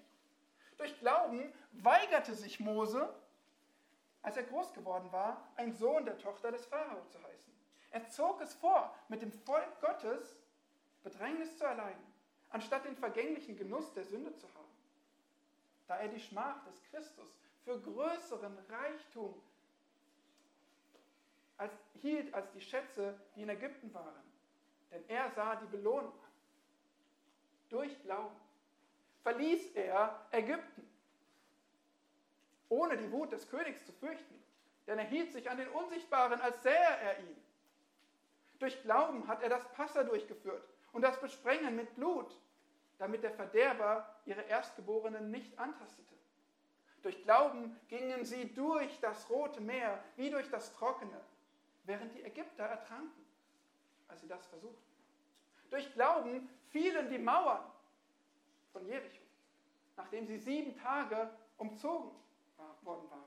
Durch 0.77 0.99
Glauben 0.99 1.51
weigerte 1.71 2.35
sich 2.35 2.59
Mose, 2.59 3.13
als 4.21 4.37
er 4.37 4.43
groß 4.43 4.73
geworden 4.73 5.11
war, 5.11 5.47
ein 5.55 5.73
Sohn 5.73 6.05
der 6.05 6.17
Tochter 6.17 6.51
des 6.51 6.65
Pharao 6.65 7.03
zu 7.05 7.21
heißen. 7.23 7.53
Er 7.91 8.07
zog 8.09 8.41
es 8.41 8.53
vor, 8.53 8.93
mit 9.07 9.21
dem 9.21 9.31
Volk 9.31 9.81
Gottes 9.81 10.35
Bedrängnis 11.03 11.57
zu 11.57 11.63
erleiden, 11.63 12.05
anstatt 12.49 12.85
den 12.85 12.95
vergänglichen 12.95 13.55
Genuss 13.55 13.93
der 13.93 14.03
Sünde 14.03 14.35
zu 14.35 14.47
haben. 14.53 14.67
Da 15.87 15.97
er 15.97 16.09
die 16.09 16.19
Schmach 16.19 16.63
des 16.65 16.83
Christus 16.83 17.39
für 17.63 17.79
größeren 17.79 18.57
Reichtum 18.69 19.41
als, 21.57 21.73
hielt 22.01 22.33
als 22.33 22.51
die 22.51 22.61
Schätze, 22.61 23.19
die 23.35 23.41
in 23.43 23.49
Ägypten 23.49 23.93
waren. 23.93 24.23
Denn 24.91 25.03
er 25.09 25.29
sah 25.31 25.55
die 25.55 25.67
Belohnung 25.67 26.13
an. 26.13 26.31
Durch 27.69 28.01
Glauben 28.03 28.35
verließ 29.23 29.71
er 29.75 30.25
Ägypten, 30.31 30.87
ohne 32.69 32.97
die 32.97 33.11
Wut 33.11 33.31
des 33.31 33.49
Königs 33.49 33.85
zu 33.85 33.91
fürchten, 33.91 34.41
denn 34.85 34.99
er 34.99 35.05
hielt 35.05 35.33
sich 35.33 35.49
an 35.49 35.57
den 35.57 35.67
Unsichtbaren, 35.69 36.39
als 36.39 36.63
sähe 36.63 36.73
er 36.73 37.19
ihn. 37.19 37.43
Durch 38.59 38.81
Glauben 38.83 39.27
hat 39.27 39.43
er 39.43 39.49
das 39.49 39.67
Passa 39.73 40.03
durchgeführt 40.03 40.67
und 40.93 41.01
das 41.01 41.19
Besprengen 41.19 41.75
mit 41.75 41.93
Blut, 41.95 42.33
damit 42.97 43.23
der 43.23 43.31
Verderber 43.31 44.15
ihre 44.25 44.41
Erstgeborenen 44.43 45.29
nicht 45.29 45.59
antastete. 45.59 46.15
Durch 47.03 47.21
Glauben 47.23 47.79
gingen 47.89 48.25
sie 48.25 48.53
durch 48.53 48.99
das 49.01 49.29
Rote 49.29 49.61
Meer 49.61 50.03
wie 50.15 50.29
durch 50.29 50.49
das 50.49 50.73
Trockene, 50.73 51.21
während 51.87 52.13
die 52.13 52.23
Ägypter 52.23 52.63
ertranken, 52.63 53.25
als 54.09 54.21
sie 54.21 54.27
das 54.27 54.45
versuchten. 54.45 54.91
Durch 55.69 55.91
Glauben 55.93 56.47
fielen 56.69 57.09
die 57.09 57.17
Mauern 57.17 57.63
von 58.71 58.85
Jericho, 58.85 59.23
nachdem 59.95 60.27
sie 60.27 60.37
sieben 60.37 60.77
Tage 60.77 61.29
umzogen 61.57 62.11
worden 62.83 63.09
waren. 63.09 63.23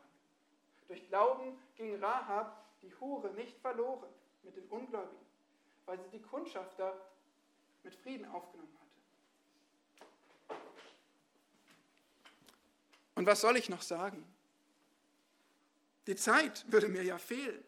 Durch 0.86 1.06
Glauben 1.08 1.58
ging 1.74 2.02
Rahab, 2.02 2.64
die 2.82 2.94
Hure, 3.00 3.30
nicht 3.32 3.58
verloren 3.58 4.08
mit 4.42 4.56
den 4.56 4.66
Ungläubigen, 4.68 5.26
weil 5.86 5.98
sie 5.98 6.08
die 6.10 6.22
Kundschafter 6.22 6.94
mit 7.82 7.94
Frieden 7.94 8.26
aufgenommen 8.26 8.76
hatte. 10.48 10.60
Und 13.14 13.26
was 13.26 13.40
soll 13.40 13.56
ich 13.56 13.68
noch 13.68 13.82
sagen? 13.82 14.26
Die 16.06 16.16
Zeit 16.16 16.70
würde 16.72 16.88
mir 16.88 17.02
ja 17.02 17.18
fehlen 17.18 17.64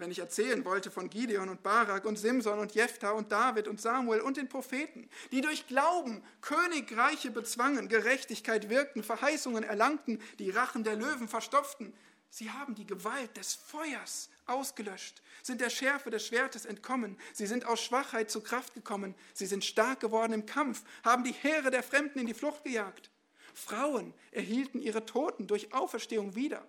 wenn 0.00 0.10
ich 0.10 0.18
erzählen 0.18 0.64
wollte 0.64 0.90
von 0.90 1.10
Gideon 1.10 1.48
und 1.48 1.62
Barak 1.62 2.04
und 2.04 2.18
Simson 2.18 2.58
und 2.58 2.74
Jephthah 2.74 3.12
und 3.12 3.30
David 3.30 3.68
und 3.68 3.80
Samuel 3.80 4.20
und 4.20 4.36
den 4.36 4.48
Propheten, 4.48 5.08
die 5.30 5.40
durch 5.40 5.66
Glauben 5.66 6.24
Königreiche 6.40 7.30
bezwangen, 7.30 7.88
Gerechtigkeit 7.88 8.68
wirkten, 8.68 9.02
Verheißungen 9.02 9.62
erlangten, 9.62 10.20
die 10.38 10.50
Rachen 10.50 10.84
der 10.84 10.96
Löwen 10.96 11.28
verstopften. 11.28 11.94
Sie 12.30 12.50
haben 12.50 12.74
die 12.74 12.86
Gewalt 12.86 13.36
des 13.36 13.54
Feuers 13.54 14.30
ausgelöscht, 14.46 15.20
sind 15.42 15.60
der 15.60 15.70
Schärfe 15.70 16.10
des 16.10 16.26
Schwertes 16.26 16.64
entkommen, 16.64 17.18
sie 17.32 17.46
sind 17.46 17.66
aus 17.66 17.80
Schwachheit 17.80 18.30
zu 18.30 18.40
Kraft 18.40 18.74
gekommen, 18.74 19.14
sie 19.34 19.46
sind 19.46 19.64
stark 19.64 20.00
geworden 20.00 20.32
im 20.32 20.46
Kampf, 20.46 20.82
haben 21.04 21.24
die 21.24 21.32
Heere 21.32 21.70
der 21.70 21.82
Fremden 21.82 22.20
in 22.20 22.26
die 22.26 22.34
Flucht 22.34 22.64
gejagt. 22.64 23.10
Frauen 23.52 24.14
erhielten 24.30 24.80
ihre 24.80 25.04
Toten 25.06 25.46
durch 25.46 25.72
Auferstehung 25.72 26.36
wieder. 26.36 26.66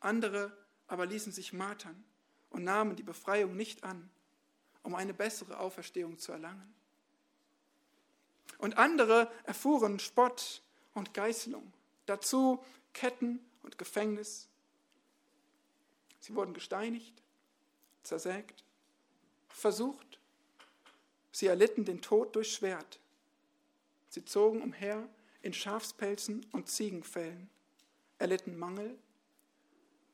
Andere 0.00 0.56
aber 0.88 1.06
ließen 1.06 1.32
sich 1.32 1.52
martern 1.52 2.04
und 2.50 2.64
nahmen 2.64 2.96
die 2.96 3.02
Befreiung 3.02 3.56
nicht 3.56 3.84
an, 3.84 4.08
um 4.82 4.94
eine 4.94 5.14
bessere 5.14 5.58
Auferstehung 5.58 6.18
zu 6.18 6.32
erlangen. 6.32 6.74
Und 8.58 8.78
andere 8.78 9.30
erfuhren 9.44 9.98
Spott 9.98 10.62
und 10.94 11.14
Geißelung, 11.14 11.72
dazu 12.06 12.64
Ketten 12.92 13.40
und 13.62 13.78
Gefängnis. 13.78 14.48
Sie 16.20 16.34
wurden 16.34 16.54
gesteinigt, 16.54 17.22
zersägt, 18.02 18.64
versucht. 19.48 20.18
Sie 21.30 21.46
erlitten 21.46 21.84
den 21.84 22.02
Tod 22.02 22.34
durch 22.34 22.52
Schwert. 22.52 22.98
Sie 24.08 24.24
zogen 24.24 24.62
umher 24.62 25.08
in 25.42 25.52
Schafspelzen 25.52 26.44
und 26.52 26.68
Ziegenfällen, 26.68 27.48
erlitten 28.18 28.58
Mangel, 28.58 28.98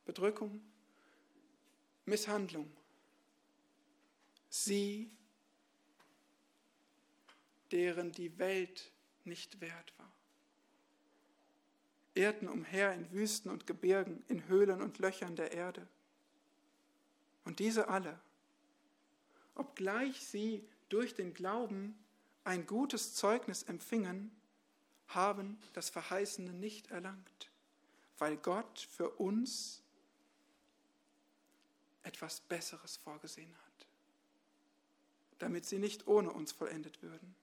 Bedrückung 0.05 0.61
Misshandlung. 2.07 2.71
Sie, 4.49 5.11
deren 7.71 8.13
die 8.13 8.39
Welt 8.39 8.93
nicht 9.25 9.61
wert 9.61 9.93
war, 9.99 10.13
irrten 12.15 12.49
umher 12.49 12.93
in 12.95 13.11
Wüsten 13.11 13.51
und 13.51 13.67
Gebirgen, 13.67 14.23
in 14.29 14.47
Höhlen 14.47 14.81
und 14.81 14.99
Löchern 14.99 15.35
der 15.35 15.53
Erde. 15.53 15.87
Und 17.45 17.59
diese 17.59 17.89
alle, 17.89 18.19
obgleich 19.55 20.25
sie 20.25 20.67
durch 20.89 21.15
den 21.15 21.35
Glauben 21.35 21.99
ein 22.45 22.67
gutes 22.67 23.15
Zeugnis 23.15 23.65
empfingen, 23.65 24.31
haben 25.09 25.59
das 25.73 25.91
Verheißene 25.91 26.53
nicht 26.53 26.91
erlangt, 26.91 27.51
weil 28.19 28.37
Gott 28.37 28.81
für 28.91 29.11
uns 29.11 29.84
etwas 32.05 32.41
Besseres 32.41 32.97
vorgesehen 32.97 33.53
hat, 33.67 33.87
damit 35.39 35.67
sie 35.67 35.79
nicht 35.79 36.07
ohne 36.07 36.31
uns 36.31 36.53
vollendet 36.53 37.03
würden. 37.03 37.35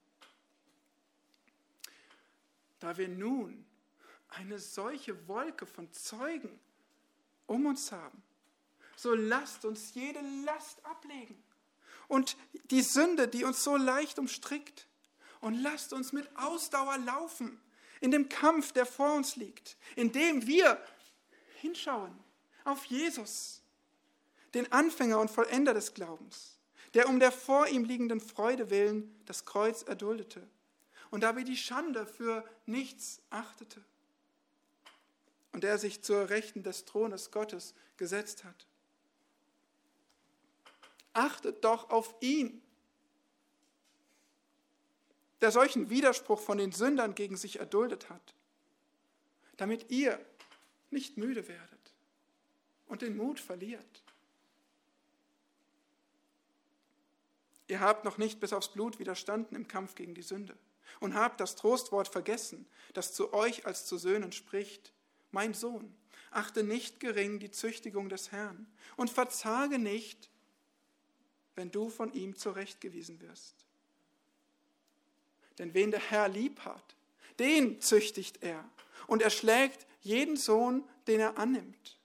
Da 2.80 2.98
wir 2.98 3.10
nun 3.10 3.66
eine 4.30 4.58
solche 4.58 5.28
Wolke 5.28 5.66
von 5.66 5.92
Zeugen 5.92 6.60
um 7.48 7.66
uns 7.66 7.92
haben, 7.92 8.24
so 8.96 9.14
lasst 9.14 9.66
uns 9.66 9.94
jede 9.94 10.22
Last 10.46 10.84
ablegen 10.86 11.44
und 12.08 12.38
die 12.66 12.82
Sünde, 12.82 13.28
die 13.28 13.44
uns 13.44 13.64
so 13.64 13.76
leicht 13.76 14.20
umstrickt, 14.20 14.88
und 15.42 15.56
lasst 15.56 15.92
uns 15.92 16.14
mit 16.14 16.30
Ausdauer 16.38 16.98
laufen 17.00 17.60
in 18.00 18.12
dem 18.12 18.30
Kampf, 18.30 18.72
der 18.72 18.86
vor 18.86 19.16
uns 19.16 19.36
liegt, 19.36 19.76
indem 19.96 20.46
wir 20.48 20.82
hinschauen 21.60 22.18
auf 22.64 22.86
Jesus 22.86 23.61
den 24.54 24.72
Anfänger 24.72 25.20
und 25.20 25.32
Vollender 25.32 25.74
des 25.74 25.94
Glaubens, 25.94 26.58
der 26.94 27.08
um 27.08 27.20
der 27.20 27.32
vor 27.32 27.68
ihm 27.68 27.86
liegenden 27.86 28.20
Freude 28.20 28.70
willen 28.70 29.16
das 29.26 29.46
Kreuz 29.46 29.84
erduldete 29.84 30.46
und 31.10 31.22
dabei 31.22 31.44
die 31.44 31.58
Schande 31.58 32.06
für 32.06 32.44
nichts 32.66 33.22
achtete 33.30 33.82
und 35.54 35.64
der 35.64 35.78
sich 35.78 36.02
zur 36.02 36.30
Rechten 36.30 36.64
des 36.64 36.86
Thrones 36.86 37.32
Gottes 37.32 37.74
gesetzt 37.98 38.44
hat. 38.44 38.66
Achtet 41.14 41.64
doch 41.64 41.90
auf 41.90 42.16
ihn, 42.22 42.62
der 45.42 45.52
solchen 45.52 45.90
Widerspruch 45.90 46.40
von 46.40 46.58
den 46.58 46.72
Sündern 46.72 47.16
gegen 47.16 47.36
sich 47.36 47.60
erduldet 47.60 48.10
hat, 48.10 48.34
damit 49.58 49.92
ihr 49.92 50.24
nicht 50.90 51.18
müde 51.18 51.48
werdet 51.48 51.94
und 52.88 53.02
den 53.02 53.18
Mut 53.18 53.40
verliert. 53.40 54.04
Ihr 57.72 57.80
habt 57.80 58.04
noch 58.04 58.18
nicht 58.18 58.42
bis 58.42 58.52
aufs 58.52 58.68
Blut 58.68 59.00
widerstanden 59.00 59.56
im 59.56 59.66
Kampf 59.66 59.96
gegen 59.96 60.14
die 60.14 60.24
Sünde 60.24 60.58
und 61.00 61.16
habt 61.16 61.40
das 61.40 61.56
Trostwort 61.56 62.10
vergessen, 62.10 62.68
das 62.92 63.14
zu 63.14 63.34
euch 63.34 63.66
als 63.66 63.86
zu 63.86 63.98
Söhnen 63.98 64.34
spricht. 64.34 64.92
Mein 65.32 65.54
Sohn, 65.54 65.96
achte 66.32 66.64
nicht 66.64 67.00
gering 67.00 67.40
die 67.40 67.50
Züchtigung 67.50 68.10
des 68.10 68.34
Herrn 68.34 68.68
und 68.98 69.10
verzage 69.10 69.80
nicht, 69.80 70.30
wenn 71.56 71.72
du 71.72 71.90
von 71.90 72.12
ihm 72.12 72.36
zurechtgewiesen 72.36 73.22
wirst. 73.22 73.56
Denn 75.58 75.74
wen 75.74 75.92
der 75.92 76.02
Herr 76.02 76.28
lieb 76.28 76.66
hat, 76.66 76.98
den 77.40 77.80
züchtigt 77.80 78.44
er 78.44 78.70
und 79.08 79.22
er 79.22 79.30
schlägt 79.30 79.88
jeden 80.02 80.36
Sohn, 80.36 80.84
den 81.08 81.22
er 81.22 81.38
annimmt. 81.38 81.98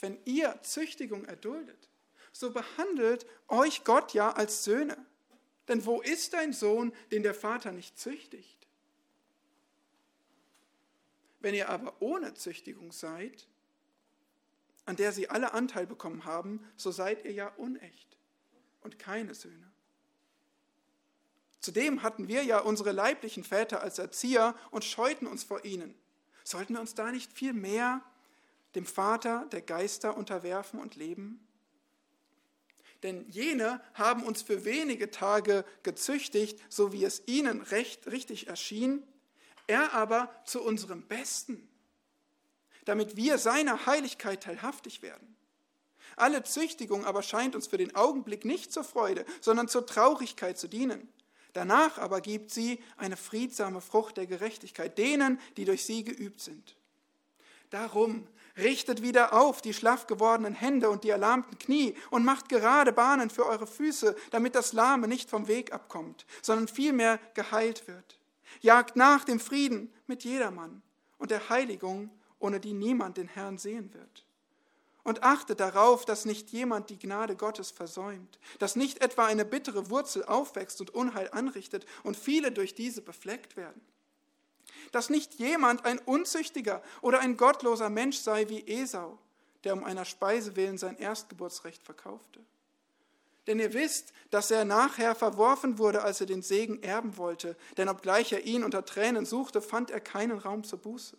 Wenn 0.00 0.18
ihr 0.26 0.60
Züchtigung 0.60 1.24
erduldet, 1.24 1.88
so 2.32 2.50
behandelt 2.50 3.26
euch 3.48 3.84
Gott 3.84 4.14
ja 4.14 4.32
als 4.32 4.64
Söhne. 4.64 4.96
Denn 5.68 5.84
wo 5.86 6.00
ist 6.00 6.34
ein 6.34 6.52
Sohn, 6.52 6.92
den 7.10 7.22
der 7.22 7.34
Vater 7.34 7.72
nicht 7.72 7.98
züchtigt? 7.98 8.66
Wenn 11.40 11.54
ihr 11.54 11.68
aber 11.68 11.94
ohne 12.00 12.34
Züchtigung 12.34 12.92
seid, 12.92 13.46
an 14.84 14.96
der 14.96 15.12
sie 15.12 15.28
alle 15.28 15.52
Anteil 15.52 15.86
bekommen 15.86 16.24
haben, 16.24 16.64
so 16.76 16.90
seid 16.90 17.24
ihr 17.24 17.32
ja 17.32 17.48
unecht 17.56 18.16
und 18.80 18.98
keine 18.98 19.34
Söhne. 19.34 19.70
Zudem 21.60 22.02
hatten 22.02 22.26
wir 22.26 22.42
ja 22.42 22.58
unsere 22.58 22.90
leiblichen 22.90 23.44
Väter 23.44 23.82
als 23.82 23.98
Erzieher 23.98 24.56
und 24.72 24.84
scheuten 24.84 25.28
uns 25.28 25.44
vor 25.44 25.64
ihnen. 25.64 25.94
Sollten 26.42 26.74
wir 26.74 26.80
uns 26.80 26.94
da 26.94 27.12
nicht 27.12 27.32
viel 27.32 27.52
mehr 27.52 28.02
dem 28.74 28.84
Vater 28.84 29.46
der 29.52 29.62
Geister 29.62 30.16
unterwerfen 30.16 30.80
und 30.80 30.96
leben? 30.96 31.46
Denn 33.02 33.28
jene 33.30 33.80
haben 33.94 34.22
uns 34.22 34.42
für 34.42 34.64
wenige 34.64 35.10
Tage 35.10 35.64
gezüchtigt, 35.82 36.58
so 36.68 36.92
wie 36.92 37.04
es 37.04 37.22
ihnen 37.26 37.60
recht 37.62 38.06
richtig 38.06 38.48
erschien. 38.48 39.02
er 39.66 39.92
aber 39.94 40.28
zu 40.44 40.60
unserem 40.62 41.02
Besten, 41.02 41.68
damit 42.84 43.16
wir 43.16 43.38
seiner 43.38 43.86
Heiligkeit 43.86 44.42
teilhaftig 44.42 45.02
werden. 45.02 45.36
Alle 46.16 46.42
Züchtigung 46.42 47.04
aber 47.04 47.22
scheint 47.22 47.54
uns 47.54 47.68
für 47.68 47.78
den 47.78 47.94
Augenblick 47.94 48.44
nicht 48.44 48.72
zur 48.72 48.84
Freude, 48.84 49.24
sondern 49.40 49.68
zur 49.68 49.86
Traurigkeit 49.86 50.58
zu 50.58 50.68
dienen. 50.68 51.08
Danach 51.52 51.98
aber 51.98 52.20
gibt 52.20 52.50
sie 52.50 52.82
eine 52.96 53.16
friedsame 53.16 53.80
Frucht 53.80 54.16
der 54.16 54.26
Gerechtigkeit 54.26 54.98
denen, 54.98 55.40
die 55.56 55.64
durch 55.64 55.84
sie 55.84 56.04
geübt 56.04 56.40
sind. 56.40 56.76
Darum 57.70 58.26
richtet 58.56 59.02
wieder 59.02 59.32
auf 59.32 59.62
die 59.62 59.74
schlaff 59.74 60.06
gewordenen 60.06 60.54
Hände 60.54 60.90
und 60.90 61.04
die 61.04 61.10
erlahmten 61.10 61.58
Knie 61.58 61.94
und 62.10 62.24
macht 62.24 62.48
gerade 62.48 62.92
Bahnen 62.92 63.30
für 63.30 63.46
eure 63.46 63.66
Füße, 63.66 64.14
damit 64.30 64.54
das 64.54 64.72
Lahme 64.72 65.08
nicht 65.08 65.30
vom 65.30 65.48
Weg 65.48 65.72
abkommt, 65.72 66.26
sondern 66.42 66.68
vielmehr 66.68 67.18
geheilt 67.34 67.88
wird. 67.88 68.18
Jagt 68.60 68.96
nach 68.96 69.24
dem 69.24 69.40
Frieden 69.40 69.92
mit 70.06 70.24
jedermann 70.24 70.82
und 71.18 71.30
der 71.30 71.48
Heiligung, 71.48 72.10
ohne 72.38 72.60
die 72.60 72.74
niemand 72.74 73.16
den 73.16 73.28
Herrn 73.28 73.58
sehen 73.58 73.92
wird. 73.94 74.26
Und 75.04 75.24
achtet 75.24 75.58
darauf, 75.58 76.04
dass 76.04 76.26
nicht 76.26 76.50
jemand 76.50 76.90
die 76.90 76.98
Gnade 76.98 77.34
Gottes 77.34 77.72
versäumt, 77.72 78.38
dass 78.60 78.76
nicht 78.76 79.02
etwa 79.02 79.26
eine 79.26 79.44
bittere 79.44 79.90
Wurzel 79.90 80.24
aufwächst 80.24 80.80
und 80.80 80.94
Unheil 80.94 81.28
anrichtet 81.32 81.86
und 82.04 82.16
viele 82.16 82.52
durch 82.52 82.74
diese 82.74 83.02
befleckt 83.02 83.56
werden 83.56 83.80
dass 84.92 85.10
nicht 85.10 85.34
jemand 85.34 85.84
ein 85.84 85.98
unzüchtiger 85.98 86.82
oder 87.00 87.20
ein 87.20 87.36
gottloser 87.36 87.90
Mensch 87.90 88.18
sei 88.18 88.48
wie 88.48 88.66
Esau, 88.66 89.18
der 89.64 89.72
um 89.72 89.84
einer 89.84 90.04
Speise 90.04 90.54
willen 90.54 90.78
sein 90.78 90.96
Erstgeburtsrecht 90.96 91.82
verkaufte. 91.82 92.40
Denn 93.46 93.58
ihr 93.58 93.72
wisst, 93.72 94.12
dass 94.30 94.50
er 94.50 94.64
nachher 94.64 95.14
verworfen 95.14 95.78
wurde, 95.78 96.02
als 96.02 96.20
er 96.20 96.26
den 96.26 96.42
Segen 96.42 96.82
erben 96.82 97.16
wollte, 97.16 97.56
denn 97.76 97.88
obgleich 97.88 98.32
er 98.32 98.44
ihn 98.44 98.62
unter 98.62 98.84
Tränen 98.84 99.26
suchte, 99.26 99.60
fand 99.60 99.90
er 99.90 100.00
keinen 100.00 100.38
Raum 100.38 100.62
zur 100.62 100.78
Buße. 100.78 101.16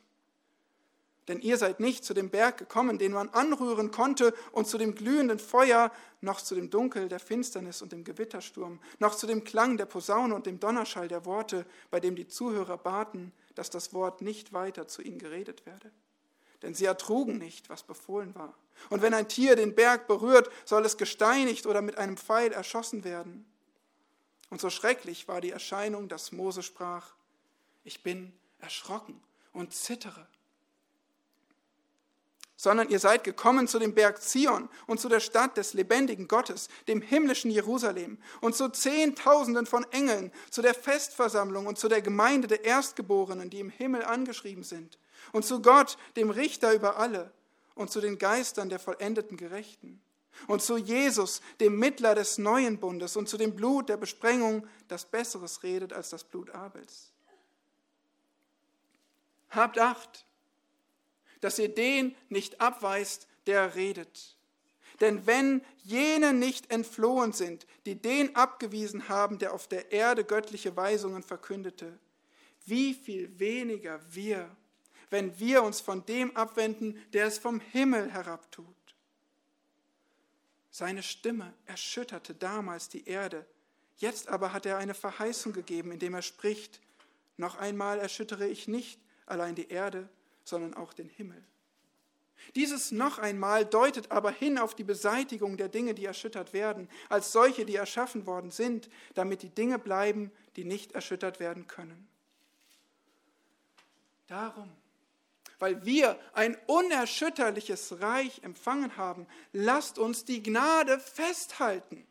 Denn 1.27 1.39
ihr 1.39 1.57
seid 1.57 1.79
nicht 1.79 2.03
zu 2.03 2.13
dem 2.13 2.29
Berg 2.29 2.57
gekommen, 2.57 2.97
den 2.97 3.13
man 3.13 3.29
anrühren 3.29 3.91
konnte, 3.91 4.33
und 4.51 4.67
zu 4.67 4.77
dem 4.77 4.93
glühenden 4.93 5.39
Feuer, 5.39 5.91
noch 6.19 6.41
zu 6.41 6.53
dem 6.53 6.69
Dunkel 6.69 7.07
der 7.07 7.19
Finsternis 7.19 7.81
und 7.81 7.91
dem 7.91 8.03
Gewittersturm, 8.03 8.79
noch 8.99 9.15
zu 9.15 9.25
dem 9.25 9.43
Klang 9.43 9.77
der 9.77 9.85
Posaune 9.85 10.35
und 10.35 10.45
dem 10.45 10.59
Donnerschall 10.59 11.07
der 11.07 11.25
Worte, 11.25 11.65
bei 11.91 11.99
dem 11.99 12.15
die 12.15 12.27
Zuhörer 12.27 12.77
baten, 12.77 13.31
dass 13.55 13.69
das 13.69 13.93
Wort 13.93 14.21
nicht 14.21 14.51
weiter 14.51 14.87
zu 14.87 15.01
ihnen 15.01 15.19
geredet 15.19 15.65
werde. 15.65 15.91
Denn 16.61 16.73
sie 16.73 16.85
ertrugen 16.85 17.37
nicht, 17.37 17.69
was 17.69 17.83
befohlen 17.83 18.35
war. 18.35 18.53
Und 18.89 19.01
wenn 19.01 19.13
ein 19.13 19.27
Tier 19.29 19.55
den 19.55 19.75
Berg 19.75 20.07
berührt, 20.07 20.49
soll 20.65 20.85
es 20.85 20.97
gesteinigt 20.97 21.67
oder 21.67 21.81
mit 21.81 21.97
einem 21.97 22.17
Pfeil 22.17 22.51
erschossen 22.51 23.03
werden. 23.03 23.45
Und 24.49 24.59
so 24.59 24.69
schrecklich 24.69 25.27
war 25.27 25.41
die 25.41 25.51
Erscheinung, 25.51 26.09
dass 26.09 26.31
Mose 26.31 26.63
sprach, 26.63 27.13
ich 27.83 28.03
bin 28.03 28.33
erschrocken 28.59 29.21
und 29.51 29.73
zittere 29.73 30.27
sondern 32.63 32.87
ihr 32.87 32.99
seid 32.99 33.25
gekommen 33.25 33.67
zu 33.67 33.77
dem 33.77 33.93
Berg 33.93 34.21
Zion 34.21 34.69
und 34.87 35.01
zu 35.01 35.09
der 35.09 35.19
Stadt 35.19 35.57
des 35.57 35.73
lebendigen 35.73 36.29
Gottes, 36.29 36.69
dem 36.87 37.01
himmlischen 37.01 37.51
Jerusalem 37.51 38.17
und 38.39 38.55
zu 38.55 38.69
Zehntausenden 38.69 39.65
von 39.65 39.83
Engeln, 39.91 40.31
zu 40.49 40.61
der 40.61 40.73
Festversammlung 40.73 41.65
und 41.65 41.77
zu 41.77 41.89
der 41.89 42.01
Gemeinde 42.01 42.47
der 42.47 42.63
Erstgeborenen, 42.63 43.49
die 43.49 43.59
im 43.59 43.69
Himmel 43.69 44.05
angeschrieben 44.05 44.63
sind, 44.63 44.97
und 45.33 45.43
zu 45.43 45.61
Gott, 45.61 45.97
dem 46.15 46.29
Richter 46.29 46.73
über 46.73 46.95
alle, 46.95 47.33
und 47.75 47.91
zu 47.91 47.99
den 47.99 48.17
Geistern 48.17 48.69
der 48.69 48.79
vollendeten 48.79 49.35
Gerechten, 49.35 50.01
und 50.47 50.61
zu 50.61 50.77
Jesus, 50.77 51.41
dem 51.59 51.77
Mittler 51.77 52.15
des 52.15 52.37
neuen 52.37 52.79
Bundes, 52.79 53.17
und 53.17 53.27
zu 53.27 53.35
dem 53.35 53.57
Blut 53.57 53.89
der 53.89 53.97
Besprengung, 53.97 54.65
das 54.87 55.03
Besseres 55.03 55.63
redet 55.63 55.91
als 55.91 56.11
das 56.11 56.23
Blut 56.23 56.49
Abels. 56.51 57.11
Habt 59.49 59.77
Acht! 59.77 60.25
Dass 61.43 61.59
ihr 61.59 61.69
den 61.69 62.15
nicht 62.29 62.61
abweist, 62.61 63.27
der 63.47 63.75
redet. 63.75 64.37
Denn 65.01 65.25
wenn 65.27 65.61
jene 65.83 66.33
nicht 66.33 66.71
entflohen 66.71 67.33
sind, 67.33 67.67
die 67.85 67.95
den 67.95 68.35
abgewiesen 68.35 69.09
haben, 69.09 69.39
der 69.39 69.53
auf 69.53 69.67
der 69.67 69.91
Erde 69.91 70.23
göttliche 70.23 70.77
Weisungen 70.77 71.21
verkündete, 71.21 71.99
wie 72.65 72.93
viel 72.93 73.37
weniger 73.39 73.99
wir, 74.09 74.49
wenn 75.09 75.37
wir 75.37 75.63
uns 75.63 75.81
von 75.81 76.05
dem 76.05 76.35
abwenden, 76.37 76.97
der 77.11 77.25
es 77.25 77.39
vom 77.39 77.59
Himmel 77.59 78.09
herabtut. 78.11 78.65
Seine 80.71 81.03
Stimme 81.03 81.53
erschütterte 81.65 82.33
damals 82.33 82.87
die 82.87 83.05
Erde, 83.05 83.45
jetzt 83.97 84.29
aber 84.29 84.53
hat 84.53 84.65
er 84.65 84.77
eine 84.77 84.93
Verheißung 84.93 85.51
gegeben, 85.51 85.91
indem 85.91 86.13
er 86.13 86.21
spricht, 86.21 86.79
noch 87.35 87.57
einmal 87.57 87.99
erschüttere 87.99 88.47
ich 88.47 88.69
nicht 88.69 89.01
allein 89.25 89.55
die 89.55 89.67
Erde, 89.67 90.07
sondern 90.43 90.73
auch 90.73 90.93
den 90.93 91.09
Himmel. 91.09 91.43
Dieses 92.55 92.91
noch 92.91 93.19
einmal 93.19 93.65
deutet 93.65 94.11
aber 94.11 94.31
hin 94.31 94.57
auf 94.57 94.75
die 94.75 94.83
Beseitigung 94.83 95.57
der 95.57 95.69
Dinge, 95.69 95.93
die 95.93 96.05
erschüttert 96.05 96.53
werden, 96.53 96.89
als 97.09 97.31
solche, 97.31 97.65
die 97.65 97.75
erschaffen 97.75 98.25
worden 98.25 98.51
sind, 98.51 98.89
damit 99.13 99.41
die 99.41 99.49
Dinge 99.49 99.79
bleiben, 99.79 100.31
die 100.55 100.65
nicht 100.65 100.91
erschüttert 100.91 101.39
werden 101.39 101.67
können. 101.67 102.07
Darum, 104.27 104.69
weil 105.59 105.85
wir 105.85 106.19
ein 106.33 106.57
unerschütterliches 106.67 108.01
Reich 108.01 108.43
empfangen 108.43 108.97
haben, 108.97 109.27
lasst 109.51 109.97
uns 109.97 110.25
die 110.25 110.43
Gnade 110.43 110.99
festhalten, 110.99 112.05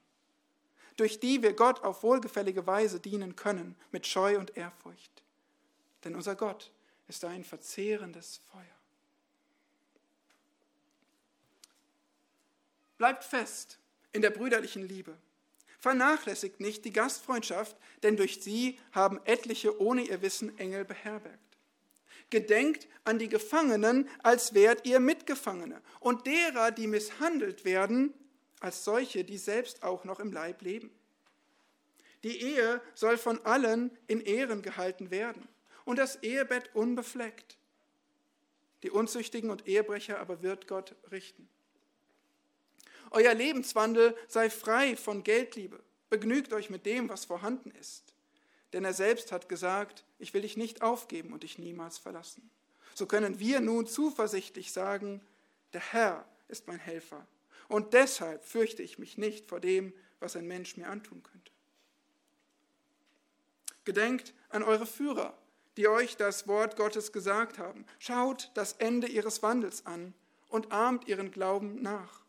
durch 0.97 1.21
die 1.21 1.43
wir 1.43 1.53
Gott 1.53 1.83
auf 1.85 2.03
wohlgefällige 2.03 2.67
Weise 2.67 3.01
dienen 3.01 3.37
können, 3.37 3.77
mit 3.91 4.07
Scheu 4.07 4.39
und 4.39 4.57
Ehrfurcht. 4.57 5.23
Denn 6.05 6.15
unser 6.15 6.35
Gott 6.35 6.73
ist 7.13 7.27
ein 7.27 7.45
verzehrendes 7.45 8.41
Feuer. 8.51 8.65
Bleibt 12.97 13.23
fest 13.23 13.79
in 14.13 14.23
der 14.23 14.31
brüderlichen 14.31 14.89
Liebe. 14.89 15.15
Vernachlässigt 15.79 16.59
nicht 16.61 16.87
die 16.87 16.93
Gastfreundschaft, 16.93 17.77
denn 18.03 18.17
durch 18.17 18.43
sie 18.43 18.79
haben 18.93 19.21
etliche 19.27 19.79
ohne 19.79 20.01
ihr 20.01 20.23
Wissen 20.23 20.59
Engel 20.59 20.87
beherbergt. 20.87 21.39
Gedenkt 22.31 22.89
an 23.05 23.19
die 23.19 23.29
Gefangenen, 23.29 24.09
als 24.23 24.55
wärt 24.55 24.87
ihr 24.87 24.99
Mitgefangene, 24.99 25.83
und 26.01 26.27
derer, 26.27 26.71
die 26.71 26.87
misshandelt 26.87 27.67
werden, 27.67 28.15
als 28.61 28.85
solche, 28.85 29.23
die 29.23 29.37
selbst 29.37 29.83
auch 29.83 30.05
noch 30.05 30.19
im 30.19 30.33
Leib 30.33 30.63
leben. 30.63 30.91
Die 32.23 32.41
Ehe 32.41 32.81
soll 32.95 33.19
von 33.19 33.45
allen 33.45 33.91
in 34.07 34.23
Ehren 34.23 34.63
gehalten 34.63 35.11
werden 35.11 35.47
und 35.85 35.99
das 35.99 36.23
Ehebett 36.23 36.75
unbefleckt. 36.75 37.57
Die 38.83 38.91
Unzüchtigen 38.91 39.51
und 39.51 39.67
Ehebrecher 39.67 40.19
aber 40.19 40.43
wird 40.43 40.67
Gott 40.67 40.95
richten. 41.11 41.49
Euer 43.11 43.35
Lebenswandel 43.35 44.17
sei 44.27 44.51
frei 44.51 44.97
von 44.97 45.23
Geldliebe. 45.23 45.81
Begnügt 46.09 46.53
euch 46.53 46.71
mit 46.71 46.87
dem, 46.87 47.09
was 47.09 47.25
vorhanden 47.25 47.71
ist. 47.73 48.15
Denn 48.73 48.85
er 48.85 48.95
selbst 48.95 49.33
hat 49.33 49.49
gesagt, 49.49 50.05
ich 50.19 50.33
will 50.35 50.43
dich 50.43 50.57
nicht 50.57 50.83
aufgeben 50.83 51.33
und 51.33 51.43
dich 51.43 51.59
niemals 51.59 51.99
verlassen. 51.99 52.51
So 52.95 53.07
können 53.07 53.39
wir 53.39 53.61
nun 53.61 53.87
zuversichtlich 53.87 54.73
sagen, 54.73 55.21
der 55.73 55.93
Herr 55.93 56.25
ist 56.49 56.67
mein 56.67 56.79
Helfer. 56.79 57.27
Und 57.69 57.93
deshalb 57.95 58.45
fürchte 58.45 58.83
ich 58.83 58.99
mich 58.99 59.19
nicht 59.19 59.49
vor 59.49 59.61
dem, 59.61 59.93
was 60.21 60.37
ein 60.37 60.47
Mensch 60.47 60.77
mir 60.77 60.89
antun 60.89 61.23
könnte. 61.23 61.53
Gedenkt 63.85 64.35
an 64.49 64.63
eure 64.63 64.87
Führer, 64.87 65.37
die 65.77 65.89
euch 65.89 66.17
das 66.17 66.47
Wort 66.47 66.77
Gottes 66.77 67.13
gesagt 67.13 67.59
haben. 67.59 67.87
Schaut 67.99 68.51
das 68.55 68.75
Ende 68.75 69.07
ihres 69.09 69.43
Wandels 69.43 69.87
an 69.87 70.15
und 70.49 70.73
ahmt 70.73 71.09
ihren 71.09 71.31
Glauben 71.31 71.81
nach. 71.83 72.21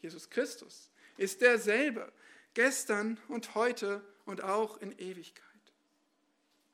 Jesus 0.00 0.30
Christus, 0.30 0.90
ist 1.16 1.40
derselbe, 1.40 2.12
gestern 2.54 3.18
und 3.28 3.54
heute 3.54 4.02
und 4.24 4.42
auch 4.42 4.78
in 4.78 4.98
Ewigkeit. 4.98 5.46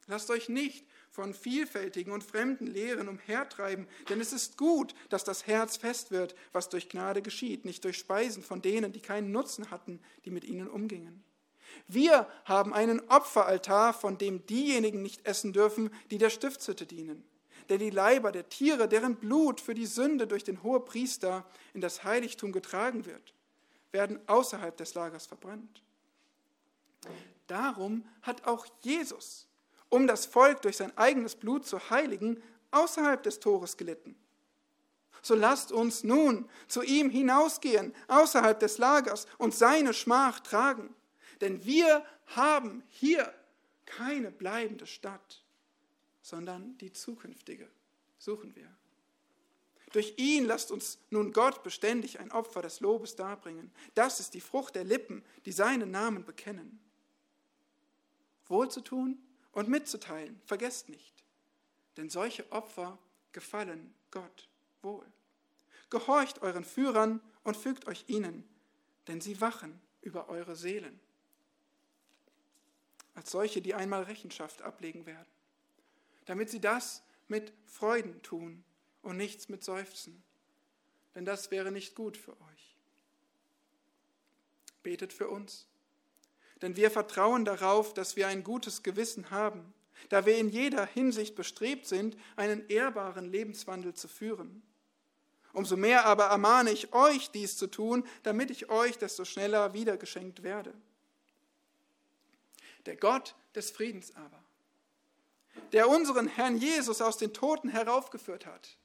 Lasst 0.07 0.31
euch 0.31 0.49
nicht 0.49 0.87
von 1.11 1.35
vielfältigen 1.35 2.13
und 2.13 2.25
fremden 2.25 2.67
Lehren 2.67 3.09
umhertreiben, 3.09 3.87
denn 4.09 4.21
es 4.21 4.33
ist 4.33 4.57
gut, 4.57 4.95
dass 5.11 5.25
das 5.25 5.47
Herz 5.47 5.77
fest 5.77 6.11
wird, 6.11 6.35
was 6.53 6.71
durch 6.71 6.89
Gnade 6.89 7.21
geschieht, 7.21 7.65
nicht 7.65 7.85
durch 7.85 7.99
Speisen 7.99 8.43
von 8.43 8.63
denen, 8.63 8.93
die 8.93 9.01
keinen 9.01 9.33
Nutzen 9.33 9.71
hatten, 9.71 10.01
die 10.25 10.31
mit 10.31 10.45
ihnen 10.45 10.69
umgingen. 10.69 11.23
Wir 11.87 12.27
haben 12.45 12.75
einen 12.75 13.01
Opferaltar, 13.09 13.95
von 13.95 14.19
dem 14.19 14.45
diejenigen 14.47 15.03
nicht 15.03 15.27
essen 15.27 15.53
dürfen, 15.53 15.91
die 16.11 16.19
der 16.19 16.31
Stiftshütte 16.31 16.87
dienen 16.87 17.25
der 17.69 17.79
die 17.79 17.91
Leiber 17.91 18.33
der 18.33 18.49
Tiere, 18.49 18.89
deren 18.89 19.17
Blut 19.17 19.61
für 19.61 19.75
die 19.75 19.87
Sünde 19.87 20.27
durch 20.27 20.45
den 20.45 20.63
Hohepriester 20.63 21.45
in 21.75 21.81
das 21.81 22.05
Heiligtum 22.05 22.53
getragen 22.53 23.05
wird, 23.05 23.35
werden 23.93 24.21
außerhalb 24.27 24.77
des 24.77 24.95
Lagers 24.95 25.27
verbrannt. 25.27 25.83
Darum 27.47 28.07
hat 28.23 28.47
auch 28.47 28.67
Jesus, 28.81 29.47
um 29.89 30.07
das 30.07 30.27
Volk 30.27 30.63
durch 30.63 30.77
sein 30.77 30.97
eigenes 30.97 31.35
Blut 31.35 31.67
zu 31.67 31.91
heiligen, 31.91 32.43
außerhalb 32.71 33.23
des 33.23 33.41
Tores 33.41 33.77
gelitten. 33.77 34.15
So 35.23 35.35
lasst 35.35 35.73
uns 35.73 36.05
nun 36.05 36.49
zu 36.69 36.83
ihm 36.83 37.11
hinausgehen, 37.11 37.95
außerhalb 38.09 38.59
des 38.61 38.79
Lagers, 38.79 39.27
und 39.39 39.55
seine 39.55 39.95
Schmach 39.95 40.41
tragen. 40.41 40.95
Denn 41.41 41.65
wir 41.65 42.05
haben 42.27 42.83
hier 42.89 43.33
keine 43.87 44.31
bleibende 44.31 44.87
Stadt, 44.87 45.43
sondern 46.23 46.77
die 46.79 46.93
zukünftige 46.93 47.69
suchen 48.19 48.55
wir. 48.55 48.69
Durch 49.93 50.15
ihn 50.19 50.45
lasst 50.45 50.71
uns 50.71 50.99
nun 51.11 51.33
Gott 51.33 51.63
beständig 51.63 52.21
ein 52.21 52.31
Opfer 52.31 52.61
des 52.61 52.81
Lobes 52.81 53.17
darbringen. 53.17 53.73
Das 53.95 54.21
ist 54.21 54.35
die 54.35 54.41
Frucht 54.41 54.75
der 54.75 54.85
Lippen, 54.85 55.25
die 55.47 55.53
seinen 55.53 55.91
Namen 55.91 56.25
bekennen. 56.25 56.79
Wohlzutun 58.47 59.19
und 59.53 59.69
mitzuteilen, 59.69 60.41
vergesst 60.45 60.89
nicht, 60.89 61.25
denn 61.97 62.11
solche 62.11 62.51
Opfer 62.53 62.99
gefallen 63.33 63.95
Gott 64.11 64.49
wohl. 64.83 65.07
Gehorcht 65.91 66.43
euren 66.43 66.65
Führern 66.65 67.21
und 67.45 67.57
fügt 67.57 67.87
euch 67.87 68.05
ihnen, 68.09 68.45
denn 69.07 69.21
sie 69.21 69.41
wachen 69.41 69.81
über 70.03 70.29
eure 70.29 70.55
Seelen. 70.55 71.01
Als 73.19 73.33
solche, 73.33 73.61
die 73.61 73.75
einmal 73.75 74.05
Rechenschaft 74.05 74.63
ablegen 74.63 75.05
werden, 75.05 75.27
damit 76.27 76.51
sie 76.51 76.61
das 76.61 77.03
mit 77.27 77.53
Freuden 77.67 78.23
tun 78.23 78.63
und 79.03 79.17
nichts 79.17 79.49
mit 79.49 79.65
Seufzen, 79.65 80.23
denn 81.17 81.25
das 81.25 81.51
wäre 81.51 81.73
nicht 81.73 81.97
gut 81.97 82.17
für 82.17 82.31
euch. 82.31 82.77
Betet 84.85 85.13
für 85.13 85.27
uns, 85.27 85.67
denn 86.63 86.77
wir 86.77 86.93
vertrauen 86.93 87.45
darauf, 87.45 87.93
dass 87.93 88.15
wir 88.15 88.29
ein 88.29 88.45
gutes 88.45 88.85
Gewissen 88.85 89.33
haben, 89.33 89.75
da 90.11 90.25
wir 90.25 90.39
in 90.39 90.49
jeder 90.49 90.87
Hinsicht 90.87 91.35
bestrebt 91.35 91.87
sind, 91.87 92.17
einen 92.37 92.69
ehrbaren 92.69 93.33
Lebenswandel 93.33 93.95
zu 93.95 94.07
führen. 94.07 94.63
Umso 95.53 95.77
mehr 95.77 96.07
aber 96.07 96.27
ermahne 96.27 96.71
ich 96.71 96.93
euch, 96.93 97.33
dies 97.33 97.57
zu 97.57 97.67
tun, 97.67 98.07
damit 98.23 98.53
ich 98.53 98.71
euch 98.71 98.97
desto 98.97 99.25
schneller 99.25 99.75
wiedergeschenkt 99.75 100.45
werde. 100.45 100.73
Der 102.89 102.97
Gott 102.97 103.37
des 103.55 103.71
Friedens 103.71 104.13
aber, 104.17 104.43
der 105.71 105.89
unseren 105.89 106.27
Herrn 106.27 106.57
Jesus 106.57 107.01
aus 107.01 107.19
den 107.19 107.33
Toten 107.33 107.69
heraufgeführt 107.69 108.47
hat, 108.47 108.77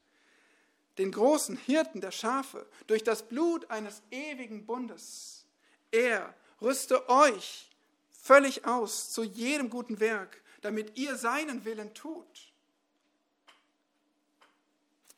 den 1.00 1.12
großen 1.12 1.58
Hirten 1.58 2.02
der 2.02 2.12
Schafe, 2.12 2.68
durch 2.86 3.04
das 3.04 3.28
Blut 3.28 3.72
eines 3.72 4.04
ewigen 4.12 4.68
Bundes, 4.68 5.48
er 5.90 6.36
rüste 6.62 7.10
euch 7.10 7.72
völlig 8.12 8.66
aus 8.66 9.12
zu 9.12 9.24
jedem 9.24 9.72
guten 9.72 10.00
Werk, 10.00 10.44
damit 10.62 11.00
ihr 11.00 11.16
seinen 11.16 11.66
Willen 11.66 11.96
tut 11.96 12.54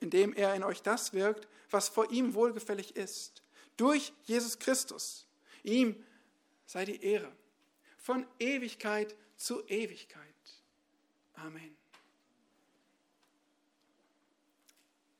indem 0.05 0.33
er 0.33 0.53
in 0.53 0.63
euch 0.63 0.83
das 0.83 1.13
wirkt, 1.13 1.47
was 1.71 1.89
vor 1.89 2.11
ihm 2.11 2.35
wohlgefällig 2.35 2.95
ist. 2.95 3.41
Durch 3.75 4.13
Jesus 4.25 4.59
Christus. 4.59 5.25
Ihm 5.63 5.95
sei 6.65 6.85
die 6.85 7.03
Ehre. 7.03 7.31
Von 8.05 8.27
Ewigkeit 8.37 9.15
zu 9.35 9.65
Ewigkeit. 9.65 10.21
Amen. 11.33 11.75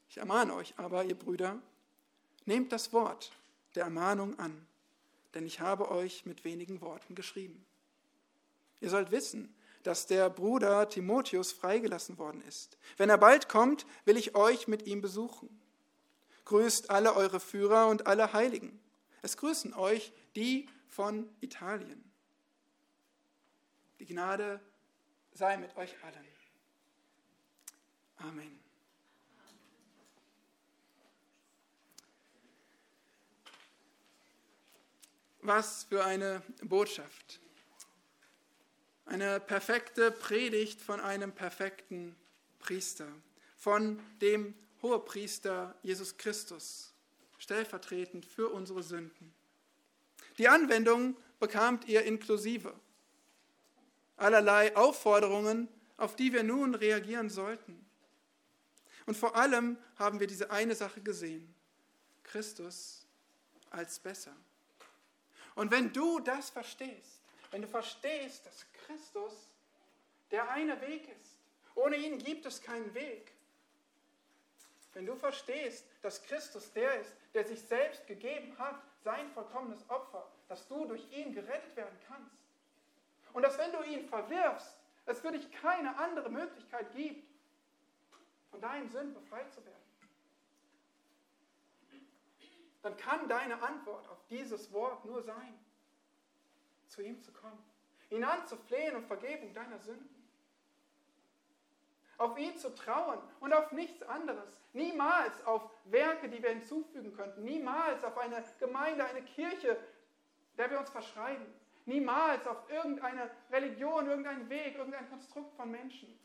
Ich 0.08 0.18
ermahne 0.18 0.54
euch 0.54 0.76
aber, 0.78 1.04
ihr 1.04 1.18
Brüder, 1.18 1.60
nehmt 2.46 2.72
das 2.72 2.94
Wort 2.94 3.32
der 3.74 3.86
Ermahnung 3.86 4.38
an, 4.38 4.68
denn 5.34 5.48
ich 5.48 5.62
habe 5.62 5.90
euch 5.90 6.28
mit 6.28 6.44
wenigen 6.44 6.80
Worten 6.82 7.16
geschrieben. 7.16 7.66
Ihr 8.82 8.92
sollt 8.92 9.10
wissen, 9.10 9.52
dass 9.82 10.06
der 10.06 10.30
Bruder 10.30 10.88
Timotheus 10.88 11.54
freigelassen 11.54 12.20
worden 12.20 12.44
ist. 12.48 12.78
Wenn 12.98 13.10
er 13.10 13.18
bald 13.18 13.50
kommt, 13.50 13.88
will 14.06 14.16
ich 14.16 14.36
euch 14.36 14.68
mit 14.68 14.86
ihm 14.86 15.02
besuchen. 15.02 15.50
Grüßt 16.46 16.92
alle 16.92 17.16
eure 17.16 17.40
Führer 17.40 17.88
und 17.88 18.06
alle 18.06 18.32
Heiligen. 18.34 18.80
Es 19.24 19.38
grüßen 19.38 19.74
euch 19.74 20.14
die 20.36 20.70
von 20.88 21.28
Italien. 21.42 22.12
Die 24.00 24.06
Gnade 24.06 24.60
sei 25.32 25.58
mit 25.58 25.76
euch 25.78 25.96
allen. 26.04 26.28
Amen. 28.18 28.60
Was 35.42 35.84
für 35.84 36.04
eine 36.04 36.42
Botschaft. 36.64 37.40
Eine 39.06 39.40
perfekte 39.40 40.12
Predigt 40.12 40.82
von 40.82 41.00
einem 41.00 41.32
perfekten 41.32 42.16
Priester, 42.58 43.08
von 43.56 44.00
dem 44.22 44.56
Hohepriester 44.82 45.76
Jesus 45.84 46.18
Christus, 46.18 46.94
stellvertretend 47.38 48.26
für 48.26 48.50
unsere 48.50 48.82
Sünden. 48.82 49.34
Die 50.40 50.48
Anwendung 50.48 51.16
bekamt 51.40 51.86
ihr 51.86 52.04
inklusive. 52.04 52.74
Allerlei 54.18 54.76
Aufforderungen, 54.76 55.68
auf 55.98 56.16
die 56.16 56.34
wir 56.34 56.44
nun 56.44 56.76
reagieren 56.76 57.30
sollten. 57.30 57.86
Und 59.06 59.16
vor 59.16 59.36
allem 59.36 59.78
haben 59.98 60.20
wir 60.20 60.28
diese 60.28 60.52
eine 60.52 60.76
Sache 60.76 61.02
gesehen. 61.02 61.54
Christus 62.24 63.06
als 63.70 64.00
besser. 64.00 64.36
Und 65.56 65.72
wenn 65.72 65.94
du 65.94 66.20
das 66.20 66.50
verstehst, 66.50 67.22
wenn 67.52 67.62
du 67.62 67.68
verstehst, 67.68 68.46
dass 68.46 68.66
Christus 68.86 69.34
der 70.32 70.50
eine 70.50 70.80
Weg 70.82 71.08
ist, 71.22 71.38
ohne 71.76 71.96
ihn 71.96 72.18
gibt 72.18 72.46
es 72.46 72.62
keinen 72.62 72.94
Weg. 72.94 73.32
Wenn 74.94 75.06
du 75.06 75.16
verstehst, 75.16 75.86
dass 76.02 76.24
Christus 76.24 76.72
der 76.74 77.00
ist, 77.00 77.14
der 77.34 77.46
sich 77.46 77.62
selbst 77.62 78.08
gegeben 78.08 78.58
hat, 78.58 78.82
sein 79.04 79.30
vollkommenes 79.32 79.88
Opfer, 79.90 80.26
dass 80.48 80.68
du 80.68 80.86
durch 80.86 81.04
ihn 81.12 81.34
gerettet 81.34 81.76
werden 81.76 81.98
kannst. 82.08 82.36
Und 83.36 83.42
dass 83.42 83.58
wenn 83.58 83.70
du 83.74 83.84
ihn 83.84 84.08
verwirfst, 84.08 84.78
es 85.06 85.20
für 85.20 85.30
dich 85.30 85.52
keine 85.52 85.98
andere 85.98 86.30
Möglichkeit 86.30 86.90
gibt, 86.96 87.30
von 88.50 88.62
deinen 88.62 88.90
Sünden 88.90 89.14
befreit 89.14 89.52
zu 89.52 89.60
werden. 89.66 89.76
Dann 92.82 92.96
kann 92.96 93.28
deine 93.28 93.62
Antwort 93.62 94.08
auf 94.08 94.26
dieses 94.30 94.72
Wort 94.72 95.04
nur 95.04 95.22
sein, 95.22 95.60
zu 96.88 97.02
ihm 97.02 97.22
zu 97.22 97.34
kommen, 97.34 97.62
ihn 98.10 98.24
anzuflehen 98.24 98.96
um 98.96 99.04
Vergebung 99.04 99.54
deiner 99.54 99.80
Sünden. 99.80 100.16
Auf 102.18 102.38
ihn 102.38 102.58
zu 102.58 102.74
trauen 102.74 103.20
und 103.42 103.52
auf 103.52 103.74
nichts 103.74 104.02
anderes. 104.04 104.62
Niemals 104.72 105.46
auf 105.46 105.70
Werke, 105.84 106.30
die 106.30 106.42
wir 106.42 106.52
hinzufügen 106.52 107.14
könnten. 107.14 107.44
Niemals 107.44 108.02
auf 108.06 108.18
eine 108.18 108.42
Gemeinde, 108.60 109.04
eine 109.04 109.24
Kirche, 109.24 109.78
der 110.58 110.72
wir 110.72 110.80
uns 110.80 110.90
verschreiben. 110.90 111.46
Niemals 111.86 112.48
auf 112.48 112.70
irgendeine 112.70 113.30
Religion, 113.52 114.08
irgendeinen 114.08 114.50
Weg, 114.50 114.76
irgendein 114.76 115.08
Konstrukt 115.10 115.54
von 115.56 115.70
Menschen. 115.70 116.20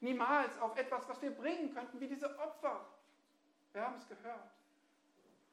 Niemals 0.00 0.58
auf 0.58 0.76
etwas, 0.76 1.08
was 1.08 1.22
wir 1.22 1.30
bringen 1.30 1.72
könnten, 1.72 2.00
wie 2.00 2.08
diese 2.08 2.36
Opfer. 2.38 2.84
Wir 3.72 3.82
haben 3.82 3.96
es 3.96 4.08
gehört. 4.08 4.50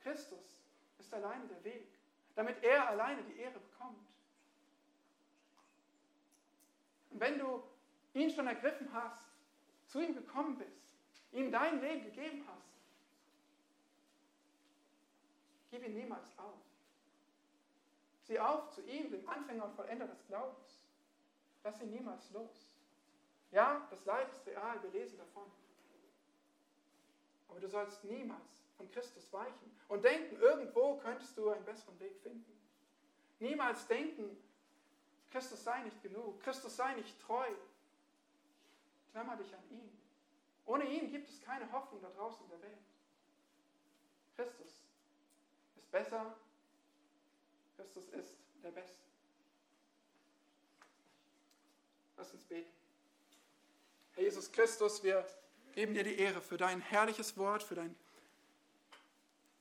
Christus 0.01 0.61
ist 0.99 1.13
alleine 1.13 1.45
der 1.47 1.63
Weg, 1.63 1.87
damit 2.35 2.63
er 2.63 2.89
alleine 2.89 3.23
die 3.23 3.37
Ehre 3.37 3.59
bekommt. 3.59 4.07
Und 7.11 7.19
wenn 7.19 7.37
du 7.37 7.63
ihn 8.13 8.31
schon 8.31 8.47
ergriffen 8.47 8.91
hast, 8.93 9.27
zu 9.85 9.99
ihm 9.99 10.15
gekommen 10.15 10.57
bist, 10.57 10.95
ihm 11.31 11.51
dein 11.51 11.79
Leben 11.81 12.03
gegeben 12.03 12.43
hast, 12.47 12.73
gib 15.69 15.85
ihn 15.85 15.93
niemals 15.93 16.27
auf. 16.37 16.70
Sieh 18.31 18.39
auf 18.39 18.71
zu 18.71 18.81
ihm, 18.83 19.11
dem 19.11 19.27
Anfänger 19.27 19.65
und 19.65 19.75
Vollender 19.75 20.07
des 20.07 20.25
Glaubens. 20.25 20.85
Lass 21.65 21.81
ihn 21.81 21.91
niemals 21.91 22.31
los. 22.31 22.69
Ja, 23.51 23.85
das 23.89 24.05
Leid 24.05 24.31
ist 24.31 24.47
real, 24.47 24.81
wir 24.81 24.89
lesen 24.91 25.17
davon. 25.17 25.51
Aber 27.49 27.59
du 27.59 27.67
sollst 27.67 28.05
niemals 28.05 28.63
von 28.77 28.89
Christus 28.91 29.33
weichen 29.33 29.77
und 29.89 30.05
denken, 30.05 30.37
irgendwo 30.37 30.95
könntest 30.99 31.37
du 31.37 31.49
einen 31.49 31.65
besseren 31.65 31.99
Weg 31.99 32.21
finden. 32.23 32.57
Niemals 33.39 33.85
denken, 33.87 34.37
Christus 35.29 35.65
sei 35.65 35.81
nicht 35.81 36.01
genug, 36.01 36.39
Christus 36.39 36.77
sei 36.77 36.93
nicht 36.93 37.19
treu. 37.19 37.49
Klammer 39.11 39.35
dich 39.35 39.53
an 39.53 39.69
ihn. 39.71 39.91
Ohne 40.65 40.85
ihn 40.85 41.11
gibt 41.11 41.27
es 41.27 41.41
keine 41.41 41.69
Hoffnung 41.69 42.01
da 42.01 42.09
draußen 42.11 42.45
in 42.45 42.49
der 42.51 42.61
Welt. 42.61 42.85
Christus 44.37 44.85
ist 45.75 45.91
besser, 45.91 46.33
Christus 47.81 48.09
ist 48.09 48.37
der 48.63 48.69
Beste. 48.69 48.99
Lass 52.15 52.31
uns 52.31 52.43
beten. 52.43 52.69
Herr 54.13 54.23
Jesus 54.23 54.51
Christus, 54.51 55.03
wir 55.03 55.25
geben 55.73 55.95
dir 55.95 56.03
die 56.03 56.15
Ehre 56.15 56.41
für 56.41 56.57
dein 56.57 56.79
herrliches 56.79 57.37
Wort, 57.37 57.63
für, 57.63 57.73
dein, 57.73 57.95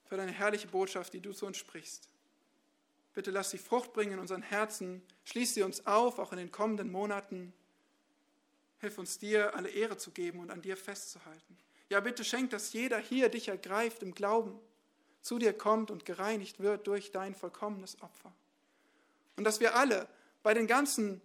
für 0.04 0.18
deine 0.18 0.32
herrliche 0.32 0.68
Botschaft, 0.68 1.14
die 1.14 1.20
du 1.20 1.32
zu 1.32 1.46
uns 1.46 1.56
sprichst. 1.56 2.10
Bitte 3.14 3.30
lass 3.30 3.52
sie 3.52 3.58
Frucht 3.58 3.94
bringen 3.94 4.12
in 4.12 4.18
unseren 4.18 4.42
Herzen. 4.42 5.02
Schließ 5.24 5.54
sie 5.54 5.62
uns 5.62 5.86
auf, 5.86 6.18
auch 6.18 6.32
in 6.32 6.38
den 6.38 6.52
kommenden 6.52 6.92
Monaten. 6.92 7.54
Hilf 8.80 8.98
uns 8.98 9.18
dir, 9.18 9.54
alle 9.54 9.70
Ehre 9.70 9.96
zu 9.96 10.10
geben 10.10 10.40
und 10.40 10.50
an 10.50 10.60
dir 10.60 10.76
festzuhalten. 10.76 11.56
Ja, 11.88 12.00
bitte 12.00 12.24
schenk, 12.24 12.50
dass 12.50 12.74
jeder 12.74 12.98
hier 12.98 13.30
dich 13.30 13.48
ergreift 13.48 14.02
im 14.02 14.14
Glauben, 14.14 14.60
zu 15.22 15.38
dir 15.38 15.52
kommt 15.52 15.90
und 15.90 16.04
gereinigt 16.04 16.60
wird 16.60 16.86
durch 16.86 17.10
dein 17.10 17.34
vollkommenes 17.34 18.00
Opfer. 18.02 18.32
Und 19.36 19.44
dass 19.44 19.60
wir 19.60 19.74
alle 19.74 20.08
bei 20.42 20.54
den 20.54 20.66
ganzen 20.66 21.20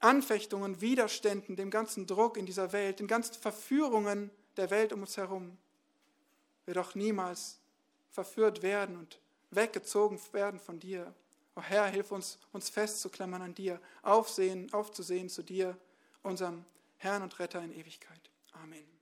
Anfechtungen, 0.00 0.80
Widerständen, 0.80 1.56
dem 1.56 1.70
ganzen 1.70 2.06
Druck 2.06 2.36
in 2.36 2.46
dieser 2.46 2.72
Welt, 2.72 3.00
den 3.00 3.06
ganzen 3.06 3.34
Verführungen 3.34 4.30
der 4.56 4.70
Welt 4.70 4.92
um 4.92 5.00
uns 5.00 5.16
herum, 5.16 5.56
wir 6.66 6.74
doch 6.74 6.94
niemals 6.94 7.58
verführt 8.10 8.62
werden 8.62 8.96
und 8.96 9.18
weggezogen 9.50 10.20
werden 10.32 10.60
von 10.60 10.78
dir. 10.78 11.14
O 11.56 11.62
Herr, 11.62 11.86
hilf 11.86 12.10
uns, 12.12 12.38
uns 12.52 12.68
festzuklammern 12.68 13.42
an 13.42 13.54
dir, 13.54 13.80
aufsehen, 14.02 14.72
aufzusehen 14.72 15.28
zu 15.28 15.42
dir, 15.42 15.76
unserem 16.22 16.64
Herrn 16.96 17.22
und 17.22 17.38
Retter 17.38 17.62
in 17.62 17.72
Ewigkeit. 17.72 18.30
Amen. 18.52 18.93